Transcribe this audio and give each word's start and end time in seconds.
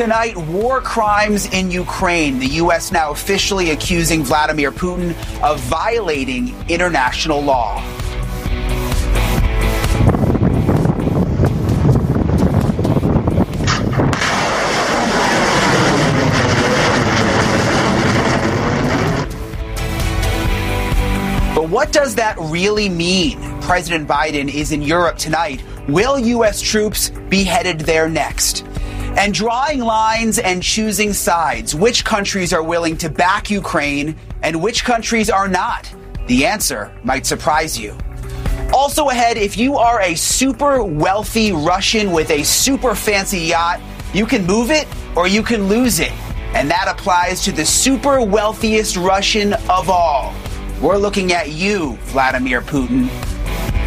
Tonight, 0.00 0.34
war 0.34 0.80
crimes 0.80 1.44
in 1.52 1.70
Ukraine. 1.70 2.38
The 2.38 2.46
U.S. 2.62 2.90
now 2.90 3.10
officially 3.10 3.72
accusing 3.72 4.24
Vladimir 4.24 4.72
Putin 4.72 5.10
of 5.42 5.60
violating 5.60 6.56
international 6.70 7.42
law. 7.42 7.84
But 21.54 21.68
what 21.68 21.92
does 21.92 22.14
that 22.14 22.36
really 22.38 22.88
mean? 22.88 23.38
President 23.60 24.08
Biden 24.08 24.48
is 24.48 24.72
in 24.72 24.80
Europe 24.80 25.18
tonight. 25.18 25.62
Will 25.88 26.18
U.S. 26.18 26.62
troops 26.62 27.10
be 27.28 27.44
headed 27.44 27.80
there 27.80 28.08
next? 28.08 28.64
And 29.16 29.34
drawing 29.34 29.80
lines 29.80 30.38
and 30.38 30.62
choosing 30.62 31.12
sides. 31.12 31.74
Which 31.74 32.04
countries 32.04 32.52
are 32.52 32.62
willing 32.62 32.96
to 32.98 33.10
back 33.10 33.50
Ukraine 33.50 34.16
and 34.42 34.62
which 34.62 34.84
countries 34.84 35.28
are 35.28 35.48
not? 35.48 35.92
The 36.26 36.46
answer 36.46 36.92
might 37.02 37.26
surprise 37.26 37.78
you. 37.78 37.96
Also 38.72 39.08
ahead, 39.08 39.36
if 39.36 39.58
you 39.58 39.76
are 39.76 40.00
a 40.00 40.14
super 40.14 40.84
wealthy 40.84 41.52
Russian 41.52 42.12
with 42.12 42.30
a 42.30 42.44
super 42.44 42.94
fancy 42.94 43.40
yacht, 43.40 43.80
you 44.14 44.24
can 44.26 44.46
move 44.46 44.70
it 44.70 44.86
or 45.16 45.26
you 45.26 45.42
can 45.42 45.66
lose 45.66 45.98
it. 45.98 46.12
And 46.54 46.70
that 46.70 46.86
applies 46.88 47.42
to 47.42 47.52
the 47.52 47.64
super 47.64 48.24
wealthiest 48.24 48.96
Russian 48.96 49.54
of 49.68 49.90
all. 49.90 50.32
We're 50.80 50.98
looking 50.98 51.32
at 51.32 51.50
you, 51.50 51.96
Vladimir 52.04 52.62
Putin. 52.62 53.08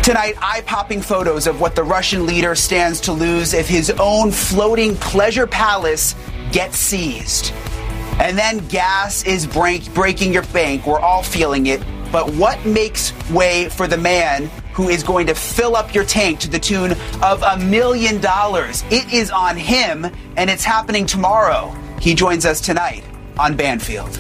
Tonight, 0.03 0.35
eye 0.41 0.59
popping 0.65 1.01
photos 1.01 1.47
of 1.47 1.61
what 1.61 1.75
the 1.75 1.83
Russian 1.83 2.25
leader 2.25 2.55
stands 2.55 2.99
to 2.99 3.13
lose 3.13 3.53
if 3.53 3.69
his 3.69 3.89
own 4.01 4.31
floating 4.31 4.97
pleasure 4.97 5.47
palace 5.47 6.13
gets 6.51 6.77
seized. 6.77 7.53
And 8.19 8.37
then 8.37 8.57
gas 8.67 9.23
is 9.23 9.47
break- 9.47 9.93
breaking 9.93 10.33
your 10.33 10.43
bank. 10.47 10.85
We're 10.85 10.99
all 10.99 11.23
feeling 11.23 11.67
it. 11.67 11.81
But 12.11 12.29
what 12.33 12.65
makes 12.65 13.13
way 13.29 13.69
for 13.69 13.87
the 13.87 13.97
man 13.97 14.51
who 14.73 14.89
is 14.89 15.03
going 15.03 15.25
to 15.27 15.35
fill 15.35 15.77
up 15.77 15.95
your 15.95 16.03
tank 16.03 16.41
to 16.41 16.49
the 16.49 16.59
tune 16.59 16.97
of 17.21 17.41
a 17.41 17.57
million 17.59 18.19
dollars? 18.19 18.83
It 18.91 19.11
is 19.13 19.31
on 19.31 19.55
him, 19.55 20.05
and 20.35 20.49
it's 20.49 20.65
happening 20.65 21.05
tomorrow. 21.05 21.73
He 22.01 22.13
joins 22.13 22.45
us 22.45 22.59
tonight 22.59 23.05
on 23.39 23.55
Banfield. 23.55 24.19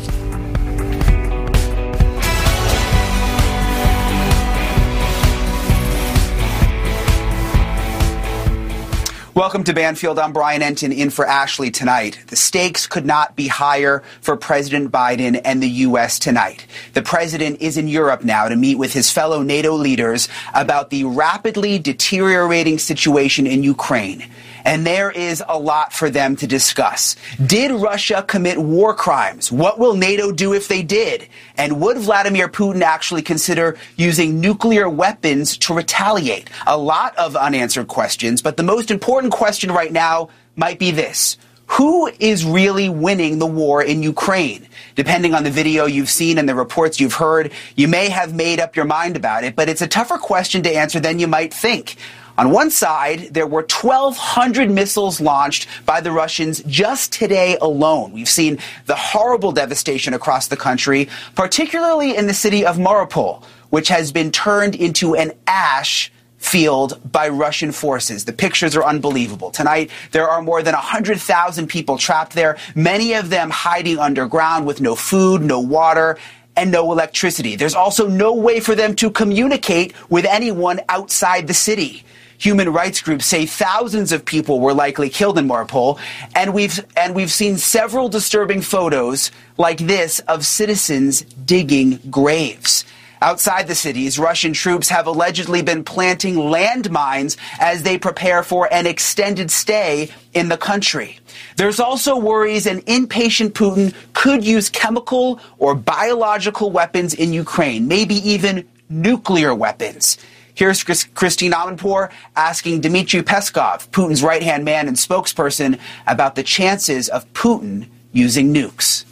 Welcome 9.35 9.63
to 9.63 9.73
Banfield. 9.73 10.19
I'm 10.19 10.31
Brian 10.31 10.61
Entin 10.61 10.95
in 10.95 11.09
for 11.09 11.25
Ashley 11.25 11.71
tonight. 11.71 12.19
The 12.27 12.35
stakes 12.35 12.85
could 12.85 13.03
not 13.03 13.35
be 13.35 13.47
higher 13.47 14.03
for 14.21 14.37
President 14.37 14.91
Biden 14.91 15.41
and 15.43 15.61
the 15.61 15.69
U.S. 15.69 16.19
tonight. 16.19 16.67
The 16.93 17.01
president 17.01 17.59
is 17.59 17.75
in 17.75 17.87
Europe 17.87 18.23
now 18.23 18.47
to 18.47 18.55
meet 18.55 18.75
with 18.75 18.93
his 18.93 19.09
fellow 19.09 19.41
NATO 19.41 19.73
leaders 19.73 20.29
about 20.53 20.91
the 20.91 21.05
rapidly 21.05 21.79
deteriorating 21.79 22.77
situation 22.77 23.47
in 23.47 23.63
Ukraine. 23.63 24.29
And 24.65 24.85
there 24.85 25.11
is 25.11 25.43
a 25.47 25.59
lot 25.59 25.93
for 25.93 26.09
them 26.09 26.35
to 26.37 26.47
discuss. 26.47 27.15
Did 27.45 27.71
Russia 27.71 28.23
commit 28.25 28.57
war 28.57 28.93
crimes? 28.93 29.51
What 29.51 29.79
will 29.79 29.95
NATO 29.95 30.31
do 30.31 30.53
if 30.53 30.67
they 30.67 30.83
did? 30.83 31.27
And 31.57 31.81
would 31.81 31.97
Vladimir 31.97 32.47
Putin 32.47 32.81
actually 32.81 33.21
consider 33.21 33.77
using 33.97 34.39
nuclear 34.39 34.89
weapons 34.89 35.57
to 35.59 35.73
retaliate? 35.73 36.49
A 36.65 36.77
lot 36.77 37.15
of 37.17 37.35
unanswered 37.35 37.87
questions, 37.87 38.41
but 38.41 38.57
the 38.57 38.63
most 38.63 38.91
important 38.91 39.33
question 39.33 39.71
right 39.71 39.91
now 39.91 40.29
might 40.55 40.79
be 40.79 40.91
this. 40.91 41.37
Who 41.67 42.07
is 42.19 42.45
really 42.45 42.89
winning 42.89 43.39
the 43.39 43.47
war 43.47 43.81
in 43.81 44.03
Ukraine? 44.03 44.67
Depending 44.95 45.33
on 45.33 45.43
the 45.43 45.49
video 45.49 45.85
you've 45.85 46.09
seen 46.09 46.37
and 46.37 46.47
the 46.47 46.53
reports 46.53 46.99
you've 46.99 47.15
heard, 47.15 47.51
you 47.75 47.87
may 47.87 48.09
have 48.09 48.33
made 48.33 48.59
up 48.59 48.75
your 48.75 48.85
mind 48.85 49.15
about 49.15 49.43
it, 49.43 49.55
but 49.55 49.69
it's 49.69 49.81
a 49.81 49.87
tougher 49.87 50.17
question 50.17 50.61
to 50.63 50.75
answer 50.75 50.99
than 50.99 51.19
you 51.19 51.27
might 51.27 51.53
think. 51.53 51.95
On 52.35 52.49
one 52.49 52.71
side, 52.71 53.29
there 53.31 53.45
were 53.45 53.61
1,200 53.61 54.71
missiles 54.71 55.21
launched 55.21 55.67
by 55.85 56.01
the 56.01 56.11
Russians 56.11 56.63
just 56.65 57.13
today 57.13 57.57
alone. 57.61 58.11
We've 58.11 58.29
seen 58.29 58.57
the 58.87 58.95
horrible 58.95 59.51
devastation 59.51 60.15
across 60.15 60.47
the 60.47 60.57
country, 60.57 61.09
particularly 61.35 62.17
in 62.17 62.25
the 62.25 62.33
city 62.33 62.65
of 62.65 62.77
Mariupol, 62.77 63.43
which 63.69 63.89
has 63.89 64.11
been 64.11 64.31
turned 64.31 64.73
into 64.73 65.13
an 65.15 65.33
ash 65.45 66.11
field 66.37 66.99
by 67.09 67.29
Russian 67.29 67.71
forces. 67.71 68.25
The 68.25 68.33
pictures 68.33 68.75
are 68.75 68.83
unbelievable. 68.83 69.51
Tonight, 69.51 69.91
there 70.11 70.27
are 70.27 70.41
more 70.41 70.63
than 70.63 70.73
100,000 70.73 71.67
people 71.67 71.99
trapped 71.99 72.33
there, 72.33 72.57
many 72.73 73.13
of 73.13 73.29
them 73.29 73.51
hiding 73.51 73.99
underground 73.99 74.65
with 74.65 74.81
no 74.81 74.95
food, 74.95 75.43
no 75.43 75.59
water, 75.59 76.17
and 76.55 76.71
no 76.71 76.91
electricity. 76.91 77.55
There's 77.55 77.75
also 77.75 78.07
no 78.07 78.33
way 78.33 78.59
for 78.59 78.73
them 78.73 78.95
to 78.95 79.11
communicate 79.11 79.93
with 80.09 80.25
anyone 80.25 80.81
outside 80.89 81.45
the 81.45 81.53
city. 81.53 82.03
Human 82.37 82.71
rights 82.71 83.01
groups 83.01 83.25
say 83.25 83.45
thousands 83.45 84.11
of 84.11 84.25
people 84.25 84.59
were 84.59 84.73
likely 84.73 85.09
killed 85.09 85.37
in 85.37 85.47
Mariupol, 85.47 85.99
and 86.35 86.53
we've 86.53 86.83
and 86.97 87.15
we've 87.15 87.31
seen 87.31 87.57
several 87.57 88.09
disturbing 88.09 88.61
photos 88.61 89.31
like 89.57 89.79
this 89.79 90.19
of 90.19 90.45
citizens 90.45 91.21
digging 91.21 91.99
graves. 92.09 92.85
Outside 93.23 93.67
the 93.69 93.75
cities, 93.75 94.19
Russian 94.19 94.51
troops 94.51 94.89
have 94.89 95.07
allegedly 95.07 95.61
been 95.61 95.85
planting 95.85 96.35
landmines 96.35 97.37
as 97.57 97.81
they 97.81 97.97
prepare 97.97 98.43
for 98.43 98.67
an 98.73 98.85
extended 98.85 99.49
stay 99.49 100.11
in 100.33 100.49
the 100.49 100.57
country. 100.57 101.19
There's 101.55 101.79
also 101.79 102.17
worries 102.17 102.65
an 102.65 102.83
impatient 102.85 103.53
Putin 103.53 103.93
could 104.11 104.43
use 104.43 104.69
chemical 104.69 105.39
or 105.57 105.73
biological 105.73 106.69
weapons 106.69 107.13
in 107.13 107.31
Ukraine, 107.31 107.87
maybe 107.87 108.15
even 108.29 108.67
nuclear 108.89 109.55
weapons. 109.55 110.17
Here's 110.55 110.83
Christiane 110.83 111.51
Amanpour 111.51 112.11
asking 112.35 112.81
Dmitry 112.81 113.23
Peskov, 113.23 113.89
Putin's 113.89 114.21
right 114.21 114.43
hand 114.43 114.63
man 114.63 114.87
and 114.87 114.95
spokesperson, 114.95 115.79
about 116.05 116.35
the 116.35 116.43
chances 116.43 117.09
of 117.09 117.31
Putin 117.33 117.87
using 118.11 118.53
nukes. 118.53 119.05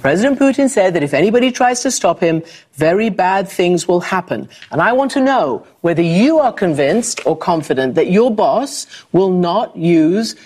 President 0.00 0.38
Putin 0.38 0.68
said 0.68 0.94
that 0.94 1.02
if 1.02 1.12
anybody 1.12 1.52
tries 1.52 1.82
to 1.82 1.90
stop 1.90 2.20
him, 2.20 2.42
very 2.74 3.10
bad 3.10 3.48
things 3.48 3.86
will 3.86 4.00
happen. 4.00 4.48
And 4.72 4.80
I 4.80 4.92
want 4.92 5.10
to 5.12 5.20
know 5.20 5.66
whether 5.82 6.02
you 6.02 6.38
are 6.38 6.52
convinced 6.52 7.24
or 7.26 7.36
confident 7.36 7.94
that 7.96 8.10
your 8.10 8.30
boss 8.34 8.86
will 9.12 9.30
not 9.30 9.76
use 9.76 10.36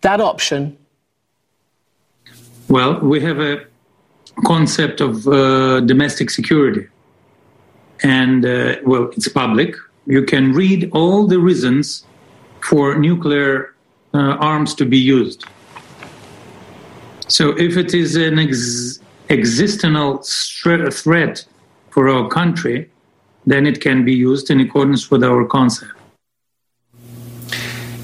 that 0.00 0.20
option. 0.20 0.76
Well, 2.68 2.98
we 3.00 3.20
have 3.20 3.38
a 3.38 3.64
concept 4.44 5.00
of 5.00 5.26
uh, 5.28 5.80
domestic 5.80 6.28
security 6.28 6.88
and 8.04 8.44
uh, 8.44 8.76
well, 8.84 9.10
it's 9.16 9.28
public. 9.28 9.74
You 10.06 10.22
can 10.22 10.52
read 10.52 10.90
all 10.92 11.26
the 11.26 11.40
reasons 11.40 12.04
for 12.60 12.96
nuclear 12.96 13.74
uh, 14.12 14.36
arms 14.52 14.74
to 14.76 14.84
be 14.84 14.98
used. 14.98 15.44
So, 17.26 17.50
if 17.58 17.76
it 17.78 17.94
is 17.94 18.14
an 18.16 18.38
ex- 18.38 19.00
existential 19.30 20.22
threat 20.22 21.46
for 21.90 22.08
our 22.10 22.28
country, 22.28 22.90
then 23.46 23.66
it 23.66 23.80
can 23.80 24.04
be 24.04 24.12
used 24.12 24.50
in 24.50 24.60
accordance 24.60 25.10
with 25.10 25.24
our 25.24 25.46
concept. 25.46 25.93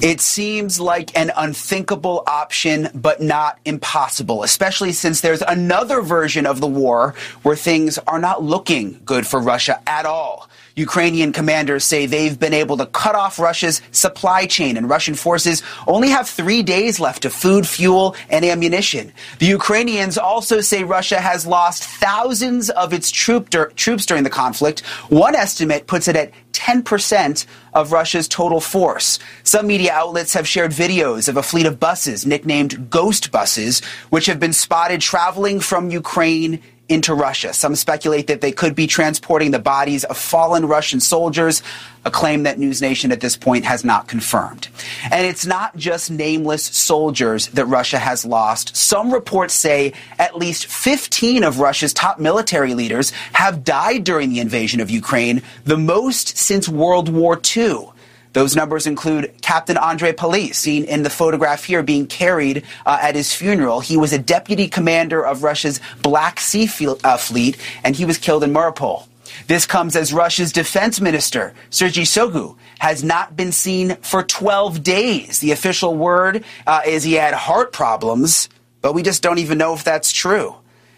It 0.01 0.19
seems 0.19 0.79
like 0.79 1.15
an 1.15 1.31
unthinkable 1.37 2.23
option, 2.25 2.89
but 2.95 3.21
not 3.21 3.59
impossible, 3.65 4.41
especially 4.41 4.93
since 4.93 5.21
there's 5.21 5.43
another 5.43 6.01
version 6.01 6.47
of 6.47 6.59
the 6.59 6.65
war 6.65 7.13
where 7.43 7.55
things 7.55 7.99
are 8.07 8.17
not 8.17 8.41
looking 8.41 8.99
good 9.05 9.27
for 9.27 9.39
Russia 9.39 9.79
at 9.85 10.07
all. 10.07 10.49
Ukrainian 10.75 11.33
commanders 11.33 11.83
say 11.83 12.05
they've 12.05 12.39
been 12.39 12.53
able 12.53 12.77
to 12.77 12.85
cut 12.85 13.15
off 13.15 13.39
Russia's 13.39 13.81
supply 13.91 14.45
chain, 14.45 14.77
and 14.77 14.89
Russian 14.89 15.15
forces 15.15 15.63
only 15.87 16.09
have 16.09 16.29
three 16.29 16.63
days 16.63 16.99
left 16.99 17.25
of 17.25 17.33
food, 17.33 17.67
fuel, 17.67 18.15
and 18.29 18.45
ammunition. 18.45 19.11
The 19.39 19.47
Ukrainians 19.47 20.17
also 20.17 20.61
say 20.61 20.83
Russia 20.83 21.19
has 21.19 21.45
lost 21.45 21.83
thousands 21.83 22.69
of 22.69 22.93
its 22.93 23.11
troop 23.11 23.49
dur- 23.49 23.71
troops 23.75 24.05
during 24.05 24.23
the 24.23 24.29
conflict. 24.29 24.81
One 25.09 25.35
estimate 25.35 25.87
puts 25.87 26.07
it 26.07 26.15
at 26.15 26.31
10% 26.53 27.45
of 27.73 27.91
Russia's 27.91 28.27
total 28.27 28.61
force. 28.61 29.19
Some 29.43 29.67
media 29.67 29.93
outlets 29.93 30.33
have 30.33 30.47
shared 30.47 30.71
videos 30.71 31.27
of 31.27 31.37
a 31.37 31.43
fleet 31.43 31.65
of 31.65 31.79
buses 31.79 32.25
nicknamed 32.25 32.89
ghost 32.89 33.31
buses, 33.31 33.81
which 34.09 34.25
have 34.27 34.39
been 34.39 34.53
spotted 34.53 35.01
traveling 35.01 35.59
from 35.59 35.89
Ukraine 35.89 36.61
into 36.91 37.13
Russia. 37.13 37.53
Some 37.53 37.75
speculate 37.75 38.27
that 38.27 38.41
they 38.41 38.51
could 38.51 38.75
be 38.75 38.85
transporting 38.85 39.51
the 39.51 39.59
bodies 39.59 40.03
of 40.03 40.17
fallen 40.17 40.65
Russian 40.65 40.99
soldiers, 40.99 41.63
a 42.03 42.11
claim 42.11 42.43
that 42.43 42.59
News 42.59 42.81
Nation 42.81 43.11
at 43.11 43.21
this 43.21 43.37
point 43.37 43.63
has 43.63 43.85
not 43.85 44.09
confirmed. 44.09 44.67
And 45.09 45.25
it's 45.25 45.45
not 45.45 45.77
just 45.77 46.11
nameless 46.11 46.63
soldiers 46.63 47.47
that 47.49 47.65
Russia 47.65 47.97
has 47.97 48.25
lost. 48.25 48.75
Some 48.75 49.13
reports 49.13 49.53
say 49.53 49.93
at 50.19 50.35
least 50.35 50.65
15 50.65 51.45
of 51.45 51.59
Russia's 51.59 51.93
top 51.93 52.19
military 52.19 52.73
leaders 52.73 53.11
have 53.31 53.63
died 53.63 54.03
during 54.03 54.29
the 54.29 54.41
invasion 54.41 54.81
of 54.81 54.89
Ukraine, 54.89 55.41
the 55.63 55.77
most 55.77 56.37
since 56.37 56.67
World 56.67 57.07
War 57.07 57.39
II. 57.55 57.90
Those 58.33 58.55
numbers 58.55 58.87
include 58.87 59.33
Captain 59.41 59.77
Andre 59.77 60.13
Paliz, 60.13 60.55
seen 60.55 60.85
in 60.85 61.03
the 61.03 61.09
photograph 61.09 61.65
here 61.65 61.83
being 61.83 62.07
carried 62.07 62.63
uh, 62.85 62.97
at 63.01 63.15
his 63.15 63.33
funeral. 63.33 63.81
He 63.81 63.97
was 63.97 64.13
a 64.13 64.19
deputy 64.19 64.67
commander 64.67 65.25
of 65.25 65.43
Russia's 65.43 65.81
Black 66.01 66.39
Sea 66.39 66.69
uh, 67.03 67.17
Fleet, 67.17 67.57
and 67.83 67.95
he 67.95 68.05
was 68.05 68.17
killed 68.17 68.43
in 68.43 68.53
Mariupol. 68.53 69.07
This 69.47 69.65
comes 69.65 69.95
as 69.95 70.13
Russia's 70.13 70.51
defense 70.51 71.01
minister, 71.01 71.53
Sergei 71.69 72.03
Shoigu, 72.03 72.55
has 72.79 73.03
not 73.03 73.35
been 73.35 73.51
seen 73.51 73.95
for 73.97 74.23
12 74.23 74.83
days. 74.83 75.39
The 75.39 75.51
official 75.51 75.95
word 75.95 76.43
uh, 76.65 76.81
is 76.85 77.03
he 77.03 77.13
had 77.13 77.33
heart 77.33 77.73
problems, 77.73 78.49
but 78.81 78.93
we 78.93 79.03
just 79.03 79.21
don't 79.21 79.39
even 79.39 79.57
know 79.57 79.73
if 79.73 79.83
that's 79.83 80.11
true. 80.11 80.55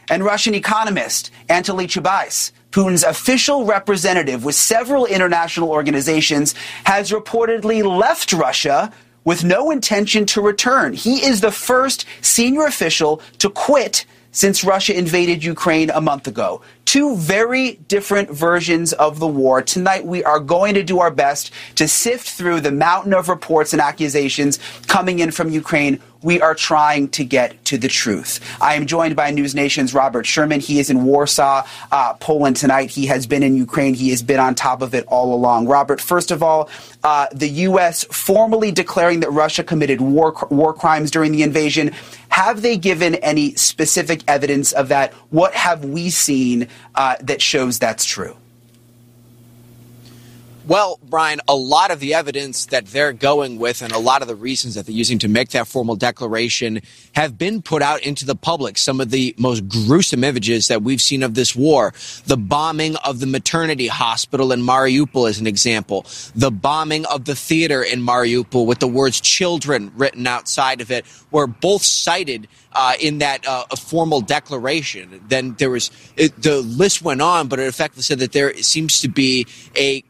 And 0.10 0.24
Russian 0.24 0.54
economist 0.54 1.32
Anatoly 1.50 1.86
Chubais, 1.86 2.52
Putin's 2.74 3.04
official 3.04 3.66
representative 3.66 4.44
with 4.44 4.56
several 4.56 5.06
international 5.06 5.70
organizations, 5.70 6.56
has 6.86 7.12
reportedly 7.12 7.86
left 7.86 8.34
Russia 8.34 8.92
with 9.24 9.44
no 9.44 9.70
intention 9.70 10.26
to 10.26 10.42
return. 10.42 10.92
He 10.94 11.24
is 11.24 11.40
the 11.40 11.52
first 11.52 12.06
senior 12.22 12.66
official 12.66 13.22
to 13.38 13.50
quit 13.50 14.06
since 14.32 14.64
Russia 14.64 14.98
invaded 14.98 15.44
Ukraine 15.44 15.92
a 15.92 16.02
month 16.02 16.28
ago. 16.28 16.64
Two 16.86 17.16
very 17.18 17.74
different 17.88 18.32
versions 18.32 18.92
of 18.94 19.20
the 19.20 19.28
war. 19.28 19.62
Tonight, 19.62 20.06
we 20.06 20.24
are 20.24 20.40
going 20.40 20.74
to 20.74 20.84
do 20.84 21.00
our 21.00 21.12
best 21.12 21.52
to 21.76 21.88
sift 21.88 22.28
through 22.28 22.62
the 22.62 22.72
mountain 22.72 23.14
of 23.14 23.30
reports 23.30 23.74
and 23.74 23.82
accusations 23.82 24.58
coming 24.88 25.20
in 25.20 25.30
from 25.30 25.52
Ukraine 25.52 26.02
we 26.24 26.42
are 26.42 26.56
trying 26.56 27.10
to 27.10 27.24
get 27.24 27.64
to 27.66 27.78
the 27.78 27.88
truth. 27.88 28.40
I 28.62 28.76
am 28.76 28.86
joined 28.86 29.16
by 29.16 29.30
News 29.32 29.54
Nation's 29.54 29.94
Robert 29.94 30.26
Sherman. 30.26 30.60
He 30.60 30.80
is 30.80 30.90
in 30.90 31.04
Warsaw, 31.04 31.68
uh, 31.92 32.14
Poland 32.16 32.56
tonight. 32.56 32.90
He 32.90 33.06
has 33.08 33.28
been 33.28 33.44
in 33.44 33.56
Ukraine. 33.56 33.94
He 33.94 34.10
has 34.10 34.24
been 34.24 34.40
on 34.40 34.56
top 34.56 34.82
of 34.82 34.96
it 34.96 35.06
all 35.08 35.36
along. 35.36 35.68
Robert, 35.68 36.00
first 36.00 36.32
of 36.32 36.42
all, 36.42 36.70
uh, 37.04 37.28
the 37.34 37.50
U.S. 37.50 38.06
formally 38.06 38.72
declaring 38.72 39.20
that 39.20 39.32
Russia 39.32 39.64
committed 39.64 40.02
war, 40.02 40.34
war 40.50 40.74
crimes 40.74 41.12
during 41.12 41.32
the 41.32 41.44
invasion. 41.44 41.92
Have 42.30 42.62
they 42.62 42.78
given 42.78 43.16
any 43.16 43.56
specific 43.56 44.22
evidence 44.28 44.72
of 44.72 44.88
that? 44.88 45.14
What 45.30 45.54
have 45.54 45.86
we 45.86 46.10
seen 46.10 46.68
uh, 46.96 47.18
that 47.22 47.42
shows 47.42 47.80
that's 47.80 48.06
true? 48.06 48.36
Well, 50.66 50.98
Brian, 51.04 51.42
a 51.46 51.56
lot 51.56 51.92
of 51.92 52.00
the 52.00 52.14
evidence 52.14 52.68
that 52.68 52.86
they're 52.86 53.12
going 53.12 53.60
with 53.60 53.82
and 53.82 53.92
a 53.92 53.98
lot 53.98 54.22
of 54.22 54.30
the 54.30 54.36
reasons 54.36 54.76
that 54.76 54.86
they're 54.86 54.96
using 54.96 55.20
to 55.20 55.28
make 55.28 55.50
that 55.50 55.68
formal 55.68 55.98
declaration 55.98 56.80
have 57.16 57.38
been 57.38 57.62
put 57.62 57.82
out 57.82 58.02
into 58.02 58.26
the 58.26 58.36
public. 58.36 58.78
Some 58.78 59.02
of 59.02 59.10
the 59.10 59.36
most 59.38 59.68
gruesome 59.68 60.24
images 60.24 60.70
that 60.70 60.82
we've 60.82 61.02
seen 61.02 61.22
of 61.22 61.34
this 61.34 61.54
war. 61.54 61.94
The 62.28 62.38
bombing 62.38 62.96
of 62.96 63.20
the 63.20 63.26
maternity 63.26 63.88
hospital 63.88 64.54
in 64.54 64.62
Mariupol 64.62 65.30
is 65.30 65.38
an 65.38 65.48
example. 65.48 66.06
The 66.34 66.50
bombing 66.50 67.06
of 67.08 67.26
the 67.26 67.36
theater 67.36 67.84
in 67.84 68.00
Mariupol 68.00 68.66
with 68.66 68.80
the 68.80 68.88
words 68.88 69.20
children 69.20 69.92
written 69.98 70.26
outside 70.28 70.80
of 70.80 70.92
it 70.92 71.06
were 71.30 71.46
both 71.46 71.84
cited 71.84 72.48
uh, 72.72 72.94
in 73.00 73.20
that 73.20 73.46
uh, 73.48 73.66
formal 73.76 74.22
declaration. 74.22 75.22
Then 75.28 75.56
there 75.56 75.70
was 75.70 75.92
it, 76.16 76.42
the 76.42 76.62
list 76.62 77.02
went 77.02 77.22
on, 77.22 77.48
but 77.48 77.60
it 77.60 77.68
effectively 77.68 78.04
said 78.04 78.20
that 78.20 78.32
there 78.32 78.56
seems 78.58 79.02
to 79.02 79.08
be 79.08 79.46
a 79.76 80.02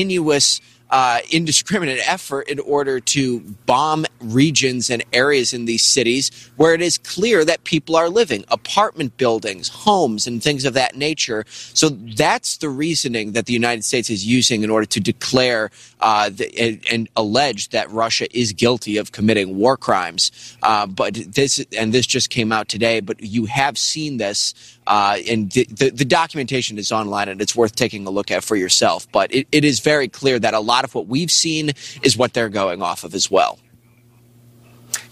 continuous 0.00 0.62
uh, 0.90 1.20
indiscriminate 1.30 2.00
effort 2.08 2.48
in 2.48 2.58
order 2.58 2.98
to 2.98 3.40
bomb 3.66 4.04
regions 4.20 4.90
and 4.90 5.04
areas 5.12 5.52
in 5.52 5.64
these 5.64 5.84
cities 5.84 6.50
where 6.56 6.74
it 6.74 6.80
is 6.80 6.98
clear 6.98 7.44
that 7.44 7.62
people 7.64 7.94
are 7.94 8.08
living 8.08 8.44
apartment 8.48 9.16
buildings, 9.16 9.68
homes, 9.68 10.26
and 10.26 10.42
things 10.42 10.64
of 10.64 10.74
that 10.74 10.96
nature. 10.96 11.44
So 11.48 11.90
that's 11.90 12.56
the 12.56 12.68
reasoning 12.68 13.32
that 13.32 13.46
the 13.46 13.52
United 13.52 13.84
States 13.84 14.10
is 14.10 14.26
using 14.26 14.62
in 14.62 14.70
order 14.70 14.86
to 14.86 15.00
declare 15.00 15.70
uh, 16.00 16.30
the, 16.30 16.58
and, 16.58 16.84
and, 16.90 17.08
allege 17.16 17.68
that 17.68 17.90
Russia 17.90 18.26
is 18.36 18.52
guilty 18.52 18.96
of 18.96 19.12
committing 19.12 19.56
war 19.58 19.76
crimes. 19.76 20.56
Uh, 20.62 20.86
but 20.86 21.14
this 21.14 21.64
and 21.76 21.92
this 21.92 22.06
just 22.06 22.30
came 22.30 22.50
out 22.52 22.68
today. 22.68 23.00
But 23.00 23.22
you 23.22 23.44
have 23.44 23.76
seen 23.76 24.16
this 24.16 24.54
uh, 24.90 25.18
and 25.28 25.52
the, 25.52 25.64
the, 25.70 25.90
the, 25.90 26.04
documentation 26.04 26.76
is 26.76 26.90
online 26.90 27.28
and 27.28 27.40
it's 27.40 27.54
worth 27.54 27.76
taking 27.76 28.04
a 28.08 28.10
look 28.10 28.32
at 28.32 28.42
for 28.42 28.56
yourself. 28.56 29.06
But 29.12 29.32
it, 29.32 29.46
it 29.52 29.64
is 29.64 29.78
very 29.78 30.08
clear 30.08 30.36
that 30.40 30.52
a 30.52 30.58
lot 30.58 30.82
of 30.82 30.96
what 30.96 31.06
we've 31.06 31.30
seen 31.30 31.70
is 32.02 32.16
what 32.16 32.34
they're 32.34 32.48
going 32.48 32.82
off 32.82 33.04
of 33.04 33.14
as 33.14 33.30
well. 33.30 33.60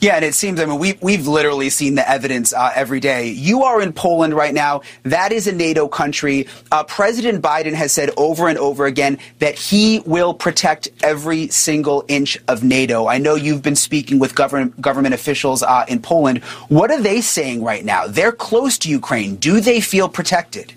Yeah, 0.00 0.14
and 0.14 0.24
it 0.24 0.34
seems, 0.34 0.60
I 0.60 0.66
mean, 0.66 0.78
we, 0.78 0.96
we've 1.02 1.26
literally 1.26 1.70
seen 1.70 1.96
the 1.96 2.08
evidence 2.08 2.52
uh, 2.52 2.70
every 2.72 3.00
day. 3.00 3.30
You 3.30 3.64
are 3.64 3.82
in 3.82 3.92
Poland 3.92 4.32
right 4.32 4.54
now. 4.54 4.82
That 5.02 5.32
is 5.32 5.48
a 5.48 5.52
NATO 5.52 5.88
country. 5.88 6.46
Uh, 6.70 6.84
President 6.84 7.42
Biden 7.42 7.72
has 7.72 7.92
said 7.92 8.10
over 8.16 8.46
and 8.46 8.58
over 8.58 8.86
again 8.86 9.18
that 9.40 9.56
he 9.56 9.98
will 10.06 10.34
protect 10.34 10.88
every 11.02 11.48
single 11.48 12.04
inch 12.06 12.38
of 12.46 12.62
NATO. 12.62 13.08
I 13.08 13.18
know 13.18 13.34
you've 13.34 13.62
been 13.62 13.74
speaking 13.74 14.20
with 14.20 14.36
government, 14.36 14.80
government 14.80 15.14
officials 15.14 15.64
uh, 15.64 15.84
in 15.88 16.00
Poland. 16.00 16.44
What 16.68 16.92
are 16.92 17.00
they 17.02 17.20
saying 17.20 17.64
right 17.64 17.84
now? 17.84 18.06
They're 18.06 18.30
close 18.30 18.78
to 18.78 18.88
Ukraine. 18.88 19.34
Do 19.34 19.60
they 19.60 19.80
feel 19.80 20.08
protected? 20.08 20.74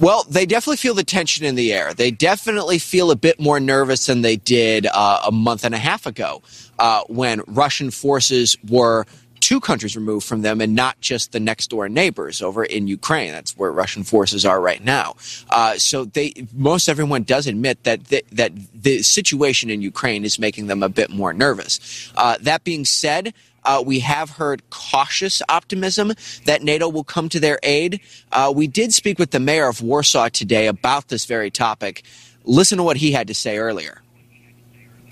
Well, 0.00 0.24
they 0.24 0.46
definitely 0.46 0.78
feel 0.78 0.94
the 0.94 1.04
tension 1.04 1.44
in 1.44 1.56
the 1.56 1.74
air. 1.74 1.92
They 1.92 2.10
definitely 2.10 2.78
feel 2.78 3.10
a 3.10 3.16
bit 3.16 3.38
more 3.38 3.60
nervous 3.60 4.06
than 4.06 4.22
they 4.22 4.36
did 4.36 4.86
uh, 4.86 5.20
a 5.26 5.30
month 5.30 5.62
and 5.62 5.74
a 5.74 5.78
half 5.78 6.06
ago 6.06 6.42
uh, 6.78 7.02
when 7.08 7.42
Russian 7.46 7.90
forces 7.90 8.56
were 8.66 9.04
two 9.40 9.60
countries 9.60 9.96
removed 9.96 10.26
from 10.26 10.42
them 10.42 10.60
and 10.60 10.74
not 10.74 10.98
just 11.00 11.32
the 11.32 11.40
next 11.40 11.68
door 11.68 11.88
neighbors 11.88 12.40
over 12.40 12.64
in 12.64 12.86
Ukraine. 12.86 13.32
That's 13.32 13.56
where 13.56 13.72
Russian 13.72 14.04
forces 14.04 14.46
are 14.46 14.60
right 14.60 14.82
now. 14.82 15.16
Uh, 15.50 15.76
so 15.76 16.04
they, 16.04 16.32
most 16.54 16.88
everyone 16.88 17.24
does 17.24 17.46
admit 17.46 17.82
that 17.84 18.04
the, 18.06 18.24
that 18.32 18.52
the 18.74 19.02
situation 19.02 19.68
in 19.68 19.82
Ukraine 19.82 20.24
is 20.24 20.38
making 20.38 20.66
them 20.66 20.82
a 20.82 20.88
bit 20.88 21.10
more 21.10 21.32
nervous. 21.32 22.10
Uh, 22.16 22.36
that 22.42 22.64
being 22.64 22.84
said, 22.84 23.34
uh, 23.64 23.82
we 23.84 24.00
have 24.00 24.30
heard 24.30 24.68
cautious 24.70 25.42
optimism 25.48 26.12
that 26.46 26.62
NATO 26.62 26.88
will 26.88 27.04
come 27.04 27.28
to 27.28 27.40
their 27.40 27.58
aid. 27.62 28.00
Uh, 28.32 28.52
we 28.54 28.66
did 28.66 28.92
speak 28.92 29.18
with 29.18 29.30
the 29.30 29.40
mayor 29.40 29.68
of 29.68 29.82
Warsaw 29.82 30.28
today 30.28 30.66
about 30.66 31.08
this 31.08 31.24
very 31.24 31.50
topic. 31.50 32.02
Listen 32.44 32.78
to 32.78 32.84
what 32.84 32.96
he 32.96 33.12
had 33.12 33.26
to 33.28 33.34
say 33.34 33.58
earlier. 33.58 34.02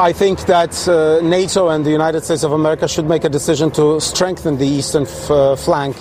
I 0.00 0.12
think 0.12 0.46
that 0.46 0.86
uh, 0.86 1.20
NATO 1.22 1.68
and 1.70 1.84
the 1.84 1.90
United 1.90 2.22
States 2.22 2.44
of 2.44 2.52
America 2.52 2.86
should 2.86 3.06
make 3.06 3.24
a 3.24 3.28
decision 3.28 3.70
to 3.72 4.00
strengthen 4.00 4.56
the 4.56 4.66
eastern 4.66 5.02
f- 5.02 5.30
uh, 5.30 5.56
flank 5.56 5.96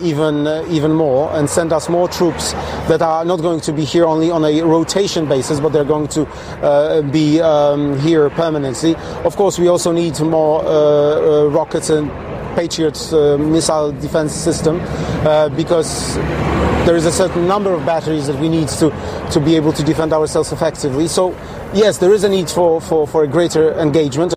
even 0.00 0.46
uh, 0.46 0.64
even 0.68 0.92
more 0.92 1.30
and 1.36 1.48
send 1.48 1.72
us 1.72 1.88
more 1.88 2.08
troops 2.08 2.52
that 2.88 3.02
are 3.02 3.24
not 3.24 3.40
going 3.40 3.60
to 3.60 3.72
be 3.72 3.84
here 3.84 4.04
only 4.04 4.30
on 4.30 4.44
a 4.44 4.62
rotation 4.62 5.28
basis, 5.28 5.60
but 5.60 5.72
they're 5.72 5.84
going 5.84 6.08
to 6.08 6.26
uh, 6.62 7.02
be 7.02 7.40
um, 7.40 7.98
here 8.00 8.30
permanently. 8.30 8.94
Of 9.24 9.36
course, 9.36 9.58
we 9.58 9.68
also 9.68 9.92
need 9.92 10.18
more 10.20 10.62
uh, 10.64 10.68
uh, 10.68 11.48
rockets 11.50 11.90
and 11.90 12.10
Patriot 12.56 12.96
uh, 13.12 13.36
missile 13.36 13.92
defense 13.92 14.32
system 14.34 14.78
because 15.56 16.16
there 16.86 16.96
is 16.96 17.04
a 17.04 17.12
certain 17.12 17.46
number 17.48 17.72
of 17.74 17.84
batteries 17.84 18.28
that 18.28 18.40
we 18.40 18.48
need 18.48 18.68
to, 18.68 18.90
to 19.32 19.40
be 19.40 19.56
able 19.56 19.72
to 19.72 19.82
defend 19.82 20.12
ourselves 20.12 20.52
effectively. 20.52 21.08
So, 21.08 21.32
yes, 21.74 21.98
there 21.98 22.14
is 22.14 22.22
a 22.24 22.28
need 22.28 22.48
for, 22.48 22.80
for, 22.80 23.06
for 23.08 23.24
a 23.24 23.28
greater 23.28 23.72
engagement. 23.80 24.34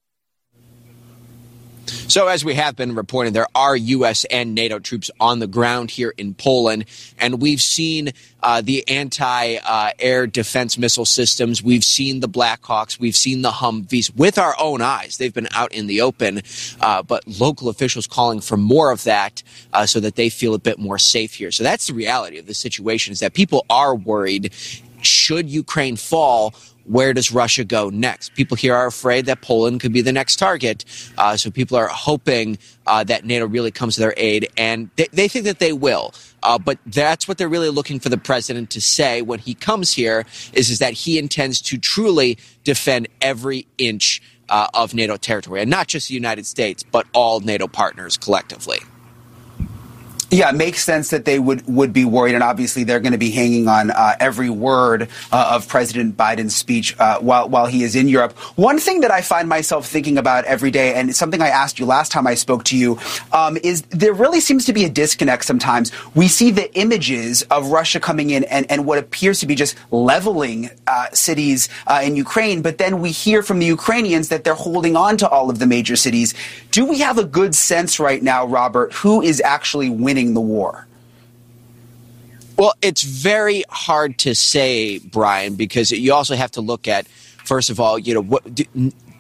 So, 2.10 2.28
as 2.28 2.44
we 2.44 2.56
have 2.56 2.76
been 2.76 2.96
reporting, 2.96 3.34
there 3.34 3.46
are 3.54 3.78
U.S. 3.78 4.26
and 4.26 4.56
NATO 4.56 4.80
troops 4.80 5.12
on 5.20 5.38
the 5.38 5.46
ground 5.46 5.92
here 5.92 6.12
in 6.18 6.34
Poland, 6.34 6.86
and 7.20 7.40
we've 7.40 7.62
seen 7.62 8.14
uh, 8.42 8.62
the 8.62 8.84
anti-air 8.90 10.24
uh, 10.24 10.26
defense 10.26 10.76
missile 10.80 11.06
systems. 11.06 11.62
We've 11.62 11.84
seen 11.84 12.22
the 12.22 12.28
Blackhawks. 12.28 13.00
We've 13.00 13.16
seen 13.16 13.44
the 13.44 13.52
Humvees 13.52 14.16
with 14.16 14.40
our 14.40 14.56
own 14.60 14.82
eyes. 14.82 15.18
They've 15.18 15.32
been 15.32 15.50
out 15.54 15.72
in 15.72 15.86
the 15.86 16.02
open, 16.02 16.42
uh, 16.82 17.04
but 17.04 17.28
local 17.28 17.70
officials 17.70 18.08
calling 18.08 18.42
for 18.42 18.58
more 18.58 18.90
of 18.90 19.04
that 19.04 19.44
uh, 19.72 19.86
so 19.86 20.00
that 20.00 20.16
they 20.16 20.30
feel 20.30 20.56
a 20.56 20.60
bit 20.60 20.80
more 20.80 20.98
safe 20.98 21.36
here. 21.36 21.52
So 21.52 21.64
that's 21.64 21.86
the 21.86 21.94
reality 21.94 22.40
of 22.40 22.48
the 22.48 22.56
situation: 22.56 23.12
is 23.12 23.20
that 23.20 23.36
people 23.36 23.68
are 23.70 23.94
worried. 23.94 24.52
Should 25.02 25.48
Ukraine 25.48 25.96
fall, 25.96 26.56
where 26.86 27.14
does 27.14 27.32
Russia 27.32 27.64
go 27.64 27.90
next? 27.90 28.34
People 28.34 28.58
here 28.58 28.76
are 28.76 28.88
afraid 28.88 29.26
that 29.28 29.42
Poland 29.42 29.80
could 29.80 29.94
be 29.94 30.02
the 30.02 30.12
next 30.12 30.38
target. 30.38 30.86
Uh, 31.18 31.38
so 31.38 31.52
people 31.52 31.78
are 31.78 31.88
hoping 31.88 32.58
uh, 32.88 33.04
that 33.04 33.26
NATO 33.26 33.48
really 33.48 33.72
comes 33.72 33.96
to 33.96 34.02
their 34.02 34.14
aid, 34.18 34.50
and 34.58 34.90
they, 34.96 35.08
they 35.12 35.28
think 35.28 35.46
that 35.46 35.60
they 35.60 35.74
will. 35.74 36.14
Uh, 36.42 36.58
but 36.58 36.80
that's 36.86 37.28
what 37.28 37.38
they're 37.38 37.50
really 37.50 37.70
looking 37.70 38.00
for 38.00 38.10
the 38.10 38.18
president 38.18 38.70
to 38.72 38.82
say 38.82 39.22
when 39.22 39.40
he 39.40 39.54
comes 39.54 39.94
here 39.94 40.26
is, 40.54 40.70
is 40.70 40.80
that 40.80 40.94
he 40.94 41.20
intends 41.20 41.62
to 41.62 41.78
truly 41.78 42.38
defend 42.64 43.08
every 43.22 43.68
inch 43.78 44.22
uh, 44.50 44.68
of 44.74 44.94
NATO 44.94 45.18
territory, 45.18 45.62
and 45.62 45.70
not 45.70 45.88
just 45.88 46.08
the 46.08 46.14
United 46.16 46.46
States, 46.46 46.84
but 46.84 47.06
all 47.14 47.40
NATO 47.40 47.68
partners 47.68 48.18
collectively. 48.18 48.80
Yeah, 50.32 50.50
it 50.50 50.56
makes 50.56 50.84
sense 50.84 51.10
that 51.10 51.26
they 51.26 51.40
would, 51.40 51.66
would 51.68 51.92
be 51.92 52.06
worried, 52.06 52.36
and 52.36 52.44
obviously 52.44 52.84
they're 52.84 53.00
going 53.00 53.14
to 53.14 53.18
be 53.18 53.32
hanging 53.32 53.68
on 53.68 53.90
uh, 53.90 54.16
every 54.20 54.52
word 54.52 55.10
uh, 55.32 55.54
of 55.56 55.68
President 55.68 56.16
Biden's 56.16 56.56
speech 56.56 56.96
uh, 57.00 57.18
while 57.20 57.50
while 57.50 57.66
he 57.66 57.82
is 57.82 57.96
in 57.96 58.08
Europe. 58.08 58.38
One 58.56 58.78
thing 58.78 59.02
that 59.02 59.10
I 59.10 59.22
find 59.22 59.50
myself 59.50 59.88
thinking 59.88 60.20
about 60.20 60.46
every 60.46 60.70
day, 60.70 60.94
and 60.94 61.16
something 61.16 61.42
I 61.42 61.48
asked 61.48 61.80
you 61.80 61.88
last 61.88 62.12
time 62.12 62.28
I 62.28 62.36
spoke 62.36 62.64
to 62.66 62.78
you, 62.78 63.00
um, 63.34 63.58
is 63.64 63.82
there 63.90 64.14
really 64.14 64.40
seems 64.40 64.66
to 64.66 64.74
be 64.74 64.86
a 64.86 64.90
disconnect 64.90 65.46
sometimes. 65.46 65.92
We 66.14 66.28
see 66.28 66.52
the 66.52 66.72
images 66.78 67.42
of 67.50 67.72
Russia 67.72 68.00
coming 68.00 68.30
in 68.30 68.44
and, 68.44 68.70
and 68.70 68.86
what 68.86 69.00
appears 69.00 69.40
to 69.40 69.48
be 69.48 69.56
just 69.56 69.76
leveling 69.90 70.70
uh, 70.86 71.08
cities 71.12 71.70
uh, 71.88 72.02
in 72.04 72.16
Ukraine, 72.16 72.62
but 72.62 72.78
then 72.78 73.02
we 73.02 73.10
hear 73.10 73.42
from 73.42 73.58
the 73.58 73.66
Ukrainians 73.66 74.30
that 74.30 74.44
they're 74.44 74.54
holding 74.54 74.96
on 74.96 75.18
to 75.18 75.28
all 75.28 75.50
of 75.50 75.58
the 75.58 75.66
major 75.66 75.96
cities. 75.96 76.36
Do 76.70 76.86
we 76.86 77.00
have 77.00 77.18
a 77.18 77.24
good 77.24 77.56
sense 77.56 78.00
right 78.00 78.22
now, 78.22 78.46
Robert, 78.46 78.94
who 78.94 79.24
is 79.24 79.42
actually 79.42 79.90
winning? 79.90 80.19
Winning 80.20 80.34
the 80.34 80.42
war? 80.42 80.88
Well, 82.58 82.74
it's 82.82 83.04
very 83.04 83.64
hard 83.70 84.18
to 84.20 84.36
say, 84.36 85.00
Brian, 85.00 85.56
because 85.56 85.92
you 85.92 86.14
also 86.14 86.36
have 86.36 86.52
to 86.52 86.62
look 86.62 86.88
at, 86.88 87.08
first 87.08 87.70
of 87.70 87.80
all, 87.80 87.98
you 87.98 88.14
know, 88.14 88.22
what 88.22 88.44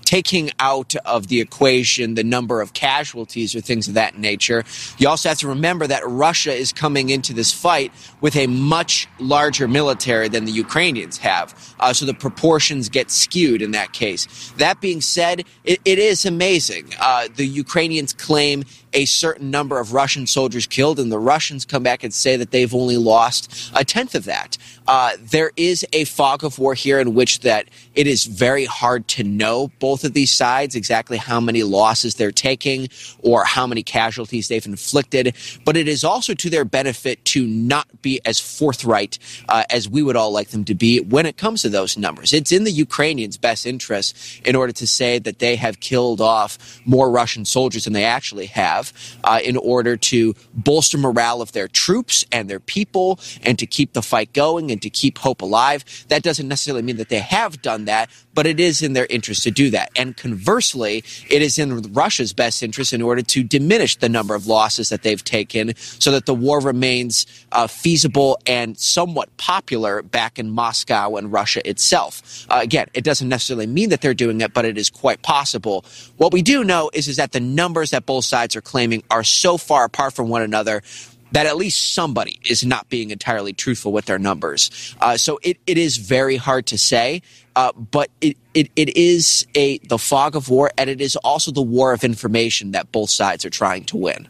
taking 0.09 0.49
out 0.57 0.95
of 1.05 1.27
the 1.27 1.39
equation 1.39 2.15
the 2.15 2.23
number 2.23 2.61
of 2.61 2.73
casualties 2.73 3.53
or 3.53 3.61
things 3.61 3.87
of 3.87 3.93
that 3.93 4.17
nature. 4.17 4.63
You 4.97 5.07
also 5.07 5.29
have 5.29 5.37
to 5.37 5.47
remember 5.47 5.85
that 5.85 6.01
Russia 6.03 6.51
is 6.51 6.73
coming 6.73 7.11
into 7.11 7.31
this 7.31 7.53
fight 7.53 7.93
with 8.19 8.35
a 8.35 8.47
much 8.47 9.07
larger 9.19 9.67
military 9.67 10.27
than 10.27 10.45
the 10.45 10.51
Ukrainians 10.51 11.19
have. 11.19 11.53
Uh, 11.79 11.93
so 11.93 12.07
the 12.07 12.15
proportions 12.15 12.89
get 12.89 13.11
skewed 13.11 13.61
in 13.61 13.69
that 13.71 13.93
case. 13.93 14.51
That 14.57 14.81
being 14.81 14.99
said, 14.99 15.45
it, 15.63 15.79
it 15.85 15.99
is 15.99 16.25
amazing. 16.25 16.91
Uh, 16.99 17.27
the 17.35 17.45
Ukrainians 17.45 18.11
claim 18.11 18.63
a 18.93 19.05
certain 19.05 19.51
number 19.51 19.79
of 19.79 19.93
Russian 19.93 20.27
soldiers 20.27 20.67
killed, 20.67 20.99
and 20.99 21.11
the 21.11 21.19
Russians 21.19 21.65
come 21.65 21.83
back 21.83 22.03
and 22.03 22.13
say 22.13 22.35
that 22.37 22.51
they've 22.51 22.73
only 22.73 22.97
lost 22.97 23.71
a 23.75 23.83
tenth 23.83 24.15
of 24.15 24.25
that. 24.25 24.57
Uh, 24.87 25.11
there 25.21 25.51
is 25.55 25.85
a 25.93 26.05
fog 26.05 26.43
of 26.43 26.57
war 26.57 26.73
here 26.73 26.99
in 26.99 27.13
which 27.13 27.41
that 27.41 27.67
it 27.93 28.07
is 28.07 28.25
very 28.25 28.65
hard 28.65 29.07
to 29.07 29.23
know 29.23 29.71
both 29.79 30.03
of 30.03 30.13
these 30.13 30.31
sides 30.31 30.75
exactly 30.75 31.17
how 31.17 31.39
many 31.39 31.63
losses 31.63 32.15
they're 32.15 32.31
taking 32.31 32.87
or 33.19 33.43
how 33.43 33.67
many 33.67 33.83
casualties 33.83 34.47
they've 34.47 34.65
inflicted. 34.65 35.35
But 35.65 35.77
it 35.77 35.87
is 35.87 36.03
also 36.03 36.33
to 36.33 36.49
their 36.49 36.65
benefit 36.65 37.23
to 37.25 37.45
not 37.45 38.01
be 38.01 38.19
as 38.25 38.39
forthright 38.39 39.19
uh, 39.47 39.63
as 39.69 39.87
we 39.87 40.01
would 40.01 40.15
all 40.15 40.31
like 40.31 40.49
them 40.49 40.65
to 40.65 40.75
be 40.75 40.99
when 40.99 41.25
it 41.25 41.37
comes 41.37 41.61
to 41.61 41.69
those 41.69 41.97
numbers. 41.97 42.33
It's 42.33 42.51
in 42.51 42.63
the 42.63 42.71
Ukrainians' 42.71 43.37
best 43.37 43.65
interest 43.65 44.41
in 44.45 44.55
order 44.55 44.73
to 44.73 44.87
say 44.87 45.19
that 45.19 45.39
they 45.39 45.55
have 45.55 45.79
killed 45.79 46.21
off 46.21 46.79
more 46.85 47.11
Russian 47.11 47.45
soldiers 47.45 47.83
than 47.83 47.93
they 47.93 48.05
actually 48.05 48.47
have 48.47 48.78
have 48.79 49.19
uh, 49.23 49.39
in 49.43 49.57
order 49.57 49.97
to 49.97 50.33
bolster 50.53 50.97
morale 50.97 51.41
of 51.41 51.51
their 51.51 51.67
troops 51.67 52.25
and 52.31 52.49
their 52.49 52.59
people 52.59 53.19
and 53.43 53.59
to 53.59 53.65
keep 53.65 53.93
the 53.93 54.01
fight 54.01 54.33
going 54.33 54.71
and 54.71 54.81
to 54.81 54.89
keep 54.89 55.17
hope 55.17 55.41
alive. 55.41 55.83
That 56.09 56.23
doesn't 56.23 56.47
necessarily 56.47 56.83
mean 56.83 56.97
that 56.97 57.09
they 57.09 57.19
have 57.19 57.61
done 57.61 57.85
that, 57.85 58.09
but 58.33 58.45
it 58.45 58.59
is 58.59 58.81
in 58.81 58.93
their 58.93 59.07
interest 59.09 59.43
to 59.43 59.51
do 59.51 59.69
that. 59.71 59.89
And 59.95 60.15
conversely, 60.15 61.03
it 61.29 61.41
is 61.41 61.59
in 61.59 61.81
Russia's 61.93 62.33
best 62.33 62.63
interest 62.63 62.93
in 62.93 63.01
order 63.01 63.21
to 63.21 63.43
diminish 63.43 63.97
the 63.97 64.09
number 64.09 64.35
of 64.35 64.47
losses 64.47 64.89
that 64.89 65.03
they've 65.03 65.23
taken 65.23 65.75
so 65.75 66.11
that 66.11 66.25
the 66.25 66.35
war 66.35 66.59
remains 66.59 67.25
uh, 67.51 67.67
feasible 67.67 68.39
and 68.45 68.77
somewhat 68.77 69.35
popular 69.37 70.01
back 70.01 70.39
in 70.39 70.49
Moscow 70.49 71.15
and 71.15 71.31
Russia 71.31 71.67
itself. 71.67 72.45
Uh, 72.49 72.59
again, 72.61 72.87
it 72.93 73.03
doesn't 73.03 73.29
necessarily 73.29 73.67
mean 73.67 73.89
that 73.89 74.01
they're 74.01 74.13
doing 74.13 74.41
it, 74.41 74.53
but 74.53 74.65
it 74.65 74.77
is 74.77 74.89
quite 74.89 75.21
possible. 75.21 75.85
What 76.17 76.33
we 76.33 76.41
do 76.41 76.63
know 76.63 76.89
is, 76.93 77.07
is 77.07 77.17
that 77.17 77.31
the 77.31 77.39
numbers 77.39 77.91
that 77.91 78.05
both 78.05 78.25
sides 78.25 78.55
are 78.55 78.61
claiming 78.69 79.03
are 79.09 79.23
so 79.23 79.57
far 79.57 79.83
apart 79.83 80.13
from 80.13 80.29
one 80.29 80.43
another 80.43 80.83
that 81.31 81.45
at 81.45 81.57
least 81.57 81.93
somebody 81.93 82.39
is 82.49 82.65
not 82.65 82.89
being 82.89 83.11
entirely 83.11 83.53
truthful 83.53 83.91
with 83.91 84.05
their 84.05 84.19
numbers. 84.19 84.95
Uh, 84.99 85.17
so 85.17 85.39
it, 85.43 85.57
it 85.67 85.77
is 85.77 85.97
very 85.97 86.37
hard 86.37 86.65
to 86.67 86.77
say, 86.77 87.21
uh, 87.55 87.71
but 87.73 88.09
it, 88.21 88.37
it, 88.53 88.69
it 88.75 88.95
is 88.97 89.45
a 89.55 89.77
the 89.79 89.97
fog 89.97 90.35
of 90.35 90.49
war, 90.49 90.71
and 90.77 90.89
it 90.89 91.01
is 91.01 91.15
also 91.17 91.51
the 91.51 91.61
war 91.61 91.93
of 91.93 92.03
information 92.03 92.71
that 92.71 92.91
both 92.91 93.09
sides 93.09 93.45
are 93.45 93.49
trying 93.49 93.83
to 93.85 93.97
win. 93.97 94.27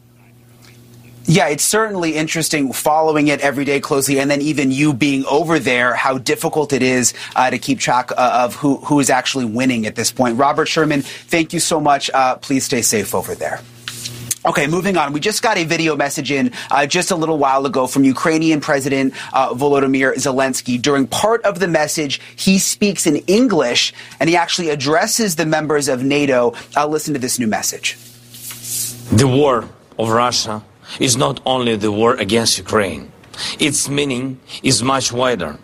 Yeah, 1.25 1.47
it's 1.49 1.63
certainly 1.63 2.15
interesting 2.15 2.73
following 2.73 3.27
it 3.27 3.39
every 3.41 3.63
day 3.63 3.79
closely, 3.79 4.19
and 4.19 4.31
then 4.31 4.41
even 4.41 4.71
you 4.71 4.93
being 4.93 5.25
over 5.25 5.59
there, 5.59 5.93
how 5.93 6.17
difficult 6.17 6.73
it 6.73 6.81
is 6.81 7.13
uh, 7.35 7.51
to 7.51 7.59
keep 7.59 7.77
track 7.79 8.11
uh, 8.11 8.45
of 8.45 8.55
who, 8.55 8.77
who 8.77 8.99
is 8.99 9.11
actually 9.11 9.45
winning 9.45 9.85
at 9.85 9.95
this 9.95 10.11
point. 10.11 10.39
Robert 10.39 10.65
Sherman, 10.65 11.03
thank 11.03 11.53
you 11.53 11.59
so 11.59 11.79
much. 11.79 12.09
Uh, 12.09 12.35
please 12.37 12.65
stay 12.65 12.81
safe 12.81 13.13
over 13.13 13.35
there. 13.35 13.61
Okay, 14.49 14.65
moving 14.65 14.97
on. 14.97 15.13
We 15.13 15.19
just 15.19 15.43
got 15.43 15.59
a 15.59 15.63
video 15.63 15.95
message 15.95 16.31
in 16.31 16.51
uh, 16.71 16.87
just 16.87 17.11
a 17.11 17.15
little 17.15 17.37
while 17.37 17.67
ago 17.67 17.85
from 17.85 18.03
Ukrainian 18.03 18.61
President 18.61 19.13
uh, 19.31 19.53
Volodymyr 19.53 20.15
Zelensky. 20.15 20.81
During 20.81 21.05
part 21.05 21.43
of 21.43 21.59
the 21.59 21.67
message, 21.67 22.19
he 22.35 22.57
speaks 22.57 23.05
in 23.05 23.17
English 23.27 23.93
and 24.19 24.27
he 24.27 24.35
actually 24.35 24.69
addresses 24.69 25.35
the 25.35 25.45
members 25.45 25.87
of 25.87 26.03
NATO. 26.03 26.55
Uh, 26.75 26.87
listen 26.87 27.13
to 27.13 27.19
this 27.19 27.37
new 27.37 27.45
message. 27.45 27.95
The 29.11 29.27
war 29.27 29.69
of 29.99 30.09
Russia 30.09 30.63
is 30.99 31.15
not 31.15 31.41
only 31.45 31.75
the 31.75 31.91
war 31.91 32.15
against 32.15 32.57
Ukraine, 32.57 33.11
its 33.59 33.87
meaning 33.87 34.39
is 34.63 34.81
much 34.81 35.13
wider. 35.13 35.59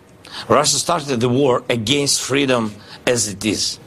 Russia 0.48 0.76
started 0.76 1.18
the 1.18 1.28
war 1.28 1.64
against 1.68 2.22
freedom 2.22 2.72
as 3.04 3.26
it 3.26 3.44
is. 3.44 3.80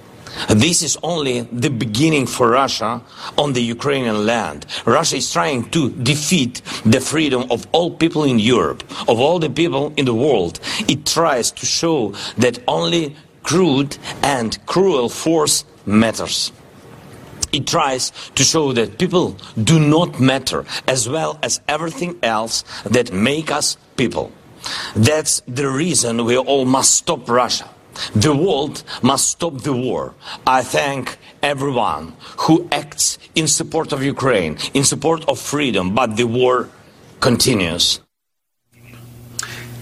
This 0.50 0.82
is 0.82 0.98
only 1.04 1.42
the 1.42 1.70
beginning 1.70 2.28
for 2.28 2.50
Russia 2.50 3.02
on 3.38 3.54
the 3.54 3.62
Ukrainian 3.62 4.26
land. 4.26 4.66
Russia 4.86 5.18
is 5.18 5.32
trying 5.32 5.70
to 5.72 5.90
defeat 5.92 6.62
the 6.86 7.00
freedom 7.00 7.46
of 7.52 7.68
all 7.72 7.92
people 7.92 8.24
in 8.24 8.40
Europe, 8.40 8.84
of 9.08 9.20
all 9.20 9.40
the 9.40 9.50
people 9.50 9.94
in 9.98 10.06
the 10.06 10.14
world. 10.14 10.60
It 10.88 11.06
tries 11.06 11.52
to 11.52 11.66
show 11.66 12.14
that 12.38 12.60
only 12.68 13.16
crude 13.44 13.98
and 14.24 14.64
cruel 14.66 15.10
force 15.10 15.66
matters. 15.86 16.52
It 17.52 17.66
tries 17.66 18.12
to 18.36 18.44
show 18.44 18.74
that 18.74 19.00
people 19.00 19.36
do 19.62 19.80
not 19.80 20.20
matter 20.20 20.66
as 20.88 21.10
well 21.10 21.40
as 21.42 21.62
everything 21.68 22.20
else 22.22 22.64
that 22.84 23.12
make 23.12 23.52
us 23.52 23.78
people. 23.98 24.32
That's 24.96 25.42
the 25.48 25.68
reason 25.68 26.26
we 26.26 26.38
all 26.38 26.66
must 26.66 26.94
stop 26.96 27.28
Russia. 27.28 27.70
The 28.16 28.36
world 28.36 28.84
must 29.02 29.30
stop 29.32 29.62
the 29.62 29.74
war. 29.74 30.14
I 30.46 30.62
thank 30.64 31.18
everyone 31.42 32.14
who 32.40 32.68
acts 32.72 33.18
in 33.36 33.48
support 33.48 33.92
of 33.92 34.04
Ukraine, 34.04 34.58
in 34.74 34.84
support 34.84 35.26
of 35.28 35.40
freedom, 35.40 35.96
but 35.96 36.18
the 36.18 36.26
war 36.26 36.70
continues. 37.20 38.00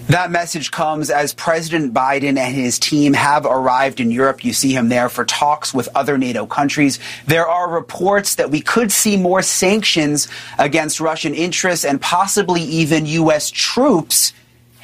That 0.08 0.30
message 0.30 0.70
comes 0.70 1.10
as 1.10 1.34
President 1.34 1.92
Biden 1.92 2.38
and 2.38 2.54
his 2.54 2.78
team 2.78 3.12
have 3.12 3.44
arrived 3.44 4.00
in 4.00 4.10
Europe. 4.10 4.42
You 4.42 4.54
see 4.54 4.72
him 4.72 4.88
there 4.88 5.10
for 5.10 5.26
talks 5.26 5.74
with 5.74 5.86
other 5.94 6.16
NATO 6.16 6.46
countries. 6.46 6.98
There 7.26 7.46
are 7.46 7.68
reports 7.68 8.36
that 8.36 8.50
we 8.50 8.62
could 8.62 8.90
see 8.90 9.18
more 9.18 9.42
sanctions 9.42 10.26
against 10.58 10.98
Russian 10.98 11.34
interests 11.34 11.84
and 11.84 12.00
possibly 12.00 12.62
even 12.62 13.04
U.S. 13.04 13.50
troops 13.50 14.32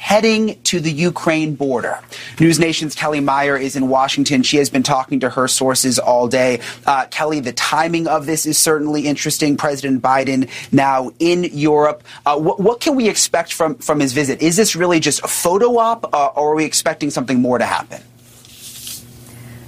heading 0.05 0.61
to 0.61 0.79
the 0.79 0.91
Ukraine 0.91 1.55
border. 1.55 1.99
News 2.39 2.59
Nation's 2.59 2.93
Kellie 2.93 3.21
Meyer 3.21 3.57
is 3.57 3.75
in 3.75 3.89
Washington. 3.89 4.43
She 4.43 4.57
has 4.57 4.69
been 4.69 4.83
talking 4.83 5.21
to 5.21 5.31
her 5.31 5.47
sources 5.47 5.97
all 5.97 6.27
day. 6.27 6.61
Uh, 6.85 7.07
Kelly, 7.07 7.39
the 7.39 7.51
timing 7.53 8.05
of 8.07 8.27
this 8.27 8.45
is 8.45 8.55
certainly 8.55 9.07
interesting. 9.07 9.57
President 9.57 10.03
Biden 10.03 10.47
now 10.71 11.09
in 11.17 11.45
Europe. 11.45 12.03
Uh, 12.23 12.37
what, 12.37 12.59
what, 12.59 12.81
can 12.81 12.95
we 12.95 13.09
expect 13.09 13.51
from, 13.51 13.79
from 13.79 13.99
his 13.99 14.13
visit? 14.13 14.43
Is 14.43 14.55
this 14.55 14.75
really 14.75 14.99
just 14.99 15.23
a 15.23 15.27
photo 15.27 15.75
op, 15.79 16.13
uh, 16.13 16.27
or 16.35 16.51
are 16.51 16.55
we 16.55 16.65
expecting 16.65 17.09
something 17.09 17.41
more 17.41 17.57
to 17.57 17.65
happen? 17.65 17.99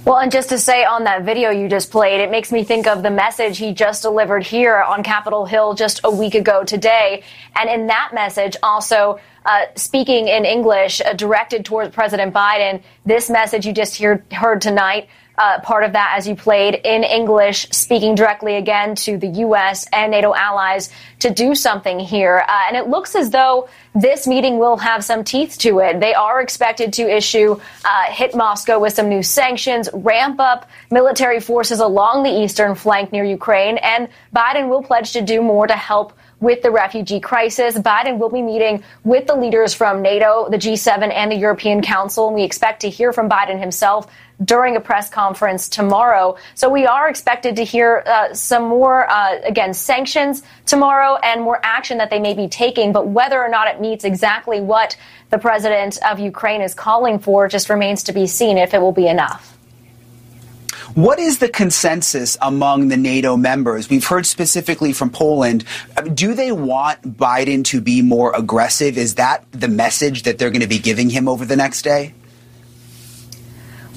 Well, 0.08 0.16
and 0.16 0.32
just 0.32 0.48
to 0.48 0.58
say 0.58 0.86
on 0.86 1.04
that 1.04 1.24
video 1.24 1.50
you 1.50 1.68
just 1.68 1.90
played, 1.90 2.22
it 2.22 2.30
makes 2.30 2.50
me 2.50 2.64
think 2.64 2.86
of 2.86 3.02
the 3.02 3.10
message 3.10 3.58
he 3.58 3.74
just 3.74 4.00
delivered 4.00 4.42
here 4.42 4.78
on 4.78 5.02
Capitol 5.02 5.44
Hill 5.44 5.74
just 5.74 6.00
a 6.02 6.10
week 6.10 6.34
ago 6.34 6.64
today. 6.64 7.24
And 7.54 7.68
in 7.68 7.88
that 7.88 8.12
message, 8.14 8.56
also 8.62 9.20
uh, 9.44 9.66
speaking 9.74 10.28
in 10.28 10.46
English, 10.46 11.02
uh, 11.02 11.12
directed 11.12 11.66
towards 11.66 11.94
President 11.94 12.32
Biden, 12.32 12.82
this 13.04 13.28
message 13.28 13.66
you 13.66 13.74
just 13.74 13.96
hear, 13.96 14.24
heard 14.32 14.62
tonight 14.62 15.10
uh, 15.38 15.60
part 15.60 15.84
of 15.84 15.92
that 15.92 16.14
as 16.16 16.26
you 16.26 16.34
played 16.34 16.74
in 16.74 17.04
English, 17.04 17.68
speaking 17.70 18.14
directly 18.14 18.56
again 18.56 18.94
to 18.96 19.16
the 19.16 19.28
U.S. 19.46 19.86
and 19.92 20.10
NATO 20.10 20.34
allies 20.34 20.90
to 21.20 21.30
do 21.30 21.54
something 21.54 21.98
here. 21.98 22.44
Uh, 22.48 22.66
and 22.68 22.76
it 22.76 22.88
looks 22.88 23.14
as 23.14 23.30
though 23.30 23.68
this 23.94 24.26
meeting 24.26 24.58
will 24.58 24.76
have 24.76 25.04
some 25.04 25.24
teeth 25.24 25.58
to 25.58 25.78
it. 25.80 26.00
They 26.00 26.14
are 26.14 26.40
expected 26.40 26.92
to 26.94 27.08
issue, 27.08 27.60
uh, 27.84 28.04
hit 28.08 28.34
Moscow 28.34 28.78
with 28.78 28.92
some 28.92 29.08
new 29.08 29.22
sanctions, 29.22 29.88
ramp 29.92 30.40
up 30.40 30.68
military 30.90 31.40
forces 31.40 31.80
along 31.80 32.24
the 32.24 32.30
eastern 32.30 32.74
flank 32.74 33.12
near 33.12 33.24
Ukraine, 33.24 33.78
and 33.78 34.08
Biden 34.34 34.68
will 34.68 34.82
pledge 34.82 35.12
to 35.12 35.22
do 35.22 35.40
more 35.40 35.66
to 35.66 35.74
help 35.74 36.12
with 36.40 36.62
the 36.62 36.70
refugee 36.70 37.20
crisis. 37.20 37.76
Biden 37.76 38.18
will 38.18 38.28
be 38.28 38.42
meeting 38.42 38.82
with 39.04 39.26
the 39.26 39.34
leaders 39.34 39.74
from 39.74 40.02
NATO, 40.02 40.48
the 40.48 40.56
G7, 40.56 41.12
and 41.12 41.32
the 41.32 41.36
European 41.36 41.82
Council. 41.82 42.28
And 42.28 42.34
we 42.36 42.44
expect 42.44 42.80
to 42.82 42.90
hear 42.90 43.12
from 43.12 43.28
Biden 43.28 43.58
himself 43.58 44.06
during 44.44 44.76
a 44.76 44.80
press 44.80 45.10
conference 45.10 45.68
tomorrow. 45.68 46.36
So 46.54 46.68
we 46.68 46.86
are 46.86 47.08
expected 47.08 47.56
to 47.56 47.64
hear 47.64 48.02
uh, 48.06 48.34
some 48.34 48.64
more, 48.64 49.10
uh, 49.10 49.40
again, 49.44 49.74
sanctions 49.74 50.42
tomorrow 50.66 51.16
and 51.16 51.42
more 51.42 51.60
action 51.62 51.98
that 51.98 52.10
they 52.10 52.20
may 52.20 52.34
be 52.34 52.48
taking. 52.48 52.92
But 52.92 53.08
whether 53.08 53.42
or 53.42 53.48
not 53.48 53.68
it 53.68 53.80
meets 53.80 54.04
exactly 54.04 54.60
what 54.60 54.96
the 55.30 55.38
president 55.38 55.98
of 56.04 56.18
Ukraine 56.20 56.62
is 56.62 56.74
calling 56.74 57.18
for 57.18 57.48
just 57.48 57.68
remains 57.68 58.04
to 58.04 58.12
be 58.12 58.26
seen 58.26 58.58
if 58.58 58.74
it 58.74 58.80
will 58.80 58.92
be 58.92 59.08
enough. 59.08 59.56
What 60.94 61.18
is 61.18 61.38
the 61.38 61.48
consensus 61.48 62.38
among 62.40 62.88
the 62.88 62.96
NATO 62.96 63.36
members? 63.36 63.90
We've 63.90 64.06
heard 64.06 64.24
specifically 64.24 64.92
from 64.92 65.10
Poland. 65.10 65.64
Do 66.14 66.34
they 66.34 66.50
want 66.50 67.02
Biden 67.16 67.62
to 67.66 67.80
be 67.80 68.00
more 68.00 68.34
aggressive? 68.34 68.96
Is 68.96 69.16
that 69.16 69.44
the 69.52 69.68
message 69.68 70.22
that 70.22 70.38
they're 70.38 70.50
going 70.50 70.62
to 70.62 70.68
be 70.68 70.78
giving 70.78 71.10
him 71.10 71.28
over 71.28 71.44
the 71.44 71.56
next 71.56 71.82
day? 71.82 72.14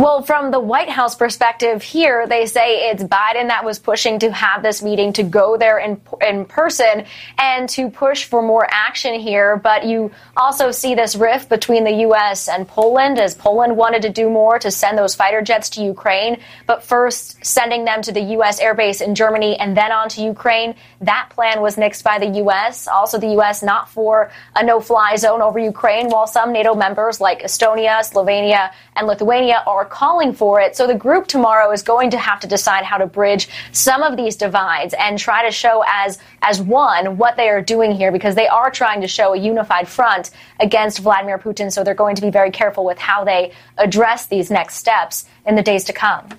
Well, 0.02 0.24
from 0.24 0.50
the 0.50 0.60
White 0.60 0.90
House 0.90 1.14
perspective 1.14 1.84
here, 1.84 2.26
they 2.26 2.48
say 2.48 2.90
it's 2.90 3.04
Biden 3.04 3.50
that 3.50 3.64
was 3.64 3.78
pushing 3.78 4.18
to 4.18 4.32
have 4.32 4.64
this 4.64 4.82
meeting, 4.82 5.14
to 5.14 5.22
go 5.22 5.58
there 5.58 5.78
in, 5.78 6.02
in 6.28 6.46
person 6.46 7.06
and 7.38 7.70
to 7.70 7.92
push 7.92 8.26
for 8.26 8.42
more 8.42 8.66
action 8.68 9.20
here. 9.20 9.58
But 9.58 9.86
you 9.86 10.10
also 10.36 10.72
see 10.72 10.96
this 10.96 11.16
rift 11.16 11.50
between 11.50 11.84
the 11.84 11.92
U.S. 12.08 12.50
and 12.50 12.68
Poland 12.68 13.20
as 13.20 13.36
Poland 13.36 13.78
wanted 13.78 14.02
to 14.02 14.10
do 14.10 14.28
more 14.28 14.58
to 14.58 14.72
send 14.72 14.98
those 14.98 15.14
fighter 15.14 15.44
jets 15.44 15.70
to 15.72 15.84
Ukraine, 15.84 16.40
but 16.66 16.84
first 16.84 17.46
sending 17.46 17.86
them 17.86 18.02
to 18.02 18.12
the 18.12 18.22
U.S. 18.38 18.60
airbase 18.60 19.04
in 19.04 19.14
Germany 19.14 19.56
and 19.60 19.78
then 19.78 19.92
on 19.92 20.10
to 20.10 20.24
Ukraine. 20.24 20.74
That 21.02 21.30
plan 21.30 21.62
was 21.62 21.76
nixed 21.76 22.04
by 22.04 22.18
the 22.18 22.40
U.S. 22.40 22.88
Also, 22.88 23.20
the 23.20 23.34
U.S. 23.34 23.62
not 23.62 23.88
for 23.88 24.32
a 24.56 24.66
no 24.66 24.80
fly 24.80 25.16
zone 25.18 25.44
over 25.44 25.60
Ukraine, 25.60 26.10
while 26.10 26.26
some 26.26 26.52
NATO 26.52 26.74
members 26.74 27.22
like 27.22 27.44
Estonia, 27.44 28.00
Slovenia, 28.00 28.72
and 28.96 29.06
Lithuania 29.06 29.62
are 29.68 29.91
calling 29.92 30.34
for 30.34 30.60
it. 30.60 30.76
So 30.76 30.88
the 30.88 30.96
group 30.96 31.28
tomorrow 31.28 31.72
is 31.72 31.84
going 31.84 32.10
to 32.12 32.18
have 32.18 32.40
to 32.40 32.48
decide 32.48 32.84
how 32.84 32.98
to 32.98 33.06
bridge 33.06 33.50
some 33.72 34.02
of 34.02 34.18
these 34.18 34.36
divides 34.36 34.96
and 34.98 35.20
try 35.20 35.46
to 35.46 35.52
show 35.52 35.84
as 35.88 36.18
as 36.42 36.62
one 36.62 37.18
what 37.18 37.36
they 37.38 37.50
are 37.50 37.62
doing 37.62 37.92
here 37.92 38.12
because 38.12 38.36
they 38.36 38.48
are 38.48 38.72
trying 38.72 39.02
to 39.02 39.08
show 39.08 39.34
a 39.34 39.38
unified 39.38 39.88
front 39.88 40.32
against 40.60 41.00
Vladimir 41.00 41.38
Putin. 41.38 41.72
So 41.72 41.84
they're 41.84 41.94
going 41.94 42.16
to 42.16 42.22
be 42.22 42.32
very 42.32 42.52
careful 42.52 42.86
with 42.86 42.98
how 42.98 43.24
they 43.24 43.52
address 43.78 44.26
these 44.26 44.50
next 44.50 44.76
steps 44.76 45.26
in 45.46 45.56
the 45.56 45.62
days 45.62 45.84
to 45.86 45.94
come. 45.94 46.30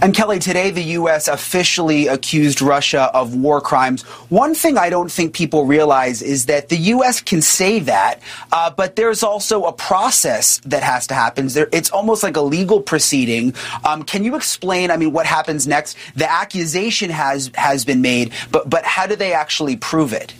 And 0.00 0.14
Kellie, 0.14 0.38
today 0.38 0.70
the 0.70 0.82
U.S. 0.82 1.28
officially 1.28 2.06
accused 2.06 2.60
Russia 2.60 3.10
of 3.14 3.34
war 3.34 3.60
crimes. 3.60 4.02
One 4.28 4.54
thing 4.54 4.78
I 4.78 4.90
don't 4.90 5.10
think 5.10 5.34
people 5.34 5.66
realize 5.66 6.22
is 6.22 6.46
that 6.46 6.68
the 6.68 6.76
U.S. 6.76 7.20
can 7.20 7.42
say 7.42 7.80
that, 7.80 8.20
uh, 8.52 8.70
but 8.70 8.96
there's 8.96 9.22
also 9.22 9.64
a 9.64 9.72
process 9.72 10.60
that 10.66 10.82
has 10.82 11.06
to 11.08 11.14
happen. 11.14 11.48
It's 11.72 11.90
almost 11.90 12.22
like 12.22 12.36
a 12.36 12.42
legal 12.42 12.80
proceeding. 12.80 13.54
Um, 13.84 14.02
can 14.02 14.24
you 14.24 14.36
explain? 14.36 14.90
I 14.90 14.96
mean, 14.96 15.12
what 15.12 15.26
happens 15.26 15.66
next? 15.66 15.96
The 16.14 16.30
accusation 16.30 17.10
has 17.10 17.50
has 17.54 17.84
been 17.84 18.02
made, 18.02 18.32
but 18.50 18.68
but 18.68 18.84
how 18.84 19.06
do 19.06 19.16
they 19.16 19.32
actually 19.32 19.76
prove 19.76 20.12
it? 20.12 20.34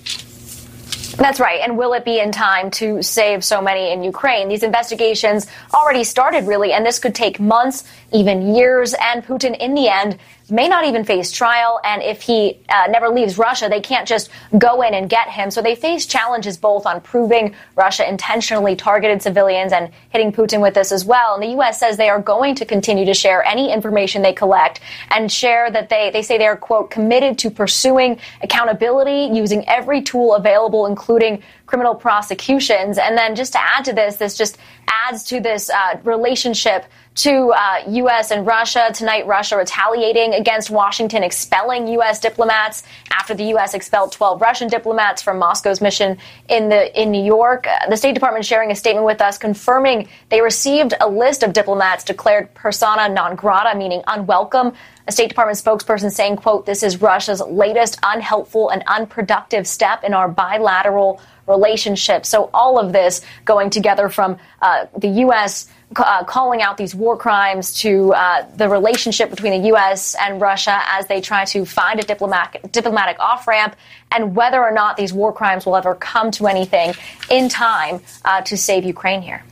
That's 1.19 1.41
right. 1.41 1.61
And 1.63 1.77
will 1.77 1.95
it 1.95 2.05
be 2.05 2.21
in 2.21 2.31
time 2.31 2.71
to 2.73 3.03
save 3.03 3.45
so 3.45 3.61
many 3.61 3.93
in 3.93 4.05
Ukraine? 4.05 4.49
These 4.49 4.63
investigations 4.63 5.49
already 5.75 6.05
started, 6.05 6.47
really, 6.47 6.73
and 6.73 6.87
this 6.87 7.01
could 7.01 7.15
take 7.15 7.41
months, 7.41 7.83
even 8.13 8.55
years. 8.55 8.95
And 8.95 9.25
Putin, 9.25 9.59
in 9.59 9.75
the 9.75 9.89
end, 9.89 10.17
may 10.51 10.69
not 10.69 10.85
even 10.85 11.05
face 11.05 11.31
trial. 11.31 11.81
And 11.85 12.03
if 12.03 12.23
he 12.23 12.61
uh, 12.69 12.87
never 12.91 13.09
leaves 13.09 13.39
Russia, 13.39 13.69
they 13.69 13.81
can't 13.81 14.07
just 14.07 14.31
go 14.57 14.83
in 14.83 14.95
and 14.95 15.09
get 15.09 15.29
him. 15.29 15.51
So 15.51 15.63
they 15.63 15.75
face 15.75 16.07
challenges 16.07 16.57
both 16.57 16.87
on 16.87 17.01
proving 17.01 17.55
Russia 17.77 18.09
intentionally 18.09 18.77
targeted 18.77 19.23
civilians 19.23 19.73
and 19.73 19.91
hitting 20.11 20.33
Putin 20.33 20.61
with 20.61 20.75
this 20.75 20.93
as 20.93 21.05
well. 21.05 21.35
And 21.35 21.43
the 21.43 21.51
U.S. 21.51 21.79
says 21.79 21.97
they 21.97 22.09
are 22.09 22.21
going 22.21 22.55
to 22.57 22.65
continue 22.65 23.05
to 23.05 23.15
share 23.15 23.45
any 23.45 23.73
information 23.73 24.23
they 24.23 24.33
collect 24.33 24.81
and 25.11 25.31
share 25.31 25.71
that 25.71 25.89
they, 25.89 26.11
they 26.11 26.23
say 26.23 26.39
they 26.39 26.47
are, 26.47 26.57
quote, 26.57 26.91
committed 26.91 27.39
to 27.39 27.51
pursuing 27.51 28.19
accountability 28.43 29.35
using 29.35 29.69
every 29.69 30.03
tool 30.03 30.35
available, 30.35 30.87
including 30.87 31.43
criminal 31.69 31.95
prosecutions. 31.95 32.97
And 32.97 33.17
then 33.17 33.37
just 33.37 33.53
to 33.53 33.61
add 33.61 33.85
to 33.85 33.93
this, 33.93 34.17
this 34.17 34.37
just 34.37 34.57
adds 34.89 35.23
to 35.25 35.39
this 35.39 35.69
uh, 35.69 36.01
relationship 36.03 36.87
to 37.17 37.51
uh, 37.51 37.83
U.S. 37.89 38.31
and 38.31 38.47
Russia. 38.47 38.91
Tonight, 38.95 39.27
Russia 39.27 39.57
retaliating 39.57 40.35
against 40.35 40.71
Washington, 40.71 41.23
expelling 41.23 41.87
U.S. 41.89 42.21
diplomats 42.21 42.85
after 43.11 43.35
the 43.35 43.45
U.S. 43.49 43.75
expelled 43.75 44.13
12 44.13 44.41
Russian 44.41 44.69
diplomats 44.69 45.21
from 45.21 45.39
Moscow's 45.39 45.81
mission 45.81 46.17
in 46.49 46.71
the 46.71 47.01
in 47.01 47.11
New 47.11 47.23
York. 47.23 47.67
Uh, 47.67 47.91
the 47.91 47.97
State 47.97 48.15
Department 48.15 48.47
sharing 48.47 48.71
a 48.71 48.77
statement 48.77 49.05
with 49.05 49.21
us 49.21 49.37
confirming 49.37 50.09
they 50.31 50.41
received 50.41 50.95
a 51.01 51.09
list 51.09 51.43
of 51.43 51.53
diplomats 51.53 52.03
declared 52.03 52.55
persona 52.55 53.09
non 53.09 53.37
grata, 53.37 53.77
meaning 53.77 54.03
unwelcome. 54.07 54.73
A 55.07 55.13
State 55.13 55.29
Department 55.29 55.59
spokesperson 55.59 56.11
saying, 56.11 56.37
"quote 56.37 56.65
This 56.67 56.83
is 56.83 57.03
Russia's 57.03 57.41
latest 57.41 57.99
unhelpful 58.03 58.71
and 58.71 58.83
unproductive 58.87 59.67
step 59.67 60.03
in 60.03 60.15
our 60.15 60.29
bilateral." 60.29 61.21
Relationship. 61.49 62.27
So 62.27 62.51
all 62.53 62.79
of 62.79 62.93
this 62.93 63.21
going 63.45 63.71
together 63.71 64.09
from 64.09 64.39
uh, 64.63 64.87
the 64.97 65.09
U.S. 65.09 65.69
Uh, 65.97 66.23
calling 66.25 66.61
out 66.61 66.77
these 66.77 66.95
war 66.95 67.17
crimes 67.17 67.81
to 67.81 68.13
uh, 68.13 68.47
the 68.57 68.69
relationship 68.69 69.31
between 69.31 69.61
the 69.63 69.69
U.S. 69.69 70.15
and 70.21 70.41
Russia 70.41 70.81
as 70.87 71.07
they 71.07 71.21
try 71.21 71.47
to 71.47 71.65
find 71.65 71.99
a 71.99 72.03
diplomatic, 72.03 72.71
diplomatic 72.73 73.19
off 73.19 73.49
ramp, 73.49 73.75
and 74.13 74.37
whether 74.37 74.63
or 74.63 74.71
not 74.71 74.97
these 74.97 75.13
war 75.13 75.33
crimes 75.33 75.65
will 75.65 75.77
ever 75.77 75.95
come 75.95 76.31
to 76.33 76.47
anything 76.47 76.93
in 77.31 77.49
time 77.49 78.01
uh, 78.25 78.43
to 78.43 78.57
save 78.57 78.85
Ukraine 78.85 79.23
here. 79.23 79.43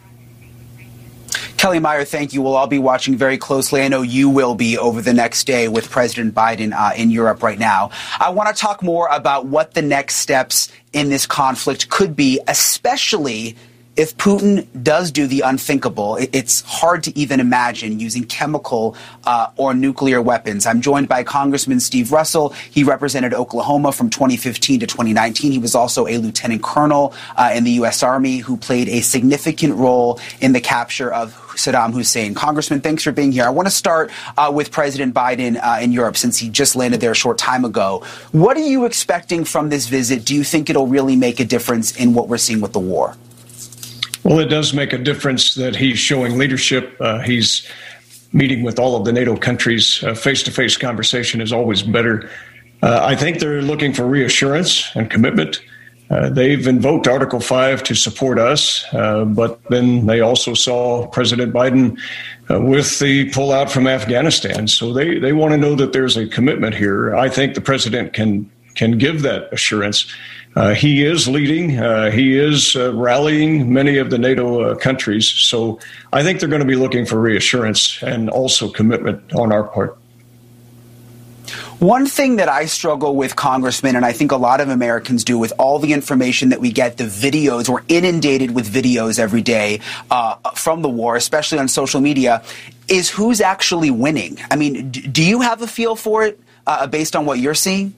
Kellie 1.56 1.78
Meyer, 1.78 2.04
thank 2.04 2.32
you. 2.32 2.42
We'll 2.42 2.54
all 2.54 2.66
be 2.66 2.78
watching 2.78 3.16
very 3.16 3.38
closely. 3.38 3.82
I 3.82 3.88
know 3.88 4.02
you 4.02 4.28
will 4.28 4.54
be 4.54 4.76
over 4.76 5.00
the 5.00 5.14
next 5.14 5.44
day 5.44 5.68
with 5.68 5.90
President 5.90 6.34
Biden 6.34 6.72
uh, 6.72 6.92
in 6.94 7.10
Europe 7.10 7.42
right 7.42 7.58
now. 7.58 7.90
I 8.20 8.30
want 8.30 8.54
to 8.54 8.60
talk 8.60 8.82
more 8.82 9.08
about 9.08 9.46
what 9.46 9.72
the 9.74 9.82
next 9.82 10.16
steps 10.16 10.70
in 10.92 11.08
this 11.08 11.26
conflict 11.26 11.88
could 11.88 12.14
be, 12.14 12.40
especially 12.46 13.56
if 13.96 14.16
Putin 14.18 14.66
does 14.82 15.10
do 15.10 15.26
the 15.26 15.40
unthinkable, 15.40 16.18
it's 16.20 16.60
hard 16.60 17.02
to 17.04 17.18
even 17.18 17.40
imagine 17.40 17.98
using 17.98 18.24
chemical 18.24 18.94
uh, 19.24 19.48
or 19.56 19.72
nuclear 19.72 20.20
weapons. 20.20 20.66
I'm 20.66 20.82
joined 20.82 21.08
by 21.08 21.24
Congressman 21.24 21.80
Steve 21.80 22.12
Russell. 22.12 22.50
He 22.70 22.84
represented 22.84 23.32
Oklahoma 23.32 23.92
from 23.92 24.10
2015 24.10 24.80
to 24.80 24.86
2019. 24.86 25.50
He 25.50 25.58
was 25.58 25.74
also 25.74 26.06
a 26.06 26.18
lieutenant 26.18 26.62
colonel 26.62 27.14
uh, 27.36 27.52
in 27.54 27.64
the 27.64 27.72
U.S. 27.72 28.02
Army 28.02 28.38
who 28.38 28.58
played 28.58 28.88
a 28.88 29.00
significant 29.00 29.74
role 29.74 30.20
in 30.40 30.52
the 30.52 30.60
capture 30.60 31.10
of 31.10 31.34
Saddam 31.56 31.94
Hussein. 31.94 32.34
Congressman, 32.34 32.82
thanks 32.82 33.02
for 33.02 33.12
being 33.12 33.32
here. 33.32 33.44
I 33.44 33.48
want 33.48 33.66
to 33.66 33.72
start 33.72 34.10
uh, 34.36 34.52
with 34.54 34.70
President 34.70 35.14
Biden 35.14 35.58
uh, 35.62 35.80
in 35.80 35.90
Europe 35.90 36.18
since 36.18 36.36
he 36.36 36.50
just 36.50 36.76
landed 36.76 37.00
there 37.00 37.12
a 37.12 37.16
short 37.16 37.38
time 37.38 37.64
ago. 37.64 38.04
What 38.32 38.58
are 38.58 38.60
you 38.60 38.84
expecting 38.84 39.44
from 39.46 39.70
this 39.70 39.86
visit? 39.86 40.26
Do 40.26 40.34
you 40.34 40.44
think 40.44 40.68
it'll 40.68 40.86
really 40.86 41.16
make 41.16 41.40
a 41.40 41.46
difference 41.46 41.96
in 41.96 42.12
what 42.12 42.28
we're 42.28 42.36
seeing 42.36 42.60
with 42.60 42.74
the 42.74 42.80
war? 42.80 43.16
Well, 44.26 44.40
it 44.40 44.46
does 44.46 44.74
make 44.74 44.92
a 44.92 44.98
difference 44.98 45.54
that 45.54 45.76
he's 45.76 46.00
showing 46.00 46.36
leadership. 46.36 46.96
Uh, 46.98 47.20
he's 47.20 47.64
meeting 48.32 48.64
with 48.64 48.76
all 48.76 48.96
of 48.96 49.04
the 49.04 49.12
NATO 49.12 49.36
countries. 49.36 49.98
Face 50.16 50.42
to 50.42 50.50
face 50.50 50.76
conversation 50.76 51.40
is 51.40 51.52
always 51.52 51.84
better. 51.84 52.28
Uh, 52.82 52.98
I 53.04 53.14
think 53.14 53.38
they're 53.38 53.62
looking 53.62 53.92
for 53.92 54.04
reassurance 54.04 54.90
and 54.96 55.08
commitment. 55.08 55.62
Uh, 56.10 56.28
they've 56.28 56.66
invoked 56.66 57.06
Article 57.06 57.38
5 57.38 57.84
to 57.84 57.94
support 57.94 58.40
us, 58.40 58.84
uh, 58.92 59.24
but 59.24 59.62
then 59.70 60.06
they 60.06 60.18
also 60.18 60.54
saw 60.54 61.06
President 61.06 61.54
Biden 61.54 61.96
uh, 62.50 62.60
with 62.60 62.98
the 62.98 63.30
pullout 63.30 63.70
from 63.70 63.86
Afghanistan. 63.86 64.66
So 64.66 64.92
they, 64.92 65.20
they 65.20 65.34
want 65.34 65.52
to 65.52 65.56
know 65.56 65.76
that 65.76 65.92
there's 65.92 66.16
a 66.16 66.26
commitment 66.26 66.74
here. 66.74 67.14
I 67.14 67.28
think 67.28 67.54
the 67.54 67.60
president 67.60 68.12
can 68.12 68.50
can 68.74 68.98
give 68.98 69.22
that 69.22 69.50
assurance. 69.52 70.06
Uh, 70.56 70.72
he 70.72 71.04
is 71.04 71.28
leading. 71.28 71.78
Uh, 71.78 72.10
he 72.10 72.38
is 72.38 72.74
uh, 72.76 72.92
rallying 72.94 73.70
many 73.72 73.98
of 73.98 74.08
the 74.08 74.16
NATO 74.16 74.62
uh, 74.62 74.74
countries. 74.74 75.28
So 75.28 75.78
I 76.14 76.22
think 76.22 76.40
they're 76.40 76.48
going 76.48 76.62
to 76.62 76.66
be 76.66 76.76
looking 76.76 77.04
for 77.04 77.20
reassurance 77.20 78.02
and 78.02 78.30
also 78.30 78.70
commitment 78.70 79.34
on 79.34 79.52
our 79.52 79.64
part. 79.64 79.98
One 81.78 82.06
thing 82.06 82.36
that 82.36 82.48
I 82.48 82.64
struggle 82.64 83.14
with, 83.14 83.36
Congressman, 83.36 83.96
and 83.96 84.04
I 84.04 84.12
think 84.12 84.32
a 84.32 84.36
lot 84.38 84.62
of 84.62 84.70
Americans 84.70 85.24
do 85.24 85.38
with 85.38 85.52
all 85.58 85.78
the 85.78 85.92
information 85.92 86.48
that 86.48 86.60
we 86.60 86.72
get, 86.72 86.96
the 86.96 87.04
videos, 87.04 87.68
we're 87.68 87.84
inundated 87.88 88.52
with 88.52 88.72
videos 88.72 89.18
every 89.18 89.42
day 89.42 89.80
uh, 90.10 90.36
from 90.54 90.80
the 90.80 90.88
war, 90.88 91.16
especially 91.16 91.58
on 91.58 91.68
social 91.68 92.00
media, 92.00 92.42
is 92.88 93.10
who's 93.10 93.42
actually 93.42 93.90
winning. 93.90 94.38
I 94.50 94.56
mean, 94.56 94.90
do 94.90 95.22
you 95.22 95.42
have 95.42 95.60
a 95.60 95.66
feel 95.66 95.96
for 95.96 96.24
it 96.24 96.40
uh, 96.66 96.86
based 96.86 97.14
on 97.14 97.26
what 97.26 97.38
you're 97.40 97.54
seeing? 97.54 97.94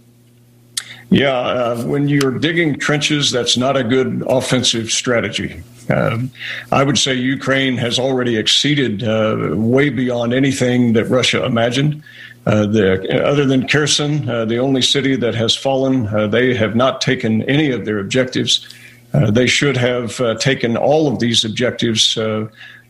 Yeah, 1.10 1.32
uh, 1.32 1.84
when 1.84 2.08
you're 2.08 2.38
digging 2.38 2.78
trenches, 2.78 3.30
that's 3.30 3.56
not 3.56 3.76
a 3.76 3.84
good 3.84 4.22
offensive 4.28 4.90
strategy. 4.90 5.62
Um, 5.88 6.30
I 6.70 6.84
would 6.84 6.98
say 6.98 7.14
Ukraine 7.14 7.78
has 7.78 7.98
already 7.98 8.36
exceeded 8.36 9.02
uh, 9.02 9.52
way 9.54 9.88
beyond 9.88 10.34
anything 10.34 10.92
that 10.92 11.06
Russia 11.06 11.44
imagined. 11.46 12.02
Uh, 12.46 12.66
the, 12.66 13.24
other 13.26 13.46
than 13.46 13.66
Kherson, 13.66 14.28
uh, 14.28 14.44
the 14.44 14.58
only 14.58 14.82
city 14.82 15.16
that 15.16 15.34
has 15.34 15.56
fallen, 15.56 16.06
uh, 16.08 16.26
they 16.26 16.54
have 16.54 16.76
not 16.76 17.00
taken 17.00 17.42
any 17.42 17.70
of 17.70 17.86
their 17.86 17.98
objectives. 17.98 18.68
Uh, 19.14 19.30
they 19.30 19.46
should 19.46 19.78
have 19.78 20.20
taken 20.38 20.76
all 20.76 21.10
of 21.10 21.20
these 21.20 21.42
objectives 21.42 22.18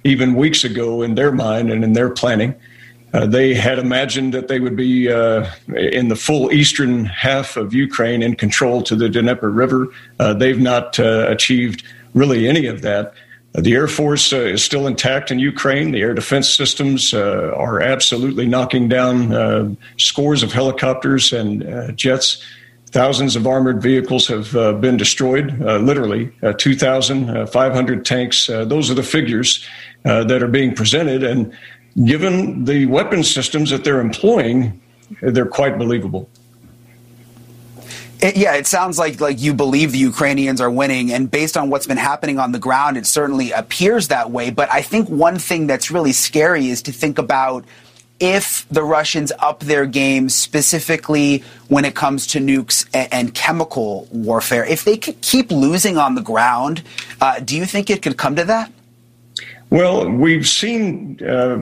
even 0.03 0.35
weeks 0.35 0.65
ago 0.65 1.03
in 1.03 1.15
their 1.15 1.31
mind 1.31 1.71
and 1.71 1.85
in 1.85 1.93
their 1.93 2.11
planning. 2.11 2.55
Uh, 3.15 3.27
they 3.27 3.55
had 3.55 3.79
imagined 3.79 4.35
that 4.35 4.49
they 4.49 4.61
would 4.61 4.77
be 4.77 5.11
uh, 5.11 5.49
in 5.75 6.09
the 6.09 6.17
full 6.17 6.53
eastern 6.53 7.07
half 7.07 7.57
of 7.57 7.73
Ukraine 7.73 8.23
in 8.23 8.37
control 8.37 8.83
to 8.83 8.95
the 8.95 9.09
Dnieper 9.09 9.51
River. 9.51 9.89
Uh, 10.21 10.35
they've 10.35 10.61
not 10.61 10.99
uh, 11.01 11.27
achieved 11.29 11.85
really 12.13 12.47
any 12.47 12.67
of 12.67 12.83
that. 12.83 13.15
Uh, 13.55 13.63
the 13.63 13.75
Air 13.75 13.89
Force 13.89 14.33
is 14.33 14.63
still 14.63 14.87
intact 14.87 15.31
in 15.31 15.39
Ukraine. 15.39 15.93
The 15.93 16.03
air 16.03 16.13
defense 16.13 16.55
systems 16.55 17.15
are 17.15 17.81
absolutely 17.81 18.47
knocking 18.47 18.89
down 18.89 19.79
scores 19.97 20.43
of 20.43 20.53
helicopters 20.53 21.33
and 21.33 21.97
jets. 21.97 22.45
Thousands 22.91 23.37
of 23.37 23.47
armored 23.47 23.83
vehicles 23.83 24.27
have 24.29 24.53
been 24.81 24.99
destroyed, 24.99 25.59
literally 25.61 26.31
2,500 26.59 28.05
tanks. 28.05 28.47
those 28.47 28.91
are 28.91 28.95
the 28.95 29.03
figures 29.03 29.67
that 30.05 30.43
are 30.43 30.49
being 30.49 30.75
presented. 30.75 31.23
And 31.23 31.55
given 32.05 32.65
the 32.65 32.87
weapon 32.87 33.23
systems 33.23 33.71
that 33.71 33.85
they're 33.85 34.01
employing, 34.01 34.81
they're 35.21 35.47
quite 35.47 35.79
believable. 35.79 36.29
It, 38.21 38.37
yeah, 38.37 38.55
it 38.55 38.67
sounds 38.67 38.99
like 38.99 39.21
like 39.21 39.41
you 39.41 39.55
believe 39.55 39.93
the 39.93 39.99
Ukrainians 39.99 40.61
are 40.61 40.71
winning, 40.71 41.13
and 41.13 41.31
based 41.31 41.57
on 41.57 41.71
what's 41.71 41.87
been 41.87 41.97
happening 41.99 42.41
on 42.41 42.51
the 42.51 42.59
ground, 42.59 42.97
it 42.97 43.07
certainly 43.07 43.53
appears 43.53 44.09
that 44.09 44.31
way. 44.33 44.51
But 44.51 44.73
I 44.73 44.83
think 44.83 45.09
one 45.09 45.39
thing 45.39 45.69
that's 45.69 45.91
really 45.91 46.13
scary 46.13 46.69
is 46.69 46.83
to 46.83 46.93
think 46.93 47.19
about 47.19 47.65
if 48.19 48.67
the 48.69 48.83
Russians 48.83 49.31
up 49.39 49.61
their 49.61 49.87
game, 49.87 50.29
specifically 50.29 51.45
when 51.69 51.85
it 51.85 51.95
comes 51.95 52.27
to 52.29 52.41
nukes 52.41 52.89
and, 52.93 53.13
and 53.13 53.35
chemical 53.35 54.09
warfare. 54.11 54.65
If 54.65 54.85
they 54.85 54.97
could 54.97 55.21
keep 55.21 55.53
losing 55.53 55.97
on 55.97 56.17
the 56.17 56.21
ground, 56.21 56.83
uh, 57.21 57.39
do 57.39 57.57
you 57.57 57.65
think 57.65 57.89
it 57.89 58.03
could 58.03 58.17
come 58.17 58.35
to 58.35 58.45
that? 58.45 58.73
Well, 59.71 60.09
we've 60.11 60.49
seen 60.49 61.23
uh, 61.23 61.59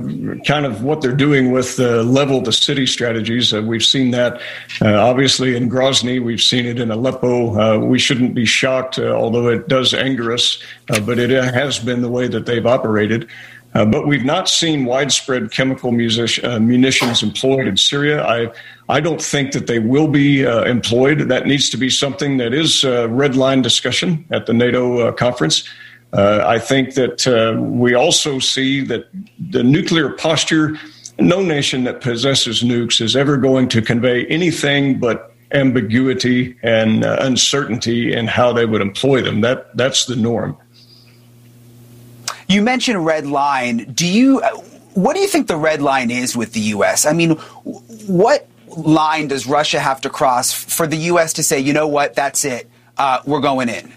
kind 0.46 0.64
of 0.64 0.84
what 0.84 1.00
they're 1.00 1.16
doing 1.16 1.50
with 1.50 1.74
the 1.76 2.04
level 2.04 2.40
the 2.40 2.52
city 2.52 2.86
strategies. 2.86 3.52
Uh, 3.52 3.62
we've 3.62 3.84
seen 3.84 4.12
that 4.12 4.40
uh, 4.80 4.94
obviously 4.94 5.56
in 5.56 5.68
Grozny. 5.68 6.22
We've 6.22 6.40
seen 6.40 6.66
it 6.66 6.78
in 6.78 6.92
Aleppo. 6.92 7.58
Uh, 7.58 7.78
we 7.84 7.98
shouldn't 7.98 8.32
be 8.32 8.44
shocked, 8.44 9.00
uh, 9.00 9.08
although 9.08 9.48
it 9.48 9.66
does 9.66 9.92
anger 9.92 10.32
us, 10.32 10.62
uh, 10.90 11.00
but 11.00 11.18
it 11.18 11.30
has 11.30 11.80
been 11.80 12.00
the 12.00 12.08
way 12.08 12.28
that 12.28 12.46
they've 12.46 12.66
operated. 12.66 13.28
but 13.72 14.06
we've 14.06 14.24
not 14.24 14.48
seen 14.48 14.84
widespread 14.84 15.50
chemical 15.50 15.90
music, 15.90 16.42
munitions 16.60 17.24
employed 17.24 17.66
in 17.66 17.76
Syria. 17.76 18.24
I, 18.24 18.52
I 18.88 19.00
don't 19.00 19.20
think 19.20 19.50
that 19.52 19.66
they 19.66 19.80
will 19.80 20.08
be 20.08 20.42
employed. 20.42 21.28
That 21.28 21.46
needs 21.46 21.68
to 21.70 21.76
be 21.76 21.90
something 21.90 22.36
that 22.36 22.54
is 22.54 22.84
a 22.84 23.08
red 23.08 23.34
line 23.34 23.62
discussion 23.62 24.24
at 24.30 24.46
the 24.46 24.54
NATO 24.54 25.12
conference. 25.12 25.68
Uh, 26.12 26.44
I 26.46 26.58
think 26.58 26.94
that 26.94 27.26
uh, 27.26 27.60
we 27.60 27.94
also 27.94 28.38
see 28.38 28.80
that 28.82 29.08
the 29.50 29.62
nuclear 29.62 30.10
posture, 30.10 30.78
no 31.18 31.42
nation 31.42 31.84
that 31.84 32.00
possesses 32.00 32.62
nukes 32.62 33.00
is 33.00 33.16
ever 33.16 33.36
going 33.36 33.68
to 33.70 33.82
convey 33.82 34.24
anything 34.26 34.98
but 34.98 35.34
ambiguity 35.52 36.56
and 36.62 37.04
uh, 37.04 37.18
uncertainty 37.20 38.12
in 38.12 38.26
how 38.26 38.52
they 38.52 38.66
would 38.66 38.80
employ 38.80 39.22
them. 39.22 39.40
That 39.40 39.76
that's 39.76 40.06
the 40.06 40.16
norm. 40.16 40.56
You 42.48 42.62
mentioned 42.62 43.04
red 43.04 43.26
line. 43.26 43.92
Do 43.92 44.06
you? 44.06 44.40
Uh, 44.40 44.56
what 44.94 45.14
do 45.14 45.20
you 45.20 45.28
think 45.28 45.46
the 45.46 45.56
red 45.56 45.82
line 45.82 46.10
is 46.10 46.36
with 46.36 46.54
the 46.54 46.60
U.S.? 46.60 47.04
I 47.04 47.12
mean, 47.12 47.32
what 48.06 48.48
line 48.68 49.28
does 49.28 49.46
Russia 49.46 49.78
have 49.78 50.00
to 50.02 50.10
cross 50.10 50.52
for 50.52 50.86
the 50.86 50.96
U.S. 50.96 51.34
to 51.34 51.42
say, 51.42 51.60
you 51.60 51.74
know 51.74 51.86
what, 51.86 52.14
that's 52.14 52.44
it, 52.46 52.70
uh, 52.96 53.20
we're 53.26 53.40
going 53.40 53.68
in? 53.68 53.92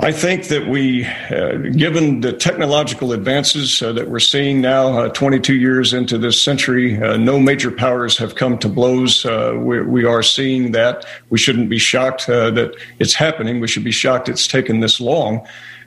I 0.00 0.12
think 0.12 0.46
that 0.46 0.68
we, 0.68 1.04
uh, 1.04 1.56
given 1.76 2.20
the 2.20 2.32
technological 2.32 3.12
advances 3.12 3.82
uh, 3.82 3.92
that 3.94 4.08
we're 4.08 4.20
seeing 4.20 4.60
now, 4.60 4.96
uh, 4.96 5.08
22 5.08 5.56
years 5.56 5.92
into 5.92 6.18
this 6.18 6.40
century, 6.40 7.02
uh, 7.02 7.16
no 7.16 7.40
major 7.40 7.72
powers 7.72 8.16
have 8.18 8.36
come 8.36 8.58
to 8.58 8.68
blows. 8.68 9.26
Uh, 9.26 9.54
we, 9.58 9.82
we, 9.82 10.04
are 10.04 10.22
seeing 10.22 10.70
that. 10.70 11.04
We 11.30 11.38
shouldn't 11.38 11.68
be 11.68 11.78
shocked 11.78 12.28
uh, 12.28 12.50
that 12.52 12.76
it's 13.00 13.12
happening. 13.12 13.58
We 13.58 13.66
should 13.66 13.82
be 13.82 13.90
shocked 13.90 14.28
it's 14.28 14.46
taken 14.46 14.78
this 14.78 15.00
long. 15.00 15.44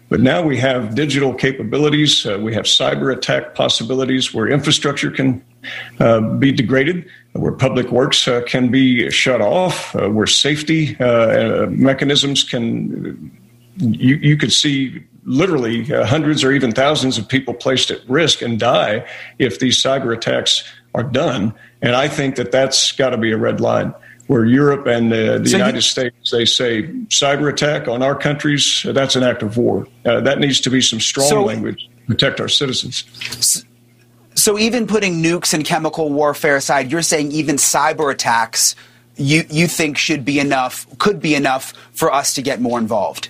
But 0.09 0.19
now 0.19 0.41
we 0.41 0.57
have 0.57 0.93
digital 0.93 1.33
capabilities. 1.33 2.25
we 2.25 2.53
have 2.53 2.65
cyber 2.65 3.15
attack 3.15 3.55
possibilities 3.55 4.33
where 4.33 4.49
infrastructure 4.49 5.09
can 5.09 5.41
be 6.37 6.51
degraded, 6.51 7.09
where 7.31 7.53
public 7.53 7.91
works 7.91 8.27
can 8.45 8.69
be 8.69 9.09
shut 9.09 9.39
off, 9.39 9.95
where 9.95 10.27
safety 10.27 10.97
mechanisms 10.99 12.43
can 12.43 13.31
you, 13.81 14.15
you 14.15 14.37
could 14.37 14.51
see 14.51 15.03
literally 15.23 15.91
uh, 15.93 16.05
hundreds 16.05 16.43
or 16.43 16.51
even 16.51 16.71
thousands 16.71 17.17
of 17.17 17.27
people 17.27 17.53
placed 17.53 17.91
at 17.91 18.07
risk 18.09 18.41
and 18.41 18.59
die 18.59 19.05
if 19.39 19.59
these 19.59 19.81
cyber 19.81 20.15
attacks 20.15 20.63
are 20.95 21.03
done. 21.03 21.53
And 21.81 21.95
I 21.95 22.07
think 22.07 22.35
that 22.35 22.51
that's 22.51 22.91
got 22.93 23.09
to 23.11 23.17
be 23.17 23.31
a 23.31 23.37
red 23.37 23.59
line. 23.59 23.93
Where 24.27 24.45
Europe 24.45 24.87
and 24.87 25.11
uh, 25.11 25.39
the 25.39 25.49
so 25.49 25.57
United 25.57 25.77
you, 25.77 25.81
States, 25.81 26.31
they 26.31 26.45
say 26.45 26.83
cyber 27.09 27.51
attack 27.51 27.89
on 27.89 28.01
our 28.01 28.15
countries, 28.15 28.85
uh, 28.87 28.93
that's 28.93 29.17
an 29.17 29.23
act 29.23 29.43
of 29.43 29.57
war. 29.57 29.87
Uh, 30.05 30.21
that 30.21 30.39
needs 30.39 30.61
to 30.61 30.69
be 30.69 30.79
some 30.79 31.01
strong 31.01 31.27
so, 31.27 31.43
language 31.43 31.89
to 31.97 32.05
protect 32.07 32.39
our 32.39 32.47
citizens. 32.47 33.65
So 34.35 34.57
even 34.57 34.87
putting 34.87 35.21
nukes 35.21 35.53
and 35.53 35.65
chemical 35.65 36.09
warfare 36.09 36.55
aside, 36.55 36.91
you're 36.91 37.01
saying 37.01 37.33
even 37.33 37.57
cyber 37.57 38.09
attacks 38.09 38.75
you, 39.17 39.43
you 39.49 39.67
think 39.67 39.97
should 39.97 40.25
be 40.25 40.39
enough, 40.39 40.87
could 40.97 41.19
be 41.19 41.35
enough 41.35 41.73
for 41.91 42.13
us 42.13 42.33
to 42.35 42.41
get 42.41 42.61
more 42.61 42.79
involved? 42.79 43.29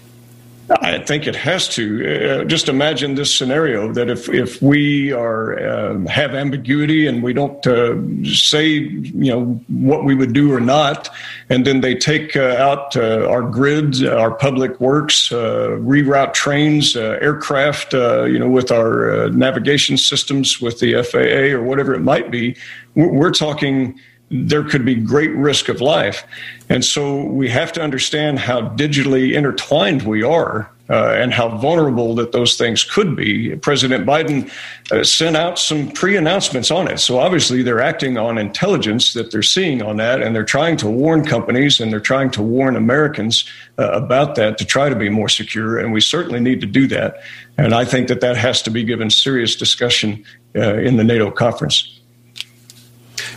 I 0.82 1.00
think 1.00 1.28
it 1.28 1.36
has 1.36 1.68
to. 1.70 2.42
Uh, 2.42 2.44
just 2.46 2.70
imagine 2.70 3.16
this 3.16 3.36
scenario 3.36 3.92
that 3.94 4.10
if 4.10 4.30
if 4.30 4.62
we 4.62 5.12
are 5.12 5.60
uh, 5.60 6.00
have 6.08 6.34
ambiguity 6.34 7.08
and 7.08 7.22
we 7.22 7.34
don't 7.34 7.66
uh, 7.68 7.96
say 8.26 8.68
you 8.68 9.32
know 9.32 9.46
what 9.68 10.06
we 10.06 10.16
would 10.16 10.34
do 10.34 10.54
or 10.54 10.60
not, 10.60 11.10
and 11.50 11.66
then 11.66 11.82
they 11.82 11.96
take 11.96 12.36
uh, 12.36 12.56
out 12.58 12.96
uh, 12.96 13.28
our 13.28 13.42
grids, 13.42 14.04
our 14.04 14.32
public 14.32 14.80
works, 14.80 15.32
uh, 15.32 15.78
reroute 15.80 16.34
trains, 16.34 16.96
aircraft, 16.96 17.94
you 17.94 18.40
know, 18.40 18.50
with 18.50 18.72
our 18.72 19.30
navigation 19.30 19.98
systems, 19.98 20.62
with 20.62 20.80
the 20.80 21.04
FAA 21.04 21.58
or 21.58 21.64
whatever 21.64 21.94
it 21.94 22.02
might 22.02 22.32
be, 22.32 22.56
we're 22.96 23.32
talking 23.32 24.00
there 24.32 24.64
could 24.64 24.86
be 24.86 24.96
great 24.96 25.32
risk 25.36 25.68
of 25.68 25.82
life. 25.82 26.26
And 26.70 26.86
so 26.86 27.26
we 27.26 27.50
have 27.50 27.74
to 27.74 27.82
understand 27.82 28.40
how 28.40 28.62
digitally 28.62 29.34
intertwined 29.34 30.04
we 30.04 30.24
are 30.24 30.72
uh, 30.90 31.14
and 31.18 31.34
how 31.34 31.58
vulnerable 31.58 32.16
that 32.16 32.32
those 32.32 32.56
things 32.56 32.84
could 32.84 33.16
be. 33.16 33.56
President 33.58 34.06
Biden 34.06 34.50
uh, 34.92 35.04
sent 35.04 35.36
out 35.36 35.60
some 35.60 35.90
pre 35.92 36.16
announcements 36.16 36.72
on 36.72 36.88
it. 36.88 37.00
So 37.00 37.20
obviously 37.20 37.62
they're 37.62 37.82
acting 37.82 38.18
on 38.18 38.38
intelligence 38.38 39.14
that 39.14 39.32
they're 39.32 39.44
seeing 39.44 39.82
on 39.82 39.98
that, 39.98 40.22
and 40.22 40.34
they're 40.34 40.44
trying 40.44 40.78
to 40.78 40.90
warn 40.90 41.26
companies 41.26 41.80
and 41.80 41.92
they're 41.92 42.00
trying 42.00 42.32
to 42.32 42.42
warn 42.42 42.76
Americans 42.76 43.46
uh, 43.80 43.92
about 43.92 44.36
that 44.36 44.58
to 44.58 44.66
try 44.66 44.90
to 44.90 44.96
be 44.96 45.10
more 45.10 45.30
secure. 45.30 45.78
And 45.78 45.92
we 45.92 46.02
certainly 46.02 46.40
need 46.40 46.62
to 46.62 46.68
do 46.68 46.88
that. 46.88 47.22
And 47.58 47.74
I 47.74 47.86
think 47.86 48.08
that 48.08 48.22
that 48.22 48.38
has 48.38 48.62
to 48.64 48.70
be 48.70 48.84
given 48.84 49.10
serious 49.10 49.56
discussion 49.56 50.26
uh, 50.56 50.76
in 50.76 50.98
the 50.98 51.04
NATO 51.04 51.32
conference. 51.32 52.01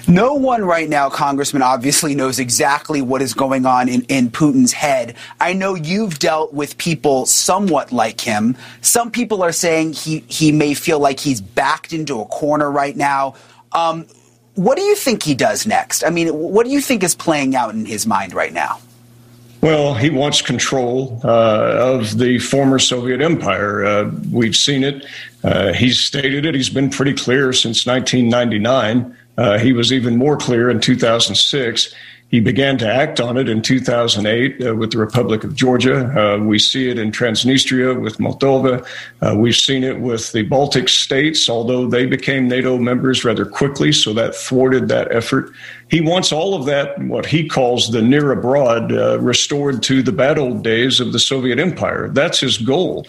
No 0.07 0.35
one 0.35 0.65
right 0.65 0.89
now, 0.89 1.09
Congressman, 1.09 1.63
obviously 1.63 2.15
knows 2.15 2.39
exactly 2.39 3.01
what 3.03 3.23
is 3.23 3.35
going 3.35 3.67
on 3.67 3.89
in, 3.89 4.03
in 4.03 4.31
Putin's 4.31 4.73
head. 4.73 5.15
I 5.41 5.53
know 5.53 5.75
you've 5.75 6.19
dealt 6.19 6.53
with 6.53 6.77
people 6.79 7.27
somewhat 7.27 7.91
like 7.93 8.21
him. 8.21 8.57
Some 8.83 9.11
people 9.11 9.43
are 9.43 9.53
saying 9.53 9.95
he, 9.95 10.21
he 10.29 10.53
may 10.53 10.75
feel 10.75 10.99
like 10.99 11.21
he's 11.21 11.41
backed 11.41 11.93
into 11.93 12.21
a 12.21 12.27
corner 12.27 12.71
right 12.71 12.97
now. 12.97 13.35
Um, 13.73 14.07
what 14.55 14.77
do 14.77 14.85
you 14.85 14.95
think 14.95 15.23
he 15.23 15.35
does 15.35 15.67
next? 15.67 16.05
I 16.05 16.11
mean, 16.11 16.29
what 16.29 16.65
do 16.65 16.71
you 16.71 16.81
think 16.81 17.03
is 17.03 17.15
playing 17.15 17.57
out 17.57 17.75
in 17.75 17.87
his 17.87 18.07
mind 18.07 18.35
right 18.35 18.53
now? 18.53 18.79
Well, 19.65 19.95
he 19.95 20.11
wants 20.11 20.43
control 20.43 21.21
uh, 21.25 21.73
of 21.79 22.19
the 22.19 22.39
former 22.39 22.79
Soviet 22.79 23.23
empire. 23.23 23.85
Uh, 23.85 24.11
we've 24.31 24.55
seen 24.55 24.85
it. 24.85 25.07
Uh, 25.43 25.73
he's 25.73 25.99
stated 25.99 26.45
it. 26.45 26.55
He's 26.55 26.69
been 26.69 26.91
pretty 26.91 27.15
clear 27.15 27.53
since 27.55 27.87
1999. 27.87 29.17
Uh, 29.37 29.59
he 29.59 29.73
was 29.73 29.92
even 29.92 30.16
more 30.16 30.37
clear 30.37 30.70
in 30.70 30.81
2006. 30.81 31.94
He 32.29 32.40
began 32.40 32.79
to 32.79 32.92
act 32.92 33.20
on 33.20 33.37
it 33.37 33.49
in 33.49 33.62
2008 33.62 34.66
uh, 34.66 34.75
with 34.75 34.90
the 34.90 34.99
Republic 34.99 35.44
of 35.44 35.55
Georgia. 35.55 36.07
Uh, 36.18 36.38
we 36.38 36.59
see 36.59 36.88
it 36.88 36.99
in 36.99 37.12
Transnistria 37.12 38.01
with 38.01 38.18
Moldova. 38.18 38.85
Uh, 39.23 39.37
we've 39.37 39.55
seen 39.55 39.85
it 39.85 40.01
with 40.01 40.33
the 40.33 40.42
Baltic 40.42 40.88
states, 40.88 41.49
although 41.49 41.87
they 41.87 42.07
became 42.07 42.49
NATO 42.49 42.77
members 42.77 43.25
rather 43.25 43.47
quickly, 43.47 43.92
so 43.92 44.12
that 44.14 44.35
thwarted 44.35 44.88
that 44.88 45.14
effort. 45.14 45.53
He 45.88 46.01
wants 46.01 46.33
all 46.33 46.55
of 46.55 46.66
that, 46.66 46.99
what 47.05 47.25
he 47.25 47.47
calls 47.47 47.92
the 47.92 48.03
near 48.03 48.33
abroad, 48.33 48.90
uh, 48.90 49.20
restored 49.20 49.83
to 49.85 50.03
the 50.03 50.11
bad 50.11 50.37
old 50.37 50.64
days 50.64 50.99
of 50.99 51.12
the 51.12 51.20
Soviet 51.20 51.61
Empire. 51.61 52.09
That's 52.09 52.40
his 52.40 52.59
goal 52.59 53.07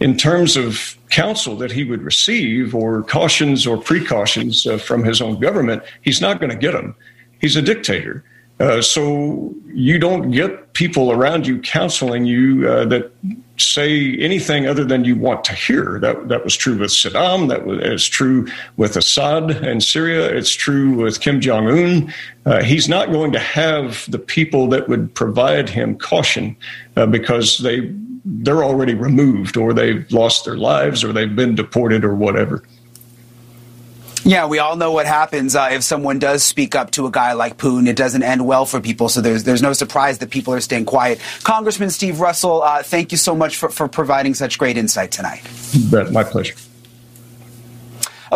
in 0.00 0.16
terms 0.16 0.56
of 0.56 0.96
counsel 1.10 1.56
that 1.56 1.72
he 1.72 1.84
would 1.84 2.02
receive 2.02 2.74
or 2.74 3.02
cautions 3.04 3.66
or 3.66 3.78
precautions 3.78 4.66
uh, 4.66 4.78
from 4.78 5.04
his 5.04 5.20
own 5.20 5.40
government, 5.40 5.82
he's 6.02 6.20
not 6.20 6.40
going 6.40 6.50
to 6.50 6.56
get 6.56 6.72
them. 6.72 6.94
He's 7.40 7.56
a 7.56 7.62
dictator. 7.62 8.24
Uh, 8.58 8.80
so 8.80 9.54
you 9.66 9.98
don't 9.98 10.30
get 10.30 10.72
people 10.72 11.12
around 11.12 11.46
you 11.46 11.60
counseling 11.60 12.24
you 12.24 12.66
uh, 12.66 12.86
that 12.86 13.12
say 13.58 14.16
anything 14.16 14.66
other 14.66 14.84
than 14.84 15.04
you 15.04 15.14
want 15.14 15.44
to 15.44 15.52
hear. 15.52 15.98
That 16.00 16.28
that 16.28 16.42
was 16.42 16.56
true 16.56 16.78
with 16.78 16.90
Saddam. 16.90 17.48
That 17.48 17.66
was 17.66 18.08
true 18.08 18.46
with 18.78 18.96
Assad 18.96 19.50
in 19.64 19.82
Syria. 19.82 20.34
It's 20.34 20.52
true 20.52 20.94
with 20.94 21.20
Kim 21.20 21.40
Jong 21.40 21.68
Un. 21.68 22.14
Uh, 22.46 22.62
he's 22.62 22.88
not 22.88 23.10
going 23.10 23.32
to 23.32 23.38
have 23.38 24.10
the 24.10 24.18
people 24.18 24.68
that 24.68 24.88
would 24.88 25.14
provide 25.14 25.68
him 25.68 25.98
caution 25.98 26.56
uh, 26.96 27.04
because 27.04 27.58
they 27.58 27.92
they're 28.26 28.64
already 28.64 28.94
removed 28.94 29.56
or 29.56 29.72
they've 29.72 30.10
lost 30.10 30.44
their 30.44 30.56
lives 30.56 31.04
or 31.04 31.12
they've 31.12 31.36
been 31.36 31.54
deported 31.54 32.04
or 32.04 32.14
whatever. 32.14 32.62
Yeah, 34.24 34.46
we 34.46 34.58
all 34.58 34.74
know 34.74 34.90
what 34.90 35.06
happens 35.06 35.54
uh, 35.54 35.68
if 35.70 35.84
someone 35.84 36.18
does 36.18 36.42
speak 36.42 36.74
up 36.74 36.90
to 36.92 37.06
a 37.06 37.12
guy 37.12 37.34
like 37.34 37.58
Poon. 37.58 37.86
It 37.86 37.94
doesn't 37.94 38.24
end 38.24 38.44
well 38.44 38.66
for 38.66 38.80
people, 38.80 39.08
so 39.08 39.20
there's 39.20 39.44
there's 39.44 39.62
no 39.62 39.72
surprise 39.72 40.18
that 40.18 40.30
people 40.30 40.52
are 40.52 40.60
staying 40.60 40.86
quiet. 40.86 41.20
Congressman 41.44 41.90
Steve 41.90 42.18
Russell, 42.18 42.60
uh, 42.60 42.82
thank 42.82 43.12
you 43.12 43.18
so 43.18 43.36
much 43.36 43.56
for, 43.56 43.68
for 43.68 43.86
providing 43.86 44.34
such 44.34 44.58
great 44.58 44.76
insight 44.76 45.12
tonight. 45.12 45.42
my 46.10 46.24
pleasure. 46.24 46.56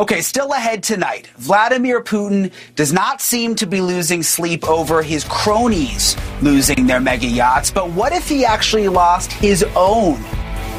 Okay, 0.00 0.22
still 0.22 0.54
ahead 0.54 0.82
tonight. 0.82 1.26
Vladimir 1.36 2.02
Putin 2.02 2.50
does 2.74 2.90
not 2.90 3.20
seem 3.20 3.54
to 3.56 3.66
be 3.66 3.82
losing 3.82 4.22
sleep 4.22 4.66
over 4.66 5.02
his 5.02 5.24
cronies 5.24 6.16
losing 6.40 6.86
their 6.86 7.00
mega 7.00 7.26
yachts, 7.26 7.70
but 7.70 7.90
what 7.90 8.14
if 8.14 8.26
he 8.26 8.42
actually 8.42 8.88
lost 8.88 9.30
his 9.30 9.62
own? 9.76 10.14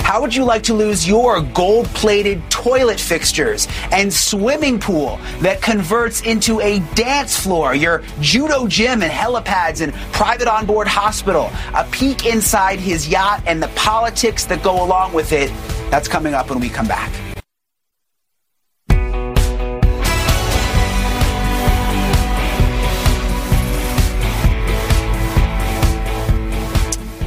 How 0.01 0.21
would 0.21 0.33
you 0.33 0.43
like 0.43 0.63
to 0.63 0.73
lose 0.73 1.07
your 1.07 1.39
gold 1.39 1.85
plated 1.89 2.41
toilet 2.49 2.99
fixtures 2.99 3.67
and 3.91 4.11
swimming 4.11 4.79
pool 4.79 5.19
that 5.41 5.61
converts 5.61 6.21
into 6.21 6.59
a 6.59 6.79
dance 6.95 7.39
floor, 7.39 7.75
your 7.75 8.01
judo 8.21 8.65
gym 8.65 9.03
and 9.03 9.11
helipads 9.11 9.81
and 9.81 9.93
private 10.13 10.47
onboard 10.47 10.87
hospital? 10.87 11.51
A 11.75 11.83
peek 11.91 12.25
inside 12.25 12.79
his 12.79 13.07
yacht 13.07 13.43
and 13.45 13.61
the 13.61 13.69
politics 13.75 14.45
that 14.45 14.63
go 14.63 14.83
along 14.83 15.13
with 15.13 15.31
it. 15.31 15.51
That's 15.91 16.07
coming 16.07 16.33
up 16.33 16.49
when 16.49 16.59
we 16.59 16.69
come 16.69 16.87
back. 16.87 17.30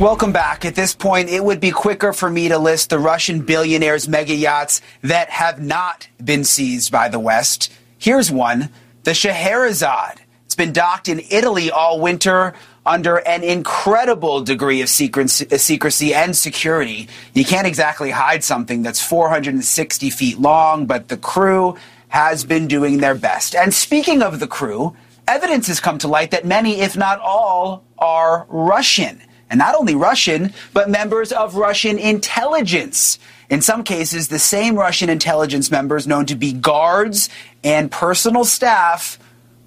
Welcome 0.00 0.32
back. 0.32 0.64
At 0.64 0.74
this 0.74 0.92
point, 0.92 1.28
it 1.28 1.44
would 1.44 1.60
be 1.60 1.70
quicker 1.70 2.12
for 2.12 2.28
me 2.28 2.48
to 2.48 2.58
list 2.58 2.90
the 2.90 2.98
Russian 2.98 3.42
billionaires' 3.42 4.08
mega 4.08 4.34
yachts 4.34 4.82
that 5.02 5.30
have 5.30 5.62
not 5.62 6.08
been 6.22 6.42
seized 6.42 6.90
by 6.90 7.08
the 7.08 7.20
West. 7.20 7.72
Here's 7.96 8.28
one 8.28 8.70
the 9.04 9.14
Scheherazade. 9.14 10.20
It's 10.46 10.56
been 10.56 10.72
docked 10.72 11.08
in 11.08 11.22
Italy 11.30 11.70
all 11.70 12.00
winter 12.00 12.54
under 12.84 13.18
an 13.18 13.44
incredible 13.44 14.40
degree 14.40 14.82
of 14.82 14.88
uh, 14.88 15.26
secrecy 15.28 16.12
and 16.12 16.36
security. 16.36 17.08
You 17.32 17.44
can't 17.44 17.66
exactly 17.66 18.10
hide 18.10 18.42
something 18.42 18.82
that's 18.82 19.00
460 19.00 20.10
feet 20.10 20.38
long, 20.40 20.86
but 20.86 21.06
the 21.06 21.16
crew 21.16 21.76
has 22.08 22.44
been 22.44 22.66
doing 22.66 22.98
their 22.98 23.14
best. 23.14 23.54
And 23.54 23.72
speaking 23.72 24.22
of 24.22 24.40
the 24.40 24.48
crew, 24.48 24.96
evidence 25.28 25.68
has 25.68 25.78
come 25.78 25.98
to 25.98 26.08
light 26.08 26.32
that 26.32 26.44
many, 26.44 26.80
if 26.80 26.96
not 26.96 27.20
all, 27.20 27.84
are 27.96 28.44
Russian 28.48 29.22
and 29.50 29.58
not 29.58 29.74
only 29.74 29.94
Russian, 29.94 30.52
but 30.72 30.88
members 30.88 31.32
of 31.32 31.56
Russian 31.56 31.98
intelligence. 31.98 33.18
In 33.50 33.60
some 33.60 33.84
cases, 33.84 34.28
the 34.28 34.38
same 34.38 34.76
Russian 34.76 35.10
intelligence 35.10 35.70
members 35.70 36.06
known 36.06 36.26
to 36.26 36.34
be 36.34 36.52
guards 36.52 37.28
and 37.62 37.90
personal 37.90 38.44
staff. 38.44 39.18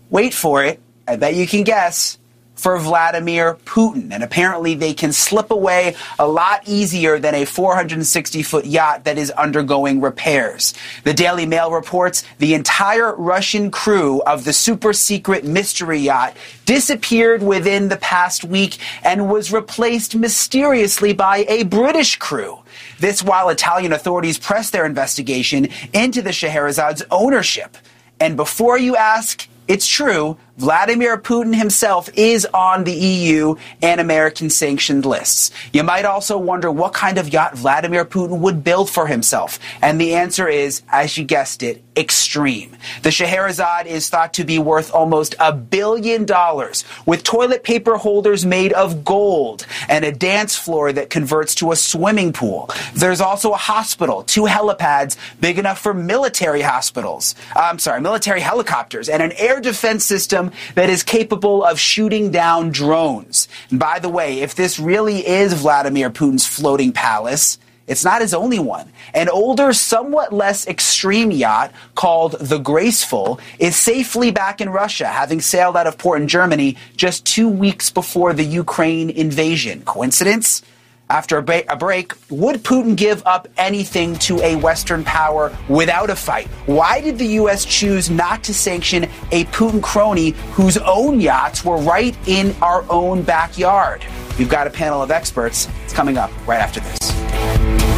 Wait 0.09 0.33
for 0.33 0.63
it. 0.63 0.79
I 1.07 1.15
bet 1.15 1.35
you 1.35 1.47
can 1.47 1.63
guess 1.63 2.17
for 2.57 2.77
Vladimir 2.79 3.55
Putin. 3.65 4.11
And 4.11 4.23
apparently 4.23 4.75
they 4.75 4.93
can 4.93 5.13
slip 5.13 5.51
away 5.51 5.95
a 6.19 6.27
lot 6.27 6.67
easier 6.67 7.19
than 7.19 7.35
a 7.35 7.45
460 7.45 8.43
foot 8.43 8.65
yacht 8.65 9.05
that 9.05 9.17
is 9.17 9.31
undergoing 9.31 10.01
repairs. 10.01 10.73
The 11.03 11.13
Daily 11.13 11.45
Mail 11.45 11.71
reports 11.71 12.23
the 12.39 12.53
entire 12.53 13.15
Russian 13.15 13.71
crew 13.71 14.21
of 14.23 14.43
the 14.43 14.53
super 14.53 14.91
secret 14.91 15.45
mystery 15.45 15.99
yacht 15.99 16.35
disappeared 16.65 17.41
within 17.41 17.87
the 17.87 17.97
past 17.97 18.43
week 18.43 18.77
and 19.03 19.29
was 19.29 19.53
replaced 19.53 20.15
mysteriously 20.15 21.13
by 21.13 21.45
a 21.47 21.63
British 21.63 22.17
crew. 22.17 22.59
This 22.99 23.23
while 23.23 23.49
Italian 23.49 23.93
authorities 23.93 24.37
press 24.37 24.69
their 24.69 24.85
investigation 24.85 25.69
into 25.93 26.21
the 26.21 26.31
Scheherazade's 26.31 27.03
ownership. 27.11 27.77
And 28.19 28.35
before 28.35 28.77
you 28.77 28.95
ask, 28.95 29.47
it's 29.67 29.87
true, 29.87 30.37
Vladimir 30.57 31.19
Putin 31.19 31.55
himself 31.55 32.09
is 32.15 32.47
on 32.51 32.83
the 32.83 32.93
EU 32.93 33.55
and 33.83 34.01
American 34.01 34.49
sanctioned 34.49 35.05
lists. 35.05 35.51
You 35.71 35.83
might 35.83 36.03
also 36.03 36.35
wonder 36.35 36.71
what 36.71 36.93
kind 36.93 37.19
of 37.19 37.31
yacht 37.31 37.55
Vladimir 37.55 38.03
Putin 38.03 38.39
would 38.39 38.63
build 38.63 38.89
for 38.89 39.05
himself. 39.05 39.59
And 39.83 40.01
the 40.01 40.15
answer 40.15 40.47
is, 40.47 40.81
as 40.89 41.15
you 41.15 41.25
guessed 41.25 41.61
it, 41.61 41.83
extreme. 41.95 42.75
The 43.01 43.11
Scheherazade 43.11 43.87
is 43.87 44.09
thought 44.09 44.33
to 44.35 44.43
be 44.43 44.59
worth 44.59 44.93
almost 44.93 45.35
a 45.39 45.51
billion 45.51 46.25
dollars, 46.25 46.85
with 47.05 47.23
toilet 47.23 47.63
paper 47.63 47.97
holders 47.97 48.45
made 48.45 48.71
of 48.73 49.03
gold 49.03 49.65
and 49.89 50.05
a 50.05 50.11
dance 50.11 50.55
floor 50.55 50.91
that 50.93 51.09
converts 51.09 51.55
to 51.55 51.71
a 51.71 51.75
swimming 51.75 52.33
pool. 52.33 52.69
There's 52.93 53.21
also 53.21 53.51
a 53.51 53.57
hospital, 53.57 54.23
two 54.23 54.43
helipads 54.43 55.17
big 55.39 55.57
enough 55.57 55.79
for 55.79 55.93
military 55.93 56.61
hospitals. 56.61 57.35
Uh, 57.55 57.61
I'm 57.61 57.79
sorry, 57.79 57.99
military 58.01 58.41
helicopters, 58.41 59.09
and 59.09 59.21
an 59.23 59.31
air 59.33 59.59
defense 59.59 60.05
system 60.05 60.46
that 60.75 60.89
is 60.89 61.03
capable 61.03 61.63
of 61.63 61.79
shooting 61.79 62.31
down 62.31 62.71
drones. 62.71 63.47
And 63.69 63.79
by 63.79 63.99
the 63.99 64.09
way, 64.09 64.41
if 64.41 64.55
this 64.55 64.79
really 64.79 65.27
is 65.27 65.53
Vladimir 65.53 66.09
Putin's 66.09 66.45
floating 66.45 66.91
palace, 66.91 67.57
it's 67.87 68.03
not 68.03 68.21
his 68.21 68.33
only 68.33 68.59
one. 68.59 68.91
An 69.13 69.29
older, 69.29 69.71
somewhat 69.71 70.33
less 70.33 70.67
extreme 70.67 71.31
yacht 71.31 71.71
called 71.95 72.33
the 72.33 72.57
Graceful 72.57 73.39
is 73.59 73.77
safely 73.77 74.29
back 74.29 74.59
in 74.59 74.69
Russia, 74.69 75.07
having 75.07 75.39
sailed 75.39 75.77
out 75.77 75.87
of 75.87 75.97
port 75.97 76.21
in 76.21 76.27
Germany 76.27 76.75
just 76.97 77.25
two 77.25 77.47
weeks 77.47 77.89
before 77.89 78.33
the 78.33 78.43
Ukraine 78.43 79.09
invasion. 79.09 79.83
Coincidence? 79.83 80.61
After 81.09 81.37
a, 81.37 81.41
ba- 81.41 81.71
a, 81.71 81.77
break, 81.77 82.11
would 82.29 82.63
Putin 82.63 82.95
give 82.95 83.25
up 83.25 83.47
anything 83.57 84.15
to 84.19 84.41
a 84.41 84.57
Western 84.57 85.05
power 85.05 85.55
without 85.69 86.09
a 86.09 86.15
fight? 86.15 86.47
Why 86.65 86.99
did 86.99 87.17
the 87.17 87.27
U.S. 87.41 87.63
choose 87.63 88.09
not 88.09 88.43
to 88.43 88.53
sanction 88.53 89.05
a 89.31 89.45
Putin 89.45 89.81
crony 89.81 90.31
whose 90.51 90.77
own 90.79 91.21
yachts 91.21 91.63
were 91.63 91.77
right 91.77 92.17
in 92.27 92.53
our 92.61 92.83
own 92.89 93.21
backyard? 93.21 94.05
We've 94.37 94.49
got 94.49 94.67
a 94.67 94.69
panel 94.69 95.01
of 95.01 95.09
experts. 95.09 95.69
It's 95.85 95.93
coming 95.93 96.17
up 96.17 96.29
right 96.45 96.59
after 96.59 96.81
this. 96.81 97.96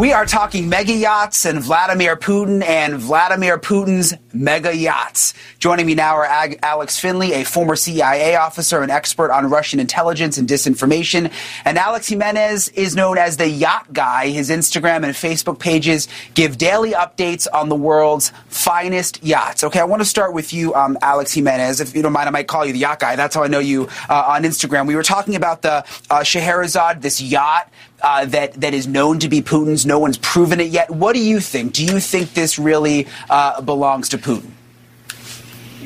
We 0.00 0.14
are 0.14 0.24
talking 0.24 0.70
mega 0.70 0.94
yachts 0.94 1.44
and 1.44 1.60
Vladimir 1.60 2.16
Putin 2.16 2.64
and 2.64 2.94
Vladimir 2.94 3.58
Putin's 3.58 4.14
mega 4.32 4.74
yachts. 4.74 5.34
Joining 5.58 5.84
me 5.84 5.94
now 5.94 6.16
are 6.16 6.24
Ag- 6.24 6.58
Alex 6.62 6.98
Finley, 6.98 7.34
a 7.34 7.44
former 7.44 7.76
CIA 7.76 8.36
officer 8.36 8.80
and 8.80 8.90
expert 8.90 9.30
on 9.30 9.50
Russian 9.50 9.78
intelligence 9.78 10.38
and 10.38 10.48
disinformation. 10.48 11.30
And 11.66 11.76
Alex 11.76 12.08
Jimenez 12.08 12.68
is 12.68 12.96
known 12.96 13.18
as 13.18 13.36
the 13.36 13.46
Yacht 13.46 13.92
Guy. 13.92 14.30
His 14.30 14.48
Instagram 14.48 15.04
and 15.04 15.12
Facebook 15.12 15.58
pages 15.58 16.08
give 16.32 16.56
daily 16.56 16.92
updates 16.92 17.46
on 17.52 17.68
the 17.68 17.76
world's 17.76 18.32
finest 18.48 19.22
yachts. 19.22 19.62
Okay, 19.64 19.80
I 19.80 19.84
want 19.84 20.00
to 20.00 20.08
start 20.08 20.32
with 20.32 20.54
you, 20.54 20.72
um, 20.74 20.96
Alex 21.02 21.34
Jimenez. 21.34 21.78
If 21.78 21.94
you 21.94 22.00
don't 22.00 22.14
mind, 22.14 22.26
I 22.26 22.30
might 22.30 22.48
call 22.48 22.64
you 22.64 22.72
the 22.72 22.78
Yacht 22.78 23.00
Guy. 23.00 23.16
That's 23.16 23.34
how 23.34 23.42
I 23.42 23.48
know 23.48 23.58
you 23.58 23.86
uh, 24.08 24.24
on 24.28 24.44
Instagram. 24.44 24.86
We 24.86 24.96
were 24.96 25.02
talking 25.02 25.36
about 25.36 25.60
the 25.60 25.84
uh, 26.08 26.22
Scheherazade, 26.22 27.02
this 27.02 27.20
yacht 27.20 27.70
uh, 28.02 28.24
that 28.26 28.54
that 28.54 28.74
is 28.74 28.86
known 28.86 29.18
to 29.20 29.28
be 29.28 29.42
Putin's. 29.42 29.86
No 29.86 29.98
one's 29.98 30.18
proven 30.18 30.60
it 30.60 30.68
yet. 30.68 30.90
What 30.90 31.14
do 31.14 31.20
you 31.20 31.40
think? 31.40 31.72
Do 31.72 31.84
you 31.84 32.00
think 32.00 32.34
this 32.34 32.58
really 32.58 33.06
uh, 33.28 33.60
belongs 33.60 34.08
to 34.10 34.18
Putin? 34.18 34.50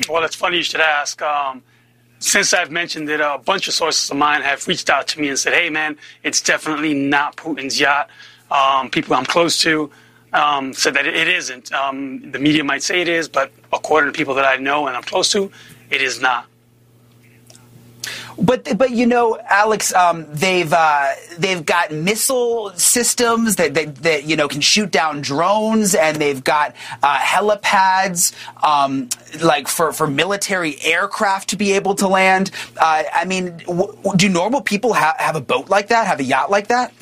Well, 0.09 0.23
it's 0.23 0.35
funny 0.35 0.57
you 0.57 0.63
should 0.63 0.81
ask. 0.81 1.21
Um, 1.21 1.63
since 2.19 2.53
I've 2.53 2.71
mentioned 2.71 3.09
it, 3.09 3.19
a 3.19 3.39
bunch 3.43 3.67
of 3.67 3.73
sources 3.73 4.09
of 4.09 4.17
mine 4.17 4.41
have 4.41 4.67
reached 4.67 4.89
out 4.89 5.07
to 5.09 5.21
me 5.21 5.29
and 5.29 5.37
said, 5.37 5.53
"Hey, 5.53 5.69
man, 5.69 5.97
it's 6.23 6.41
definitely 6.41 6.93
not 6.93 7.35
Putin's 7.35 7.79
yacht." 7.79 8.09
Um, 8.51 8.89
people 8.89 9.15
I'm 9.15 9.25
close 9.25 9.59
to 9.61 9.91
um, 10.33 10.73
said 10.73 10.93
that 10.95 11.05
it 11.07 11.27
isn't. 11.27 11.71
Um, 11.71 12.31
the 12.31 12.39
media 12.39 12.63
might 12.63 12.83
say 12.83 13.01
it 13.01 13.07
is, 13.07 13.27
but 13.27 13.51
according 13.73 14.11
to 14.11 14.17
people 14.17 14.35
that 14.35 14.45
I 14.45 14.57
know 14.57 14.87
and 14.87 14.95
I'm 14.95 15.03
close 15.03 15.31
to, 15.31 15.51
it 15.89 16.01
is 16.01 16.21
not. 16.21 16.45
But 18.37 18.77
but 18.77 18.91
you 18.91 19.05
know, 19.05 19.37
Alex, 19.49 19.93
um, 19.93 20.25
they've 20.29 20.71
uh, 20.71 21.11
they've 21.37 21.65
got 21.65 21.91
missile 21.91 22.71
systems 22.75 23.55
that, 23.57 23.73
that, 23.73 23.95
that 23.97 24.23
you 24.25 24.35
know 24.35 24.47
can 24.47 24.61
shoot 24.61 24.91
down 24.91 25.21
drones, 25.21 25.95
and 25.95 26.17
they've 26.17 26.43
got 26.43 26.75
uh, 27.01 27.17
helipads 27.17 28.33
um, 28.63 29.09
like 29.41 29.67
for, 29.67 29.91
for 29.93 30.07
military 30.07 30.81
aircraft 30.83 31.49
to 31.49 31.55
be 31.55 31.73
able 31.73 31.95
to 31.95 32.07
land. 32.07 32.51
Uh, 32.77 33.03
I 33.13 33.25
mean, 33.25 33.57
w- 33.59 33.93
do 34.15 34.29
normal 34.29 34.61
people 34.61 34.93
ha- 34.93 35.15
have 35.17 35.35
a 35.35 35.41
boat 35.41 35.69
like 35.69 35.87
that? 35.87 36.07
Have 36.07 36.19
a 36.19 36.23
yacht 36.23 36.51
like 36.51 36.67
that? 36.67 36.93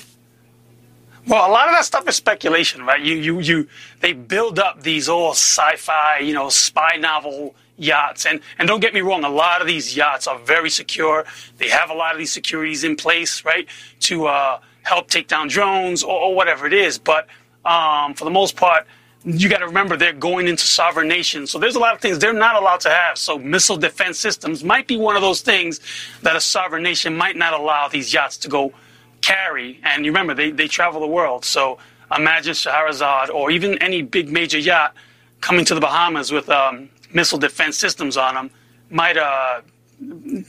Well, 1.25 1.49
a 1.49 1.51
lot 1.51 1.69
of 1.69 1.73
that 1.73 1.85
stuff 1.85 2.07
is 2.07 2.15
speculation, 2.15 2.85
right? 2.85 3.01
You, 3.01 3.15
you, 3.15 3.39
you, 3.39 3.67
they 4.01 4.11
build 4.11 4.59
up 4.59 4.83
these 4.83 5.07
old 5.07 5.35
sci-fi, 5.35 6.19
you 6.19 6.33
know, 6.33 6.49
spy 6.49 6.97
novel 6.99 7.55
yachts. 7.77 8.25
And, 8.25 8.39
and 8.59 8.67
don't 8.67 8.79
get 8.79 8.93
me 8.93 9.01
wrong, 9.01 9.23
a 9.23 9.29
lot 9.29 9.61
of 9.61 9.67
these 9.67 9.95
yachts 9.95 10.27
are 10.27 10.37
very 10.39 10.69
secure. 10.69 11.25
They 11.57 11.69
have 11.69 11.89
a 11.89 11.93
lot 11.93 12.13
of 12.13 12.19
these 12.19 12.31
securities 12.31 12.83
in 12.83 12.95
place, 12.95 13.43
right, 13.45 13.67
to 14.01 14.27
uh, 14.27 14.59
help 14.83 15.09
take 15.09 15.27
down 15.27 15.47
drones 15.47 16.03
or, 16.03 16.19
or, 16.19 16.35
whatever 16.35 16.67
it 16.67 16.73
is. 16.73 16.97
But 16.97 17.27
um, 17.65 18.13
for 18.13 18.25
the 18.25 18.31
most 18.31 18.55
part, 18.55 18.85
you 19.25 19.47
got 19.47 19.59
to 19.59 19.67
remember 19.67 19.95
they're 19.95 20.11
going 20.11 20.47
into 20.47 20.65
sovereign 20.65 21.07
nations. 21.07 21.49
So 21.49 21.57
there's 21.57 21.75
a 21.75 21.79
lot 21.79 21.95
of 21.95 22.01
things 22.01 22.19
they're 22.19 22.33
not 22.33 22.55
allowed 22.55 22.81
to 22.81 22.89
have. 22.89 23.17
So 23.17 23.37
missile 23.37 23.77
defense 23.77 24.19
systems 24.19 24.63
might 24.63 24.87
be 24.87 24.97
one 24.97 25.15
of 25.15 25.21
those 25.21 25.41
things 25.41 25.79
that 26.23 26.35
a 26.35 26.41
sovereign 26.41 26.83
nation 26.83 27.15
might 27.15 27.37
not 27.37 27.53
allow 27.53 27.87
these 27.87 28.13
yachts 28.13 28.37
to 28.39 28.49
go 28.49 28.73
carry. 29.21 29.79
And 29.83 30.05
you 30.05 30.11
remember, 30.11 30.33
they, 30.33 30.51
they 30.51 30.67
travel 30.67 30.99
the 30.99 31.07
world. 31.07 31.45
So 31.45 31.79
imagine 32.15 32.53
Scheherazade 32.53 33.29
or 33.29 33.49
even 33.49 33.77
any 33.77 34.01
big 34.01 34.29
major 34.29 34.59
yacht 34.59 34.93
coming 35.39 35.63
to 35.65 35.75
the 35.75 35.81
Bahamas 35.81 36.31
with 36.31 36.49
um, 36.49 36.89
missile 37.13 37.39
defense 37.39 37.77
systems 37.77 38.17
on 38.17 38.35
them 38.35 38.51
might 38.89 39.17
uh, 39.17 39.61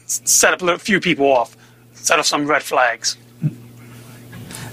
set 0.06 0.52
up 0.54 0.62
a 0.62 0.78
few 0.78 1.00
people 1.00 1.26
off, 1.30 1.56
set 1.92 2.18
off 2.18 2.26
some 2.26 2.46
red 2.46 2.62
flags. 2.62 3.16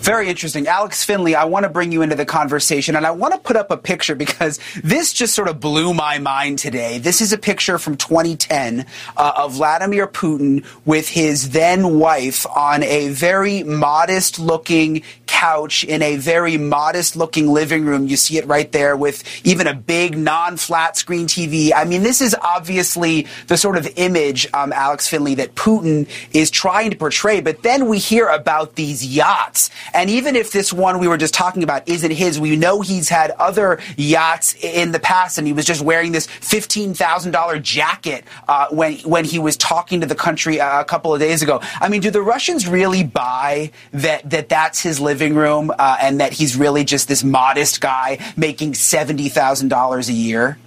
Very 0.02 0.30
interesting. 0.30 0.66
Alex 0.66 1.04
Finley, 1.04 1.36
I 1.36 1.44
want 1.44 1.64
to 1.64 1.70
bring 1.70 1.92
you 1.92 2.02
into 2.02 2.16
the 2.16 2.26
conversation 2.26 2.96
and 2.96 3.06
I 3.06 3.12
want 3.12 3.36
to 3.36 3.40
put 3.40 3.56
up 3.56 3.70
a 3.70 3.78
picture 3.78 4.16
because 4.16 4.60
this 4.84 5.14
just 5.14 5.36
sort 5.36 5.48
of 5.48 5.60
blew 5.60 5.94
my 5.94 6.18
mind 6.18 6.58
today. 6.58 6.98
This 6.98 7.22
is 7.22 7.32
a 7.34 7.38
picture 7.38 7.78
from 7.78 7.98
2010 7.98 8.88
uh, 9.16 9.34
of 9.38 9.54
Vladimir 9.54 10.08
Putin 10.08 10.66
with 10.86 11.08
his 11.08 11.52
then 11.52 12.00
wife 12.00 12.48
on 12.48 12.82
a 12.82 13.10
very 13.10 13.62
modest 13.62 14.40
looking 14.40 15.04
couch 15.28 15.84
in 15.84 16.02
a 16.02 16.18
very 16.18 16.58
modest 16.58 17.16
looking 17.16 17.48
living 17.48 17.86
room. 17.86 18.08
You 18.08 18.18
see 18.18 18.38
it 18.38 18.46
right 18.48 18.72
there 18.72 18.98
with 18.98 19.24
even 19.46 19.66
a 19.66 19.74
big 19.74 20.18
non 20.18 20.58
flat 20.58 20.98
screen 20.98 21.26
TV. 21.26 21.72
I 21.76 21.86
mean, 21.86 22.04
this 22.04 22.22
is 22.22 22.36
obviously 22.42 23.28
the 23.48 23.58
sort 23.58 23.78
of 23.78 23.88
image, 23.96 24.48
um, 24.54 24.74
Alex 24.74 25.08
Finley, 25.08 25.36
that 25.36 25.56
Putin 25.56 26.10
is 26.34 26.52
trying 26.52 26.92
to 26.92 26.98
portray. 26.98 27.40
But 27.40 27.64
then 27.64 27.88
we 27.88 27.98
hear 27.98 28.28
about 28.28 28.76
these 28.76 29.06
yachts 29.06 29.70
and 29.94 30.10
even 30.10 30.36
if 30.36 30.52
this 30.52 30.72
one 30.74 31.00
we 31.00 31.08
were 31.08 31.18
just 31.18 31.34
talking 31.34 31.64
about 31.64 31.88
isn't 31.88 32.12
his, 32.12 32.40
we 32.40 32.56
know 32.56 32.82
he's 32.82 33.10
had 33.10 33.32
other 33.32 33.80
yachts 33.98 34.56
in 34.62 34.92
the 34.92 35.00
past, 35.00 35.38
and 35.38 35.48
he 35.48 35.54
was 35.54 35.66
just 35.66 35.82
wearing 35.82 36.12
this 36.12 36.28
fifteen 36.28 36.94
thousand 36.94 37.32
dollar 37.32 37.60
jacket 37.60 38.24
uh, 38.48 38.68
when 38.70 38.98
when 39.00 39.26
he 39.26 39.40
was 39.40 39.58
talking 39.58 40.02
to 40.02 40.08
the 40.08 40.16
country 40.16 40.58
a 40.58 40.84
couple 40.84 41.14
of 41.14 41.20
days 41.20 41.42
ago. 41.42 41.62
I 41.80 41.90
mean, 41.90 42.02
do 42.02 42.12
the 42.12 42.22
Russians 42.22 42.68
really 42.68 43.04
buy 43.04 43.72
that 43.92 44.30
that 44.30 44.50
that's 44.50 44.82
his 44.82 45.00
living 45.00 45.36
room 45.36 45.72
uh, 45.78 45.98
and 46.02 46.20
that 46.20 46.34
he's 46.34 46.56
really 46.56 46.84
just 46.84 47.08
this 47.08 47.24
modest 47.24 47.82
guy 47.82 48.20
making 48.36 48.74
seventy 48.76 49.30
thousand 49.30 49.70
dollars 49.70 50.10
a 50.10 50.14
year? 50.14 50.58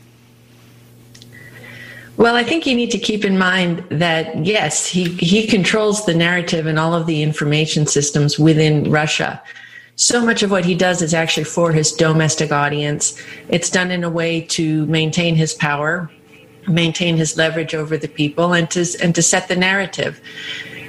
Well, 2.16 2.36
I 2.36 2.44
think 2.44 2.64
you 2.64 2.76
need 2.76 2.92
to 2.92 2.98
keep 2.98 3.24
in 3.24 3.38
mind 3.38 3.84
that 3.90 4.46
yes, 4.46 4.86
he, 4.86 5.04
he 5.14 5.46
controls 5.46 6.06
the 6.06 6.14
narrative 6.14 6.66
and 6.66 6.78
all 6.78 6.94
of 6.94 7.06
the 7.06 7.22
information 7.22 7.86
systems 7.86 8.38
within 8.38 8.90
Russia. 8.90 9.42
So 9.96 10.24
much 10.24 10.42
of 10.42 10.50
what 10.50 10.64
he 10.64 10.74
does 10.74 11.02
is 11.02 11.12
actually 11.12 11.44
for 11.44 11.72
his 11.72 11.92
domestic 11.92 12.52
audience. 12.52 13.20
It's 13.48 13.68
done 13.68 13.90
in 13.90 14.04
a 14.04 14.10
way 14.10 14.42
to 14.42 14.86
maintain 14.86 15.34
his 15.34 15.54
power, 15.54 16.10
maintain 16.68 17.16
his 17.16 17.36
leverage 17.36 17.74
over 17.74 17.96
the 17.96 18.08
people, 18.08 18.54
and 18.54 18.70
to 18.70 18.86
and 19.02 19.14
to 19.14 19.22
set 19.22 19.48
the 19.48 19.56
narrative. 19.56 20.20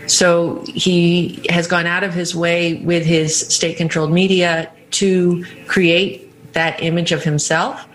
So 0.08 0.64
he 0.68 1.46
has 1.50 1.68
gone 1.68 1.88
out 1.88 2.04
of 2.04 2.14
his 2.14 2.36
way 2.36 2.76
with 2.76 3.06
his 3.06 3.36
state-controlled 3.36 4.12
media 4.12 4.72
to 4.92 5.44
create 5.68 6.54
that 6.54 6.82
image 6.82 7.12
of 7.12 7.24
himself 7.24 7.88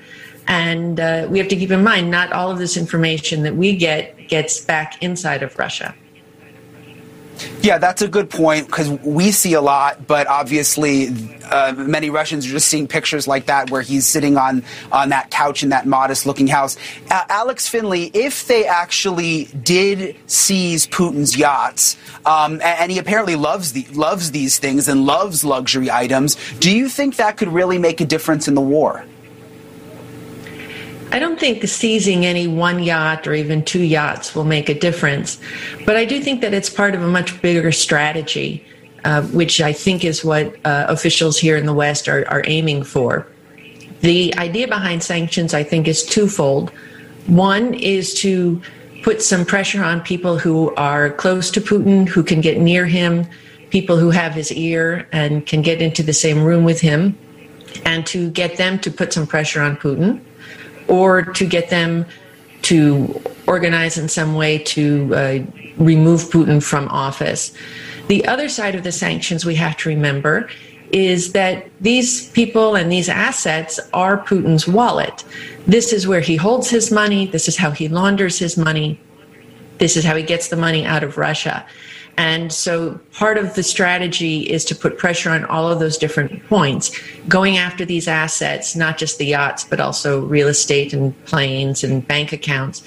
and 0.50 0.98
uh, 0.98 1.28
we 1.30 1.38
have 1.38 1.46
to 1.46 1.54
keep 1.54 1.70
in 1.70 1.84
mind 1.84 2.10
not 2.10 2.32
all 2.32 2.50
of 2.50 2.58
this 2.58 2.76
information 2.76 3.44
that 3.44 3.54
we 3.54 3.76
get 3.76 4.28
gets 4.28 4.60
back 4.60 5.00
inside 5.00 5.44
of 5.44 5.56
Russia. 5.56 5.94
Yeah, 7.62 7.78
that's 7.78 8.02
a 8.02 8.08
good 8.08 8.28
point 8.28 8.66
because 8.66 8.90
we 8.90 9.30
see 9.30 9.54
a 9.54 9.60
lot, 9.60 10.08
but 10.08 10.26
obviously 10.26 11.08
uh, 11.44 11.72
many 11.76 12.10
Russians 12.10 12.46
are 12.46 12.50
just 12.50 12.68
seeing 12.68 12.88
pictures 12.88 13.28
like 13.28 13.46
that 13.46 13.70
where 13.70 13.80
he's 13.80 14.06
sitting 14.06 14.36
on, 14.36 14.64
on 14.90 15.10
that 15.10 15.30
couch 15.30 15.62
in 15.62 15.68
that 15.70 15.86
modest 15.86 16.26
looking 16.26 16.48
house. 16.48 16.76
Uh, 17.10 17.22
Alex 17.28 17.68
Finley, 17.68 18.10
if 18.12 18.46
they 18.46 18.66
actually 18.66 19.44
did 19.62 20.16
seize 20.26 20.86
Putin's 20.86 21.36
yachts, 21.36 21.96
um, 22.26 22.54
and, 22.54 22.62
and, 22.62 22.92
he 22.92 22.98
apparently 22.98 23.36
loves, 23.36 23.72
the, 23.72 23.84
loves 23.92 24.32
these 24.32 24.58
things 24.58 24.88
and 24.88 25.06
loves 25.06 25.42
luxury 25.44 25.90
items, 25.90 26.36
do 26.58 26.76
you 26.76 26.88
think 26.88 27.16
that 27.16 27.38
could 27.38 27.48
really 27.48 27.78
make 27.78 28.00
a 28.02 28.04
difference 28.04 28.48
in 28.48 28.54
the 28.54 28.60
war? 28.60 29.04
I 31.12 31.18
don't 31.18 31.40
think 31.40 31.66
seizing 31.66 32.24
any 32.24 32.46
one 32.46 32.82
yacht 32.82 33.26
or 33.26 33.34
even 33.34 33.64
two 33.64 33.82
yachts 33.82 34.34
will 34.34 34.44
make 34.44 34.68
a 34.68 34.78
difference, 34.78 35.40
but 35.84 35.96
I 35.96 36.04
do 36.04 36.20
think 36.20 36.40
that 36.42 36.54
it's 36.54 36.70
part 36.70 36.94
of 36.94 37.02
a 37.02 37.08
much 37.08 37.42
bigger 37.42 37.72
strategy, 37.72 38.64
uh, 39.04 39.22
which 39.22 39.60
I 39.60 39.72
think 39.72 40.04
is 40.04 40.24
what 40.24 40.54
uh, 40.64 40.86
officials 40.88 41.36
here 41.36 41.56
in 41.56 41.66
the 41.66 41.74
West 41.74 42.08
are, 42.08 42.28
are 42.28 42.44
aiming 42.46 42.84
for. 42.84 43.26
The 44.02 44.32
idea 44.36 44.68
behind 44.68 45.02
sanctions, 45.02 45.52
I 45.52 45.64
think, 45.64 45.88
is 45.88 46.04
twofold. 46.04 46.70
One 47.26 47.74
is 47.74 48.14
to 48.20 48.62
put 49.02 49.20
some 49.20 49.44
pressure 49.44 49.82
on 49.82 50.02
people 50.02 50.38
who 50.38 50.72
are 50.76 51.10
close 51.10 51.50
to 51.52 51.60
Putin, 51.60 52.08
who 52.08 52.22
can 52.22 52.40
get 52.40 52.60
near 52.60 52.86
him, 52.86 53.26
people 53.70 53.98
who 53.98 54.10
have 54.10 54.32
his 54.32 54.52
ear 54.52 55.08
and 55.10 55.44
can 55.44 55.60
get 55.60 55.82
into 55.82 56.04
the 56.04 56.12
same 56.12 56.44
room 56.44 56.62
with 56.62 56.80
him, 56.80 57.18
and 57.84 58.06
to 58.06 58.30
get 58.30 58.58
them 58.58 58.78
to 58.78 58.90
put 58.92 59.12
some 59.12 59.26
pressure 59.26 59.60
on 59.60 59.76
Putin 59.76 60.20
or 60.90 61.22
to 61.22 61.46
get 61.46 61.70
them 61.70 62.04
to 62.62 63.22
organize 63.46 63.96
in 63.96 64.08
some 64.08 64.34
way 64.34 64.58
to 64.58 65.14
uh, 65.14 65.38
remove 65.78 66.24
Putin 66.24 66.62
from 66.62 66.88
office. 66.88 67.52
The 68.08 68.26
other 68.26 68.48
side 68.48 68.74
of 68.74 68.82
the 68.82 68.92
sanctions 68.92 69.46
we 69.46 69.54
have 69.54 69.76
to 69.78 69.88
remember 69.88 70.50
is 70.92 71.32
that 71.32 71.70
these 71.80 72.28
people 72.30 72.74
and 72.74 72.90
these 72.90 73.08
assets 73.08 73.78
are 73.94 74.18
Putin's 74.18 74.66
wallet. 74.66 75.24
This 75.66 75.92
is 75.92 76.08
where 76.08 76.20
he 76.20 76.36
holds 76.36 76.68
his 76.68 76.90
money. 76.90 77.26
This 77.26 77.46
is 77.46 77.56
how 77.56 77.70
he 77.70 77.88
launders 77.88 78.38
his 78.38 78.56
money. 78.56 79.00
This 79.78 79.96
is 79.96 80.04
how 80.04 80.16
he 80.16 80.24
gets 80.24 80.48
the 80.48 80.56
money 80.56 80.84
out 80.84 81.04
of 81.04 81.16
Russia. 81.16 81.64
And 82.16 82.52
so 82.52 83.00
part 83.12 83.38
of 83.38 83.54
the 83.54 83.62
strategy 83.62 84.40
is 84.42 84.64
to 84.66 84.74
put 84.74 84.98
pressure 84.98 85.30
on 85.30 85.44
all 85.46 85.70
of 85.70 85.80
those 85.80 85.96
different 85.96 86.46
points, 86.48 86.90
going 87.28 87.56
after 87.56 87.84
these 87.84 88.06
assets, 88.06 88.76
not 88.76 88.98
just 88.98 89.18
the 89.18 89.26
yachts, 89.26 89.64
but 89.64 89.80
also 89.80 90.20
real 90.20 90.48
estate 90.48 90.92
and 90.92 91.24
planes 91.24 91.82
and 91.82 92.06
bank 92.06 92.32
accounts, 92.32 92.82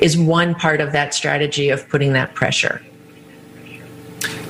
is 0.00 0.18
one 0.18 0.54
part 0.54 0.80
of 0.80 0.92
that 0.92 1.14
strategy 1.14 1.70
of 1.70 1.88
putting 1.88 2.12
that 2.12 2.34
pressure. 2.34 2.82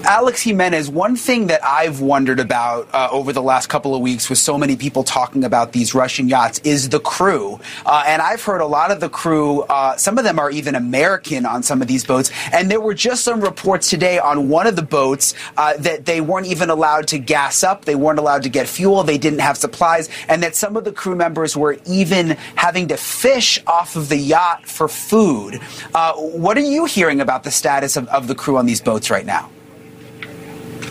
Alex 0.07 0.42
Jimenez, 0.42 0.88
one 0.88 1.16
thing 1.16 1.49
that 1.49 1.64
I've 1.64 2.01
wondered 2.01 2.38
about 2.38 2.88
uh, 2.95 3.09
over 3.11 3.33
the 3.33 3.42
last 3.42 3.66
couple 3.66 3.92
of 3.92 4.01
weeks 4.01 4.31
with 4.31 4.38
so 4.38 4.57
many 4.57 4.77
people 4.77 5.03
talking 5.03 5.42
about 5.42 5.73
these 5.73 5.97
Russian 5.97 6.29
yachts 6.29 6.61
is 6.61 6.90
the 6.90 7.01
crew. 7.01 7.59
Uh, 7.85 8.05
and 8.07 8.23
I've 8.23 8.40
heard 8.40 8.61
a 8.61 8.66
lot 8.66 8.92
of 8.92 9.01
the 9.01 9.09
crew, 9.09 9.62
uh, 9.62 9.97
some 9.97 10.16
of 10.16 10.23
them 10.23 10.38
are 10.38 10.49
even 10.49 10.77
American 10.77 11.45
on 11.45 11.64
some 11.64 11.83
of 11.83 11.88
these 11.88 12.05
boats. 12.05 12.31
And 12.53 12.71
there 12.71 12.81
were 12.81 12.95
just 12.95 13.25
some 13.25 13.40
reports 13.40 13.90
today 13.90 14.21
on 14.21 14.49
one 14.49 14.69
of 14.69 14.77
the 14.77 14.83
boats 14.83 15.35
uh, 15.57 15.77
that 15.79 16.05
they 16.05 16.21
weren't 16.21 16.47
even 16.47 16.71
allowed 16.71 17.09
to 17.09 17.19
gas 17.19 17.64
up, 17.64 17.85
they 17.85 17.97
weren't 17.97 18.21
allowed 18.21 18.45
to 18.45 18.49
get 18.49 18.69
fuel, 18.69 19.03
they 19.03 19.19
didn't 19.19 19.40
have 19.40 19.57
supplies, 19.57 20.09
and 20.29 20.40
that 20.40 20.55
some 20.55 20.77
of 20.77 20.85
the 20.85 20.92
crew 20.92 21.16
members 21.16 21.57
were 21.57 21.79
even 21.85 22.31
having 22.55 22.87
to 22.87 22.97
fish 22.97 23.61
off 23.66 23.97
of 23.97 24.09
the 24.09 24.16
yacht 24.16 24.69
for 24.69 24.87
food. 24.87 25.61
Uh, 25.97 26.12
what 26.14 26.57
are 26.57 26.61
you 26.61 26.85
hearing 26.85 27.21
about 27.21 27.42
the 27.42 27.51
status 27.51 27.97
of, 27.97 28.07
of 28.09 28.29
the 28.29 28.37
crew 28.37 28.57
on 28.57 28.66
these 28.66 28.81
boats 28.81 29.11
right 29.11 29.27
now? 29.27 29.51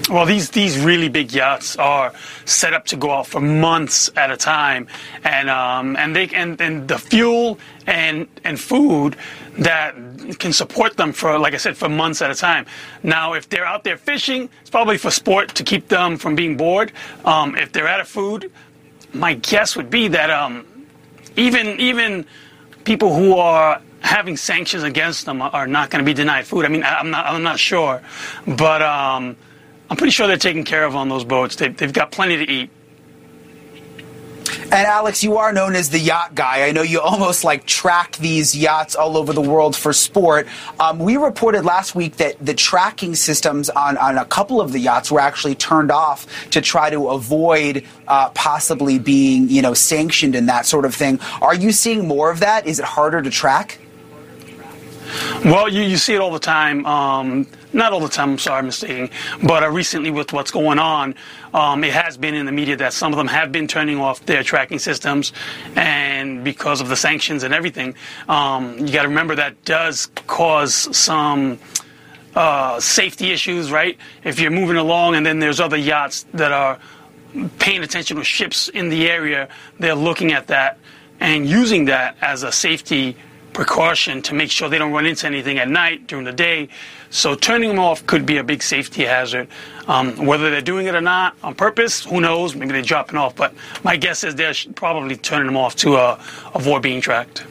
Well, 0.08 0.26
these 0.28 0.52
these 0.52 0.78
really 0.80 1.10
big 1.10 1.34
yachts 1.34 1.76
are 1.78 2.14
set 2.46 2.74
up 2.74 2.86
to 2.88 2.96
go 2.96 3.12
out 3.12 3.28
for 3.28 3.42
months 3.42 4.12
at 4.16 4.30
a 4.30 4.38
time, 4.38 4.88
and 5.24 5.50
um, 5.50 5.96
and 5.96 6.16
they 6.16 6.28
and, 6.28 6.62
and 6.62 6.88
the 6.88 7.00
fuel 7.00 7.58
and 7.88 8.28
and 8.44 8.60
food 8.60 9.16
that 9.58 9.96
can 10.38 10.54
support 10.54 10.98
them 10.98 11.12
for, 11.12 11.40
like 11.40 11.54
I 11.54 11.58
said, 11.58 11.76
for 11.76 11.90
months 11.90 12.22
at 12.22 12.30
a 12.30 12.36
time. 12.36 12.68
Now, 13.02 13.34
if 13.34 13.50
they're 13.50 13.66
out 13.66 13.84
there 13.84 13.98
fishing, 13.98 14.50
it's 14.62 14.70
probably 14.70 14.98
for 14.98 15.10
sport 15.10 15.56
to 15.56 15.64
keep 15.64 15.88
them 15.88 16.18
from 16.18 16.36
being 16.36 16.56
bored. 16.56 16.92
Um, 17.24 17.56
if 17.56 17.72
they're 17.72 17.88
out 17.88 18.02
of 18.02 18.08
food, 18.08 18.52
my 19.14 19.34
guess 19.34 19.76
would 19.76 19.90
be 19.90 20.08
that 20.10 20.30
um, 20.30 20.68
even 21.36 21.80
even 21.80 22.26
people 22.84 23.16
who 23.16 23.38
are 23.38 23.82
having 24.02 24.38
sanctions 24.38 24.84
against 24.84 25.26
them 25.26 25.42
are 25.42 25.66
not 25.66 25.90
going 25.90 26.04
to 26.04 26.06
be 26.06 26.14
denied 26.14 26.46
food. 26.46 26.64
I 26.64 26.68
mean, 26.68 26.84
I'm 26.84 27.10
not 27.10 27.26
I'm 27.26 27.42
not 27.42 27.58
sure, 27.58 28.04
but 28.46 28.84
um, 28.84 29.36
I'm 29.90 29.98
pretty 29.98 30.12
sure 30.12 30.28
they're 30.28 30.38
taken 30.38 30.64
care 30.64 30.84
of 30.84 30.96
on 30.96 31.10
those 31.10 31.24
boats. 31.24 31.56
They, 31.56 31.70
they've 31.70 31.94
got 31.94 32.12
plenty 32.12 32.38
to 32.38 32.52
eat. 32.52 32.70
And 34.64 34.74
Alex, 34.74 35.24
you 35.24 35.38
are 35.38 35.54
known 35.54 35.76
as 35.76 35.90
the 35.90 36.00
yacht 36.00 36.34
guy. 36.34 36.68
I 36.68 36.72
know 36.72 36.82
you 36.82 37.00
almost 37.02 37.44
like 37.44 37.66
track 37.66 38.18
these 38.18 38.56
yachts 38.56 38.96
all 38.96 39.16
over 39.16 39.32
the 39.32 39.42
world 39.42 39.76
for 39.76 39.94
sport. 39.94 40.48
Um, 40.80 41.00
we 41.00 41.18
reported 41.18 41.66
last 41.66 41.96
week 41.96 42.18
that 42.18 42.44
the 42.44 42.54
tracking 42.54 43.16
systems 43.16 43.70
on, 43.70 43.98
on 43.98 44.18
a 44.18 44.26
couple 44.26 44.60
of 44.60 44.72
the 44.72 44.80
yachts 44.80 45.12
were 45.12 45.20
actually 45.20 45.56
turned 45.56 45.92
off 45.92 46.50
to 46.50 46.62
try 46.62 46.90
to 46.90 47.10
avoid 47.10 47.86
uh, 48.08 48.30
possibly 48.30 48.98
being, 48.98 49.50
you 49.50 49.62
know, 49.62 49.74
sanctioned 49.74 50.36
and 50.36 50.50
that 50.50 50.66
sort 50.66 50.86
of 50.86 50.96
thing. 50.96 51.20
Are 51.42 51.56
you 51.56 51.72
seeing 51.72 52.08
more 52.08 52.32
of 52.32 52.40
that? 52.40 52.66
Is 52.66 52.80
it 52.80 52.86
harder 52.86 53.22
to 53.22 53.30
track? 53.30 53.80
Well, 55.44 55.70
you, 55.70 55.84
you 55.84 55.98
see 55.98 56.16
it 56.16 56.22
all 56.22 56.32
the 56.32 56.40
time. 56.40 56.86
Um, 56.86 57.48
not 57.76 57.94
all 57.94 58.00
the 58.00 58.10
time, 58.10 58.32
I'm 58.32 58.38
sorry, 58.40 58.60
I'm 58.60 58.66
mistaking. 58.66 59.10
But 59.44 59.64
uh, 59.64 59.70
recently, 59.70 60.10
with 60.10 60.34
what's 60.34 60.50
going 60.50 60.80
on, 60.80 61.14
um, 61.54 61.84
it 61.84 61.94
has 61.94 62.18
been 62.18 62.34
in 62.34 62.46
the 62.46 62.52
media 62.52 62.76
that 62.78 62.94
some 62.94 63.12
of 63.12 63.18
them 63.18 63.28
have 63.28 63.52
been 63.52 63.68
turning 63.68 64.00
off 64.00 64.26
their 64.26 64.44
tracking 64.44 64.80
systems. 64.80 65.34
And 65.76 66.44
because 66.44 66.82
of 66.82 66.90
the 66.90 66.96
sanctions 66.96 67.44
and 67.44 67.54
everything, 67.54 67.96
um, 68.28 68.80
you 68.80 68.92
got 68.92 69.04
to 69.04 69.10
remember 69.10 69.36
that 69.36 69.64
does 69.66 70.08
cause 70.28 70.74
some. 70.96 71.60
Uh, 72.36 72.78
safety 72.82 73.32
issues, 73.32 73.72
right? 73.72 73.98
If 74.26 74.42
you're 74.42 74.52
moving 74.52 74.76
along 74.76 75.16
and 75.16 75.26
then 75.26 75.40
there's 75.40 75.62
other 75.62 75.78
yachts 75.78 76.26
that 76.34 76.52
are 76.52 76.78
paying 77.60 77.82
attention 77.82 78.18
to 78.18 78.26
ships 78.26 78.68
in 78.68 78.90
the 78.90 79.10
area, 79.10 79.48
they're 79.80 79.96
looking 79.96 80.34
at 80.34 80.48
that 80.48 80.78
and 81.22 81.48
using 81.48 81.86
that 81.86 82.18
as 82.22 82.44
a 82.44 82.52
safety 82.52 83.16
precaution 83.54 84.22
to 84.22 84.36
make 84.36 84.52
sure 84.52 84.68
they 84.68 84.78
don't 84.78 84.92
run 84.92 85.06
into 85.06 85.26
anything 85.26 85.58
at 85.58 85.70
night 85.70 86.08
during 86.08 86.26
the 86.26 86.34
day. 86.34 86.68
So 87.16 87.34
turning 87.34 87.70
them 87.70 87.80
off 87.80 88.06
could 88.06 88.26
be 88.26 88.40
a 88.40 88.44
big 88.44 88.62
safety 88.62 89.06
hazard. 89.06 89.48
Um, 89.88 90.26
whether 90.26 90.50
they're 90.50 90.60
doing 90.60 90.88
it 90.88 90.96
or 90.96 91.02
not 91.02 91.38
on 91.44 91.56
purpose, 91.56 92.04
who 92.04 92.20
knows? 92.20 92.56
Maybe 92.56 92.74
they're 92.74 92.82
dropping 92.82 93.18
off. 93.18 93.38
But 93.38 93.54
my 93.86 93.96
guess 93.96 94.26
is 94.26 94.36
they're 94.36 94.54
probably 94.76 95.16
turning 95.16 95.46
them 95.46 95.56
off 95.56 95.78
to 95.78 95.96
uh, 95.96 96.22
avoid 96.54 96.82
being 96.82 97.00
tracked. 97.00 97.46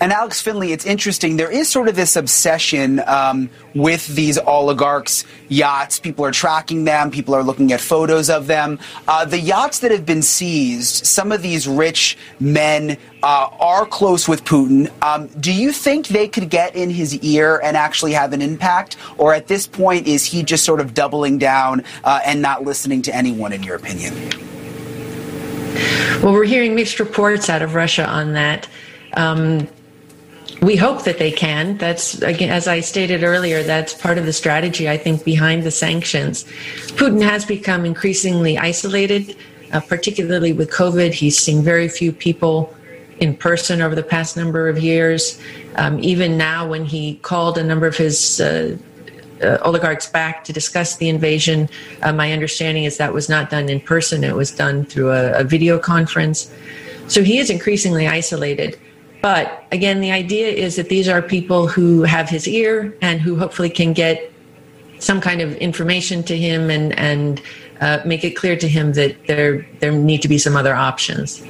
And 0.00 0.14
Alex 0.14 0.40
Finley, 0.40 0.72
it's 0.72 0.86
interesting. 0.86 1.36
There 1.36 1.50
is 1.50 1.68
sort 1.68 1.86
of 1.86 1.94
this 1.94 2.16
obsession 2.16 3.02
um, 3.06 3.50
with 3.74 4.06
these 4.06 4.38
oligarchs' 4.38 5.24
yachts. 5.50 6.00
People 6.00 6.24
are 6.24 6.30
tracking 6.30 6.84
them. 6.84 7.10
People 7.10 7.34
are 7.34 7.42
looking 7.42 7.70
at 7.70 7.82
photos 7.82 8.30
of 8.30 8.46
them. 8.46 8.78
Uh, 9.06 9.26
the 9.26 9.38
yachts 9.38 9.80
that 9.80 9.90
have 9.90 10.06
been 10.06 10.22
seized, 10.22 11.04
some 11.04 11.32
of 11.32 11.42
these 11.42 11.68
rich 11.68 12.16
men 12.40 12.96
uh, 13.22 13.50
are 13.60 13.84
close 13.84 14.26
with 14.26 14.42
Putin. 14.44 14.90
Um, 15.02 15.26
do 15.38 15.52
you 15.52 15.70
think 15.70 16.08
they 16.08 16.28
could 16.28 16.48
get 16.48 16.74
in 16.74 16.88
his 16.88 17.18
ear 17.18 17.60
and 17.62 17.76
actually 17.76 18.14
have 18.14 18.32
an 18.32 18.40
impact? 18.40 18.96
Or 19.18 19.34
at 19.34 19.48
this 19.48 19.66
point, 19.66 20.06
is 20.06 20.24
he 20.24 20.42
just 20.42 20.64
sort 20.64 20.80
of 20.80 20.94
doubling 20.94 21.36
down 21.36 21.84
uh, 22.04 22.20
and 22.24 22.40
not 22.40 22.64
listening 22.64 23.02
to 23.02 23.14
anyone, 23.14 23.52
in 23.52 23.62
your 23.62 23.76
opinion? 23.76 24.14
Well, 26.22 26.32
we're 26.32 26.44
hearing 26.44 26.74
mixed 26.74 27.00
reports 27.00 27.50
out 27.50 27.60
of 27.60 27.74
Russia 27.74 28.06
on 28.06 28.32
that. 28.32 28.66
Um, 29.12 29.68
we 30.62 30.76
hope 30.76 31.04
that 31.04 31.18
they 31.18 31.32
can. 31.32 31.78
That's 31.78 32.20
again, 32.22 32.50
as 32.50 32.68
I 32.68 32.80
stated 32.80 33.24
earlier, 33.24 33.62
that's 33.62 33.94
part 33.94 34.18
of 34.18 34.26
the 34.26 34.32
strategy 34.32 34.88
I 34.88 34.96
think 34.96 35.24
behind 35.24 35.62
the 35.62 35.70
sanctions. 35.70 36.44
Putin 36.98 37.22
has 37.22 37.44
become 37.44 37.86
increasingly 37.86 38.58
isolated, 38.58 39.36
uh, 39.72 39.80
particularly 39.80 40.52
with 40.52 40.70
COVID. 40.70 41.12
He's 41.12 41.38
seen 41.38 41.62
very 41.62 41.88
few 41.88 42.12
people 42.12 42.74
in 43.20 43.36
person 43.36 43.80
over 43.80 43.94
the 43.94 44.02
past 44.02 44.36
number 44.36 44.68
of 44.68 44.78
years. 44.78 45.40
Um, 45.76 45.98
even 46.02 46.36
now, 46.36 46.68
when 46.68 46.84
he 46.84 47.16
called 47.16 47.56
a 47.56 47.64
number 47.64 47.86
of 47.86 47.96
his 47.96 48.40
uh, 48.40 48.76
uh, 49.42 49.58
oligarchs 49.62 50.08
back 50.08 50.44
to 50.44 50.52
discuss 50.52 50.96
the 50.96 51.08
invasion, 51.08 51.70
uh, 52.02 52.12
my 52.12 52.32
understanding 52.32 52.84
is 52.84 52.98
that 52.98 53.14
was 53.14 53.30
not 53.30 53.48
done 53.48 53.70
in 53.70 53.80
person. 53.80 54.24
It 54.24 54.34
was 54.34 54.50
done 54.50 54.84
through 54.84 55.12
a, 55.12 55.40
a 55.40 55.44
video 55.44 55.78
conference. 55.78 56.52
So 57.08 57.22
he 57.22 57.38
is 57.38 57.48
increasingly 57.48 58.06
isolated. 58.06 58.78
But 59.22 59.64
again, 59.70 60.00
the 60.00 60.12
idea 60.12 60.48
is 60.48 60.76
that 60.76 60.88
these 60.88 61.08
are 61.08 61.20
people 61.20 61.66
who 61.66 62.02
have 62.02 62.28
his 62.28 62.48
ear 62.48 62.96
and 63.02 63.20
who 63.20 63.36
hopefully 63.36 63.70
can 63.70 63.92
get 63.92 64.32
some 64.98 65.20
kind 65.20 65.40
of 65.40 65.54
information 65.56 66.22
to 66.24 66.36
him 66.36 66.70
and 66.70 66.98
and 66.98 67.42
uh, 67.80 68.00
make 68.04 68.24
it 68.24 68.32
clear 68.32 68.56
to 68.56 68.68
him 68.68 68.92
that 68.94 69.26
there 69.26 69.66
there 69.80 69.92
need 69.92 70.22
to 70.22 70.28
be 70.28 70.38
some 70.38 70.56
other 70.56 70.74
options. 70.74 71.42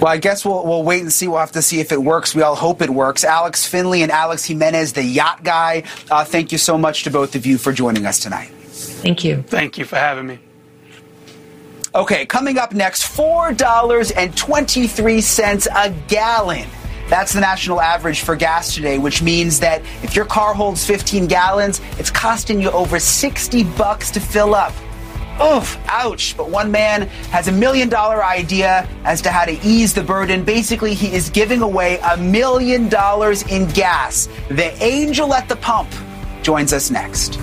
Well, 0.00 0.12
I 0.12 0.18
guess 0.18 0.44
we'll, 0.44 0.64
we'll 0.64 0.82
wait 0.82 1.02
and 1.02 1.12
see. 1.12 1.28
We'll 1.28 1.38
have 1.38 1.52
to 1.52 1.62
see 1.62 1.80
if 1.80 1.92
it 1.92 2.02
works. 2.02 2.34
We 2.34 2.42
all 2.42 2.56
hope 2.56 2.82
it 2.82 2.90
works. 2.90 3.24
Alex 3.24 3.66
Finley 3.66 4.02
and 4.02 4.10
Alex 4.10 4.44
Jimenez, 4.44 4.92
the 4.92 5.02
yacht 5.02 5.44
guy, 5.44 5.84
uh, 6.10 6.24
thank 6.24 6.52
you 6.52 6.58
so 6.58 6.76
much 6.76 7.04
to 7.04 7.10
both 7.10 7.34
of 7.34 7.46
you 7.46 7.58
for 7.58 7.72
joining 7.72 8.04
us 8.04 8.18
tonight. 8.18 8.48
Thank 8.48 9.24
you. 9.24 9.42
Thank 9.42 9.78
you 9.78 9.84
for 9.84 9.96
having 9.96 10.26
me. 10.26 10.38
Okay, 11.94 12.26
coming 12.26 12.58
up 12.58 12.74
next 12.74 13.04
$4.23 13.16 15.66
a 15.72 15.90
gallon. 16.08 16.68
That's 17.08 17.32
the 17.32 17.40
national 17.40 17.80
average 17.80 18.22
for 18.22 18.34
gas 18.34 18.74
today, 18.74 18.98
which 18.98 19.22
means 19.22 19.60
that 19.60 19.80
if 20.02 20.16
your 20.16 20.24
car 20.24 20.54
holds 20.54 20.84
15 20.84 21.28
gallons, 21.28 21.80
it's 21.96 22.10
costing 22.10 22.60
you 22.60 22.72
over 22.72 22.98
60 22.98 23.62
bucks 23.76 24.10
to 24.10 24.18
fill 24.18 24.56
up. 24.56 24.72
Oof, 25.40 25.78
ouch. 25.86 26.36
But 26.36 26.50
one 26.50 26.72
man 26.72 27.02
has 27.30 27.46
a 27.46 27.52
million 27.52 27.88
dollar 27.88 28.24
idea 28.24 28.88
as 29.04 29.22
to 29.22 29.30
how 29.30 29.44
to 29.44 29.56
ease 29.64 29.94
the 29.94 30.02
burden. 30.02 30.42
Basically, 30.44 30.94
he 30.94 31.14
is 31.14 31.30
giving 31.30 31.62
away 31.62 31.98
a 31.98 32.16
million 32.16 32.88
dollars 32.88 33.44
in 33.44 33.68
gas. 33.68 34.28
The 34.48 34.74
angel 34.82 35.32
at 35.32 35.48
the 35.48 35.54
pump 35.56 35.92
joins 36.42 36.72
us 36.72 36.90
next. 36.90 37.38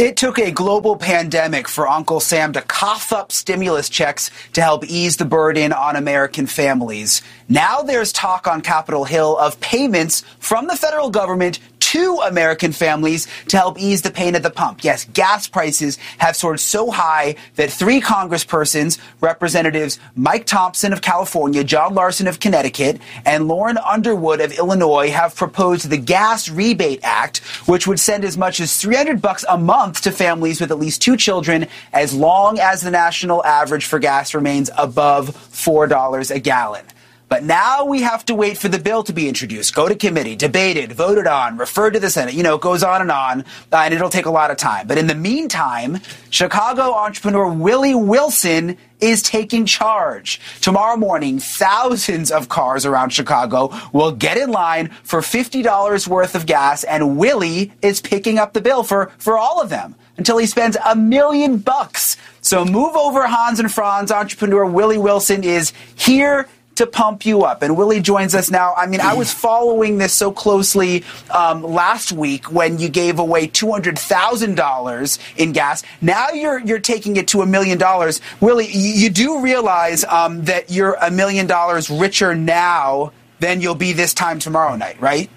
It 0.00 0.16
took 0.16 0.38
a 0.38 0.50
global 0.50 0.96
pandemic 0.96 1.68
for 1.68 1.86
Uncle 1.86 2.20
Sam 2.20 2.54
to 2.54 2.62
cough 2.62 3.12
up 3.12 3.30
stimulus 3.30 3.90
checks 3.90 4.30
to 4.54 4.62
help 4.62 4.82
ease 4.86 5.18
the 5.18 5.26
burden 5.26 5.74
on 5.74 5.94
American 5.94 6.46
families. 6.46 7.20
Now 7.52 7.82
there's 7.82 8.12
talk 8.12 8.46
on 8.46 8.60
Capitol 8.60 9.04
Hill 9.04 9.36
of 9.36 9.58
payments 9.58 10.20
from 10.38 10.68
the 10.68 10.76
federal 10.76 11.10
government 11.10 11.58
to 11.80 12.20
American 12.24 12.70
families 12.70 13.26
to 13.48 13.56
help 13.56 13.76
ease 13.76 14.02
the 14.02 14.12
pain 14.12 14.36
at 14.36 14.44
the 14.44 14.50
pump. 14.50 14.84
Yes, 14.84 15.04
gas 15.06 15.48
prices 15.48 15.98
have 16.18 16.36
soared 16.36 16.60
so 16.60 16.92
high 16.92 17.34
that 17.56 17.72
three 17.72 18.00
congresspersons, 18.00 19.00
Representatives 19.20 19.98
Mike 20.14 20.46
Thompson 20.46 20.92
of 20.92 21.02
California, 21.02 21.64
John 21.64 21.92
Larson 21.92 22.28
of 22.28 22.38
Connecticut, 22.38 23.00
and 23.24 23.48
Lauren 23.48 23.78
Underwood 23.78 24.40
of 24.40 24.56
Illinois 24.56 25.10
have 25.10 25.34
proposed 25.34 25.90
the 25.90 25.98
Gas 25.98 26.48
Rebate 26.48 27.00
Act, 27.02 27.38
which 27.66 27.88
would 27.88 27.98
send 27.98 28.24
as 28.24 28.38
much 28.38 28.60
as 28.60 28.80
300 28.80 29.20
bucks 29.20 29.44
a 29.48 29.58
month 29.58 30.02
to 30.02 30.12
families 30.12 30.60
with 30.60 30.70
at 30.70 30.78
least 30.78 31.02
two 31.02 31.16
children 31.16 31.66
as 31.92 32.14
long 32.14 32.60
as 32.60 32.82
the 32.82 32.92
national 32.92 33.44
average 33.44 33.86
for 33.86 33.98
gas 33.98 34.34
remains 34.34 34.70
above 34.78 35.30
$4 35.30 36.30
a 36.30 36.38
gallon. 36.38 36.86
But 37.30 37.44
now 37.44 37.84
we 37.84 38.02
have 38.02 38.24
to 38.26 38.34
wait 38.34 38.58
for 38.58 38.66
the 38.66 38.80
bill 38.80 39.04
to 39.04 39.12
be 39.12 39.28
introduced, 39.28 39.72
go 39.72 39.88
to 39.88 39.94
committee, 39.94 40.34
debated, 40.34 40.90
voted 40.90 41.28
on, 41.28 41.56
referred 41.56 41.92
to 41.92 42.00
the 42.00 42.10
Senate. 42.10 42.34
You 42.34 42.42
know, 42.42 42.56
it 42.56 42.60
goes 42.60 42.82
on 42.82 43.00
and 43.00 43.12
on, 43.12 43.42
uh, 43.72 43.76
and 43.76 43.94
it'll 43.94 44.10
take 44.10 44.26
a 44.26 44.30
lot 44.32 44.50
of 44.50 44.56
time. 44.56 44.88
But 44.88 44.98
in 44.98 45.06
the 45.06 45.14
meantime, 45.14 46.00
Chicago 46.30 46.92
entrepreneur 46.92 47.46
Willie 47.46 47.94
Wilson 47.94 48.76
is 49.00 49.22
taking 49.22 49.64
charge. 49.64 50.40
Tomorrow 50.60 50.96
morning, 50.96 51.38
thousands 51.38 52.32
of 52.32 52.48
cars 52.48 52.84
around 52.84 53.10
Chicago 53.10 53.70
will 53.92 54.10
get 54.10 54.36
in 54.36 54.50
line 54.50 54.88
for 55.04 55.20
$50 55.20 56.08
worth 56.08 56.34
of 56.34 56.46
gas, 56.46 56.82
and 56.82 57.16
Willie 57.16 57.72
is 57.80 58.00
picking 58.00 58.40
up 58.40 58.54
the 58.54 58.60
bill 58.60 58.82
for, 58.82 59.12
for 59.18 59.38
all 59.38 59.60
of 59.60 59.70
them 59.70 59.94
until 60.16 60.36
he 60.36 60.46
spends 60.46 60.76
a 60.84 60.96
million 60.96 61.58
bucks. 61.58 62.16
So 62.42 62.64
move 62.64 62.96
over, 62.96 63.24
Hans 63.28 63.60
and 63.60 63.72
Franz. 63.72 64.10
Entrepreneur 64.10 64.66
Willie 64.66 64.98
Wilson 64.98 65.44
is 65.44 65.72
here 65.94 66.48
to 66.80 66.86
pump 66.86 67.26
you 67.26 67.44
up. 67.44 67.62
And 67.62 67.76
Willie 67.76 68.00
joins 68.00 68.34
us 68.34 68.50
now. 68.50 68.72
I 68.74 68.86
mean, 68.86 69.00
I 69.00 69.14
was 69.14 69.32
following 69.32 69.98
this 69.98 70.14
so 70.14 70.32
closely 70.32 71.04
um, 71.30 71.62
last 71.62 72.10
week 72.10 72.50
when 72.50 72.78
you 72.78 72.88
gave 72.88 73.18
away 73.18 73.46
two 73.46 73.70
hundred 73.70 73.98
thousand 73.98 74.56
dollars 74.56 75.18
in 75.36 75.52
gas. 75.52 75.82
Now 76.00 76.30
you're 76.30 76.58
you're 76.58 76.80
taking 76.80 77.16
it 77.16 77.28
to 77.28 77.42
a 77.42 77.46
million 77.46 77.76
dollars. 77.76 78.20
Willie, 78.40 78.70
you, 78.70 79.10
do 79.10 79.42
realize 79.42 80.04
um, 80.04 80.44
that 80.44 80.70
you're 80.70 80.94
a 80.94 81.10
million 81.10 81.46
dollars 81.46 81.90
richer 81.90 82.34
now 82.34 83.12
than 83.40 83.60
you'll 83.60 83.74
be 83.74 83.92
this 83.92 84.14
time 84.14 84.38
tomorrow 84.38 84.76
night, 84.76 85.00
right? 85.00 85.28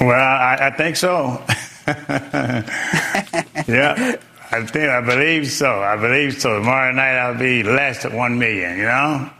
Well, 0.00 0.10
I, 0.10 0.58
I 0.60 0.70
think 0.70 0.96
so. 0.96 1.40
yeah. 3.68 4.16
I 4.50 4.64
think 4.66 4.88
I 4.88 5.00
believe 5.00 5.50
so. 5.50 5.80
I 5.80 5.96
believe 5.96 6.40
so. 6.40 6.58
Tomorrow 6.58 6.92
night 6.92 7.16
I'll 7.16 7.38
be 7.38 7.62
less 7.62 8.02
than 8.02 8.14
one 8.16 8.38
million. 8.38 8.76
You 8.76 8.84
know. 8.84 9.30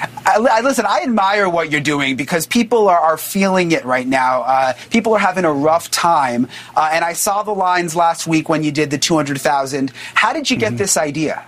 I, 0.00 0.36
I, 0.50 0.60
listen, 0.60 0.86
I 0.86 1.02
admire 1.02 1.48
what 1.48 1.70
you're 1.70 1.80
doing 1.80 2.16
because 2.16 2.46
people 2.46 2.88
are, 2.88 2.98
are 2.98 3.16
feeling 3.18 3.72
it 3.72 3.84
right 3.84 4.06
now. 4.06 4.42
Uh, 4.42 4.72
people 4.90 5.14
are 5.14 5.18
having 5.18 5.44
a 5.44 5.52
rough 5.52 5.90
time. 5.90 6.48
Uh, 6.76 6.90
and 6.92 7.04
I 7.04 7.12
saw 7.14 7.42
the 7.42 7.52
lines 7.52 7.96
last 7.96 8.26
week 8.26 8.48
when 8.48 8.62
you 8.62 8.70
did 8.70 8.90
the 8.90 8.98
200,000. 8.98 9.92
How 10.14 10.32
did 10.32 10.50
you 10.50 10.56
get 10.56 10.68
mm-hmm. 10.68 10.76
this 10.76 10.96
idea? 10.96 11.44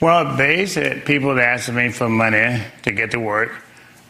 Well, 0.00 0.36
said 0.66 1.04
people 1.04 1.38
asking 1.38 1.74
me 1.74 1.90
for 1.90 2.08
money 2.08 2.62
to 2.82 2.92
get 2.92 3.10
to 3.10 3.20
work 3.20 3.52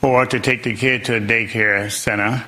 or 0.02 0.24
to 0.24 0.38
take 0.38 0.62
the 0.62 0.76
kid 0.76 1.04
to 1.06 1.16
a 1.16 1.20
daycare 1.20 1.90
center. 1.90 2.46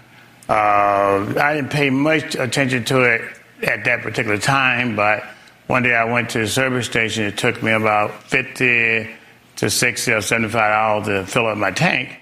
Uh, 0.48 1.34
I 1.40 1.54
didn't 1.54 1.70
pay 1.70 1.90
much 1.90 2.34
attention 2.36 2.84
to 2.84 3.02
it 3.02 3.22
at 3.62 3.84
that 3.84 4.02
particular 4.02 4.38
time, 4.38 4.94
but 4.94 5.24
one 5.66 5.82
day 5.82 5.94
I 5.94 6.04
went 6.04 6.30
to 6.30 6.40
the 6.40 6.46
service 6.46 6.86
station. 6.86 7.24
It 7.24 7.36
took 7.36 7.62
me 7.62 7.72
about 7.72 8.22
50 8.24 9.08
to 9.56 9.70
60 9.70 10.12
or 10.12 10.20
75 10.20 10.52
dollars 10.52 11.06
to 11.06 11.30
fill 11.30 11.46
up 11.46 11.58
my 11.58 11.70
tank. 11.70 12.18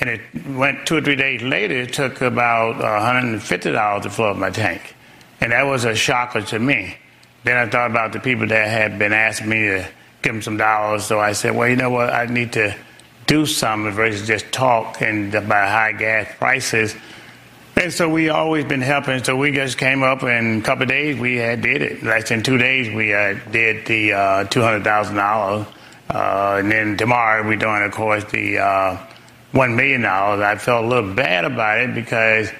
And 0.00 0.08
it 0.08 0.20
went 0.46 0.86
two 0.86 0.96
or 0.96 1.00
three 1.00 1.16
days 1.16 1.42
later, 1.42 1.74
it 1.74 1.92
took 1.92 2.20
about 2.20 2.76
$150 2.76 4.02
to 4.02 4.10
fill 4.10 4.26
up 4.26 4.36
my 4.36 4.50
tank. 4.50 4.94
And 5.40 5.52
that 5.52 5.64
was 5.64 5.84
a 5.84 5.94
shocker 5.94 6.42
to 6.42 6.58
me. 6.58 6.96
Then 7.44 7.56
I 7.56 7.68
thought 7.68 7.90
about 7.90 8.12
the 8.12 8.20
people 8.20 8.46
that 8.46 8.68
had 8.68 8.98
been 8.98 9.12
asking 9.12 9.48
me 9.48 9.58
to 9.60 9.88
give 10.22 10.32
them 10.34 10.42
some 10.42 10.56
dollars. 10.56 11.04
So 11.04 11.18
I 11.18 11.32
said, 11.32 11.56
well, 11.56 11.68
you 11.68 11.76
know 11.76 11.90
what? 11.90 12.10
I 12.10 12.26
need 12.26 12.52
to 12.54 12.76
do 13.26 13.46
something 13.46 13.92
versus 13.92 14.26
just 14.26 14.50
talk 14.52 15.00
and 15.00 15.34
about 15.34 15.68
high 15.68 15.92
gas 15.92 16.28
prices. 16.38 16.94
And 17.76 17.92
so 17.92 18.08
we 18.08 18.28
always 18.28 18.66
been 18.66 18.82
helping. 18.82 19.24
So 19.24 19.36
we 19.36 19.52
just 19.52 19.78
came 19.78 20.02
up 20.02 20.22
in 20.22 20.58
a 20.58 20.62
couple 20.62 20.82
of 20.82 20.88
days 20.88 21.18
we 21.18 21.36
had 21.36 21.62
did 21.62 21.80
it. 21.80 22.02
Less 22.02 22.28
than 22.28 22.42
two 22.42 22.58
days 22.58 22.94
we 22.94 23.14
uh, 23.14 23.38
did 23.50 23.86
the 23.86 24.12
uh, 24.12 24.44
two 24.44 24.60
hundred 24.60 24.84
thousand 24.84 25.16
dollars, 25.16 25.66
and 26.12 26.70
then 26.70 26.96
tomorrow 26.96 27.46
we're 27.46 27.56
doing, 27.56 27.82
of 27.82 27.92
course, 27.92 28.24
the 28.24 28.58
uh, 28.58 29.06
one 29.52 29.76
million 29.76 30.02
dollars. 30.02 30.40
I 30.40 30.56
felt 30.56 30.84
a 30.84 30.88
little 30.88 31.14
bad 31.14 31.44
about 31.44 31.80
it 31.80 31.94
because 31.94 32.50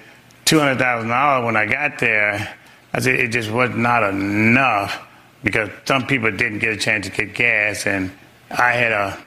two 0.45 0.59
hundred 0.59 0.79
thousand 0.79 1.09
dollars 1.09 1.47
when 1.47 1.57
I 1.57 1.67
got 1.67 1.99
there, 1.99 2.57
I 2.93 3.01
said 3.01 3.19
it 3.19 3.29
just 3.29 3.51
was 3.51 3.71
not 3.71 4.03
enough 4.03 5.05
because 5.43 5.71
some 5.85 6.07
people 6.07 6.31
didn't 6.31 6.61
get 6.61 6.73
a 6.75 6.77
chance 6.77 7.07
to 7.07 7.13
get 7.13 7.35
gas, 7.35 7.87
and 7.87 8.13
I 8.51 8.73
had 8.73 8.93
a 8.93 9.25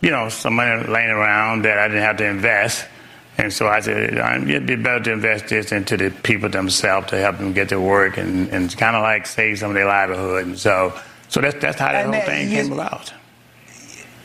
you 0.00 0.10
know 0.10 0.28
some 0.28 0.54
money 0.54 0.86
laying 0.86 1.10
around 1.10 1.62
that 1.62 1.78
I 1.78 1.88
didn't 1.88 2.02
have 2.02 2.16
to 2.18 2.26
invest. 2.26 2.86
And 3.38 3.52
so 3.52 3.68
I 3.68 3.80
said, 3.80 4.14
it'd 4.48 4.66
be 4.66 4.76
better 4.76 5.04
to 5.04 5.12
invest 5.12 5.48
this 5.48 5.70
into 5.70 5.98
the 5.98 6.10
people 6.10 6.48
themselves 6.48 7.08
to 7.08 7.18
help 7.18 7.36
them 7.36 7.52
get 7.52 7.68
to 7.68 7.78
work 7.78 8.16
and, 8.16 8.48
and 8.48 8.74
kind 8.78 8.96
of 8.96 9.02
like 9.02 9.26
save 9.26 9.58
some 9.58 9.72
of 9.72 9.74
their 9.74 9.84
livelihood. 9.84 10.46
And 10.46 10.58
so, 10.58 10.98
so 11.28 11.42
that's, 11.42 11.60
that's 11.60 11.78
how 11.78 11.92
that 11.92 12.06
and 12.06 12.14
whole 12.14 12.24
thing 12.24 12.50
you, 12.50 12.62
came 12.62 12.72
about 12.72 13.12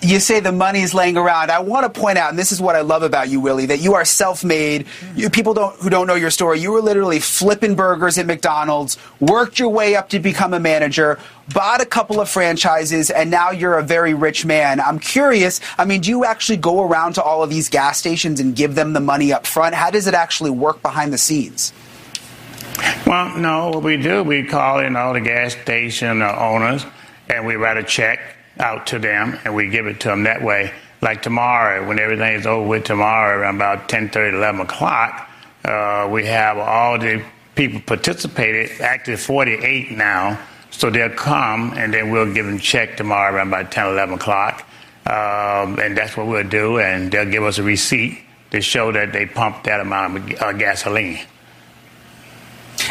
you 0.01 0.19
say 0.19 0.39
the 0.39 0.51
money 0.51 0.81
is 0.81 0.93
laying 0.93 1.15
around. 1.15 1.51
I 1.51 1.59
want 1.59 1.91
to 1.91 1.99
point 1.99 2.17
out, 2.17 2.31
and 2.31 2.39
this 2.39 2.51
is 2.51 2.59
what 2.59 2.75
I 2.75 2.81
love 2.81 3.03
about 3.03 3.29
you, 3.29 3.39
Willie, 3.39 3.67
that 3.67 3.79
you 3.79 3.93
are 3.93 4.03
self-made. 4.03 4.87
You, 5.15 5.29
people 5.29 5.53
don't, 5.53 5.75
who 5.79 5.89
don't 5.89 6.07
know 6.07 6.15
your 6.15 6.31
story, 6.31 6.59
you 6.59 6.71
were 6.71 6.81
literally 6.81 7.19
flipping 7.19 7.75
burgers 7.75 8.17
at 8.17 8.25
McDonald's, 8.25 8.97
worked 9.19 9.59
your 9.59 9.69
way 9.69 9.95
up 9.95 10.09
to 10.09 10.19
become 10.19 10.53
a 10.53 10.59
manager, 10.59 11.19
bought 11.53 11.81
a 11.81 11.85
couple 11.85 12.19
of 12.19 12.29
franchises, 12.29 13.11
and 13.11 13.29
now 13.29 13.51
you're 13.51 13.77
a 13.77 13.83
very 13.83 14.13
rich 14.13 14.43
man. 14.43 14.79
I'm 14.79 14.97
curious. 14.97 15.61
I 15.77 15.85
mean, 15.85 16.01
do 16.01 16.09
you 16.09 16.25
actually 16.25 16.57
go 16.57 16.83
around 16.83 17.13
to 17.13 17.23
all 17.23 17.43
of 17.43 17.49
these 17.49 17.69
gas 17.69 17.99
stations 17.99 18.39
and 18.39 18.55
give 18.55 18.73
them 18.73 18.93
the 18.93 18.99
money 18.99 19.31
up 19.31 19.45
front? 19.45 19.75
How 19.75 19.91
does 19.91 20.07
it 20.07 20.15
actually 20.15 20.51
work 20.51 20.81
behind 20.81 21.13
the 21.13 21.17
scenes? 21.19 21.73
Well, 23.05 23.37
no. 23.37 23.69
What 23.69 23.83
we 23.83 23.97
do, 23.97 24.23
we 24.23 24.45
call 24.45 24.79
in 24.79 24.95
all 24.95 25.13
the 25.13 25.21
gas 25.21 25.55
station 25.55 26.21
owners, 26.23 26.85
and 27.29 27.45
we 27.45 27.55
write 27.55 27.77
a 27.77 27.83
check 27.83 28.19
out 28.61 28.87
to 28.87 28.99
them 28.99 29.37
and 29.43 29.55
we 29.55 29.69
give 29.69 29.87
it 29.87 29.99
to 30.01 30.09
them 30.09 30.23
that 30.23 30.41
way. 30.41 30.71
Like 31.01 31.23
tomorrow, 31.23 31.87
when 31.87 31.99
everything 31.99 32.33
is 32.35 32.45
over 32.45 32.67
with 32.67 32.83
tomorrow 32.85 33.39
around 33.39 33.55
about 33.55 33.89
10 33.89 34.09
30, 34.09 34.37
11 34.37 34.61
o'clock, 34.61 35.29
uh, 35.65 36.07
we 36.11 36.25
have 36.27 36.57
all 36.57 36.97
the 36.99 37.23
people 37.55 37.81
participated, 37.81 38.79
actually 38.81 39.17
48 39.17 39.91
now. 39.91 40.39
So 40.69 40.89
they'll 40.89 41.09
come 41.09 41.73
and 41.75 41.93
then 41.93 42.11
we'll 42.11 42.33
give 42.33 42.45
them 42.45 42.59
check 42.59 42.97
tomorrow 42.97 43.35
around 43.35 43.49
about 43.49 43.71
10 43.71 43.87
11 43.87 44.15
o'clock. 44.15 44.67
Um, 45.05 45.79
and 45.79 45.97
that's 45.97 46.15
what 46.15 46.27
we'll 46.27 46.47
do. 46.47 46.79
And 46.79 47.11
they'll 47.11 47.29
give 47.29 47.43
us 47.43 47.57
a 47.57 47.63
receipt 47.63 48.19
to 48.51 48.61
show 48.61 48.91
that 48.91 49.11
they 49.11 49.25
pumped 49.25 49.63
that 49.65 49.79
amount 49.79 50.17
of 50.17 50.41
uh, 50.41 50.51
gasoline. 50.53 51.19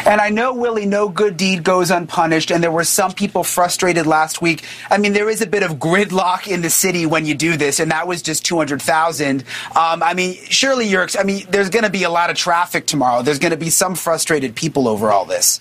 And 0.05 0.19
I 0.19 0.29
know, 0.29 0.53
Willie, 0.53 0.85
no 0.85 1.09
good 1.09 1.37
deed 1.37 1.63
goes 1.63 1.91
unpunished, 1.91 2.51
and 2.51 2.63
there 2.63 2.71
were 2.71 2.83
some 2.83 3.11
people 3.11 3.43
frustrated 3.43 4.07
last 4.07 4.41
week. 4.41 4.65
I 4.89 4.97
mean, 4.97 5.13
there 5.13 5.29
is 5.29 5.41
a 5.41 5.47
bit 5.47 5.63
of 5.63 5.73
gridlock 5.73 6.47
in 6.47 6.61
the 6.61 6.69
city 6.69 7.05
when 7.05 7.25
you 7.25 7.35
do 7.35 7.55
this, 7.55 7.79
and 7.79 7.91
that 7.91 8.07
was 8.07 8.21
just 8.21 8.43
200,000. 8.45 9.41
Um, 9.75 10.03
I 10.03 10.13
mean, 10.13 10.37
surely 10.49 10.87
you're, 10.87 11.07
I 11.19 11.23
mean, 11.23 11.45
there's 11.49 11.69
going 11.69 11.85
to 11.85 11.91
be 11.91 12.03
a 12.03 12.09
lot 12.09 12.29
of 12.29 12.35
traffic 12.35 12.87
tomorrow. 12.87 13.21
There's 13.21 13.39
going 13.39 13.51
to 13.51 13.57
be 13.57 13.69
some 13.69 13.95
frustrated 13.95 14.55
people 14.55 14.87
over 14.87 15.11
all 15.11 15.25
this. 15.25 15.59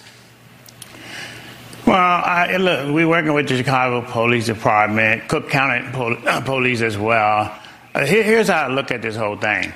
Well, 1.86 1.96
I, 1.96 2.56
look, 2.56 2.94
we're 2.94 3.08
working 3.08 3.32
with 3.32 3.48
the 3.48 3.56
Chicago 3.56 4.02
Police 4.02 4.46
Department, 4.46 5.28
Cook 5.28 5.50
County 5.50 5.90
Pol- 5.92 6.28
uh, 6.28 6.40
Police 6.40 6.82
as 6.82 6.96
well. 6.96 7.52
Uh, 7.94 8.06
here, 8.06 8.22
here's 8.22 8.48
how 8.48 8.64
I 8.64 8.68
look 8.68 8.90
at 8.90 9.02
this 9.02 9.16
whole 9.16 9.36
thing. 9.36 9.72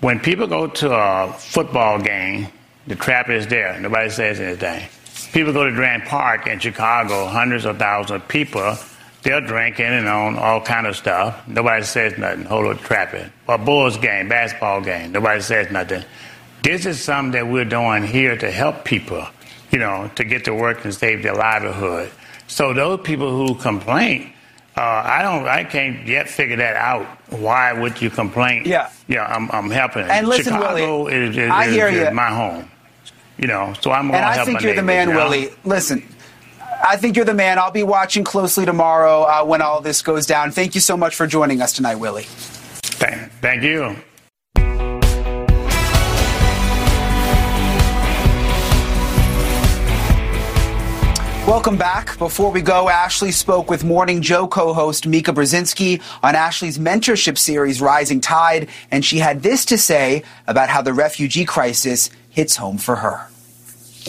When 0.00 0.18
people 0.18 0.46
go 0.46 0.66
to 0.66 0.92
a 0.92 1.32
football 1.32 2.00
game, 2.00 2.48
the 2.86 2.96
trap 2.96 3.28
is 3.28 3.46
there. 3.46 3.78
Nobody 3.80 4.10
says 4.10 4.40
anything. 4.40 4.88
People 5.32 5.52
go 5.52 5.64
to 5.64 5.72
Grant 5.72 6.04
Park 6.04 6.46
in 6.46 6.58
Chicago, 6.58 7.26
hundreds 7.26 7.64
of 7.64 7.78
thousands 7.78 8.22
of 8.22 8.28
people. 8.28 8.76
They're 9.22 9.40
drinking 9.40 9.86
and 9.86 10.08
on 10.08 10.36
all 10.36 10.60
kind 10.60 10.86
of 10.86 10.96
stuff. 10.96 11.46
Nobody 11.46 11.84
says 11.84 12.18
nothing. 12.18 12.44
Hold 12.44 12.66
on, 12.66 12.78
trap 12.78 13.14
it. 13.14 13.30
A 13.48 13.56
Bulls 13.56 13.96
game, 13.96 14.28
basketball 14.28 14.80
game. 14.80 15.12
Nobody 15.12 15.40
says 15.40 15.70
nothing. 15.70 16.04
This 16.62 16.86
is 16.86 17.02
something 17.02 17.32
that 17.32 17.46
we're 17.46 17.64
doing 17.64 18.02
here 18.04 18.36
to 18.36 18.50
help 18.50 18.84
people, 18.84 19.24
you 19.70 19.78
know, 19.78 20.10
to 20.16 20.24
get 20.24 20.44
to 20.46 20.54
work 20.54 20.84
and 20.84 20.92
save 20.92 21.22
their 21.22 21.34
livelihood. 21.34 22.10
So 22.48 22.72
those 22.72 23.00
people 23.00 23.30
who 23.30 23.54
complain, 23.54 24.32
uh, 24.76 24.80
I 24.80 25.22
don't, 25.22 25.46
I 25.46 25.64
can't 25.64 26.06
yet 26.06 26.28
figure 26.28 26.56
that 26.56 26.76
out. 26.76 27.06
Why 27.30 27.72
would 27.72 28.00
you 28.02 28.10
complain? 28.10 28.64
Yeah, 28.66 28.90
yeah, 29.06 29.24
I'm, 29.24 29.50
I'm 29.50 29.70
helping. 29.70 30.02
And 30.02 30.26
listen, 30.28 30.54
Chicago 30.54 31.04
Willie, 31.04 31.14
is, 31.14 31.36
is, 31.36 31.50
I 31.50 31.70
hear 31.70 31.88
is, 31.88 32.08
you. 32.08 32.10
my 32.14 32.28
home. 32.28 32.68
You 33.38 33.48
know, 33.48 33.74
so 33.80 33.90
I'm. 33.90 34.10
And 34.10 34.24
I 34.24 34.44
think 34.44 34.60
you're 34.62 34.74
the 34.74 34.82
man, 34.82 35.08
Willie. 35.08 35.50
Listen, 35.64 36.02
I 36.60 36.96
think 36.96 37.16
you're 37.16 37.24
the 37.24 37.34
man. 37.34 37.58
I'll 37.58 37.70
be 37.70 37.82
watching 37.82 38.24
closely 38.24 38.64
tomorrow 38.64 39.22
uh, 39.22 39.44
when 39.44 39.62
all 39.62 39.80
this 39.80 40.02
goes 40.02 40.26
down. 40.26 40.50
Thank 40.50 40.74
you 40.74 40.80
so 40.80 40.96
much 40.96 41.14
for 41.14 41.26
joining 41.26 41.60
us 41.60 41.72
tonight, 41.72 41.96
Willie. 41.96 42.24
Thank, 42.24 43.32
thank 43.40 43.62
you. 43.62 43.96
Welcome 51.46 51.76
back. 51.76 52.16
Before 52.18 52.50
we 52.50 52.62
go, 52.62 52.88
Ashley 52.88 53.32
spoke 53.32 53.68
with 53.68 53.82
Morning 53.82 54.22
Joe 54.22 54.46
co-host 54.46 55.06
Mika 55.06 55.32
Brzezinski 55.32 56.00
on 56.22 56.34
Ashley's 56.36 56.78
mentorship 56.78 57.36
series 57.36 57.80
Rising 57.80 58.20
Tide, 58.20 58.68
and 58.90 59.04
she 59.04 59.18
had 59.18 59.42
this 59.42 59.64
to 59.66 59.76
say 59.76 60.22
about 60.46 60.68
how 60.68 60.82
the 60.82 60.92
refugee 60.94 61.44
crisis 61.44 62.10
hits 62.32 62.56
home 62.56 62.78
for 62.78 62.96
her. 62.96 63.28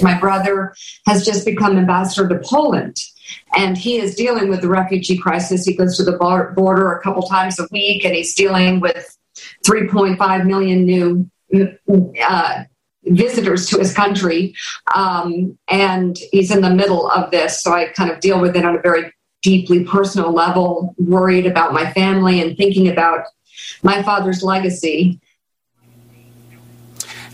My 0.02 0.20
brother 0.20 0.74
has 1.06 1.26
just 1.26 1.46
become 1.46 1.78
ambassador 1.78 2.28
to 2.28 2.40
Poland, 2.44 2.98
and 3.56 3.78
he 3.78 3.98
is 4.00 4.16
dealing 4.16 4.50
with 4.50 4.62
the 4.62 4.70
refugee 4.70 5.18
crisis. 5.18 5.66
He 5.66 5.76
goes 5.76 5.98
to 5.98 6.04
the 6.04 6.18
border 6.56 6.94
a 6.94 7.02
couple 7.02 7.24
times 7.24 7.60
a 7.60 7.68
week, 7.72 8.04
and 8.04 8.16
he's 8.16 8.34
dealing 8.34 8.80
with 8.80 9.16
3.5 9.66 10.46
million 10.46 10.86
new 10.86 11.30
uh, 12.28 12.64
visitors 13.06 13.70
to 13.70 13.78
his 13.78 13.94
country. 13.94 14.56
Um, 14.96 15.58
and 15.68 16.18
he's 16.32 16.52
in 16.52 16.62
the 16.62 16.70
middle 16.70 17.10
of 17.10 17.32
this. 17.32 17.62
So 17.62 17.74
I 17.74 17.88
kind 17.90 18.12
of 18.12 18.20
deal 18.20 18.40
with 18.40 18.56
it 18.56 18.66
on 18.66 18.76
a 18.76 18.82
very 18.82 19.12
deeply 19.42 19.84
personal 19.84 20.32
level, 20.32 20.96
worried 20.98 21.46
about 21.46 21.74
my 21.74 21.92
family 21.92 22.42
and 22.42 22.56
thinking 22.58 22.88
about 22.88 23.26
my 23.84 24.02
father's 24.02 24.42
legacy. 24.42 25.20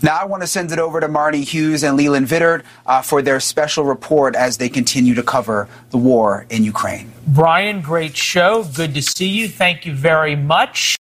Now 0.02 0.16
I 0.16 0.24
want 0.24 0.42
to 0.42 0.46
send 0.46 0.72
it 0.72 0.78
over 0.78 1.00
to 1.00 1.08
Marni 1.08 1.44
Hughes 1.44 1.82
and 1.82 1.96
Leland 1.96 2.26
Vittert 2.26 2.62
uh, 2.86 3.02
for 3.02 3.22
their 3.22 3.40
special 3.40 3.84
report 3.84 4.34
as 4.34 4.58
they 4.58 4.68
continue 4.68 5.14
to 5.14 5.22
cover 5.22 5.68
the 5.90 5.98
war 5.98 6.46
in 6.48 6.64
Ukraine. 6.64 7.12
Brian, 7.26 7.80
great 7.80 8.16
show. 8.16 8.64
Good 8.64 8.94
to 8.94 9.02
see 9.02 9.28
you. 9.28 9.48
Thank 9.48 9.84
you 9.86 9.94
very 9.94 10.36
much. 10.36 10.96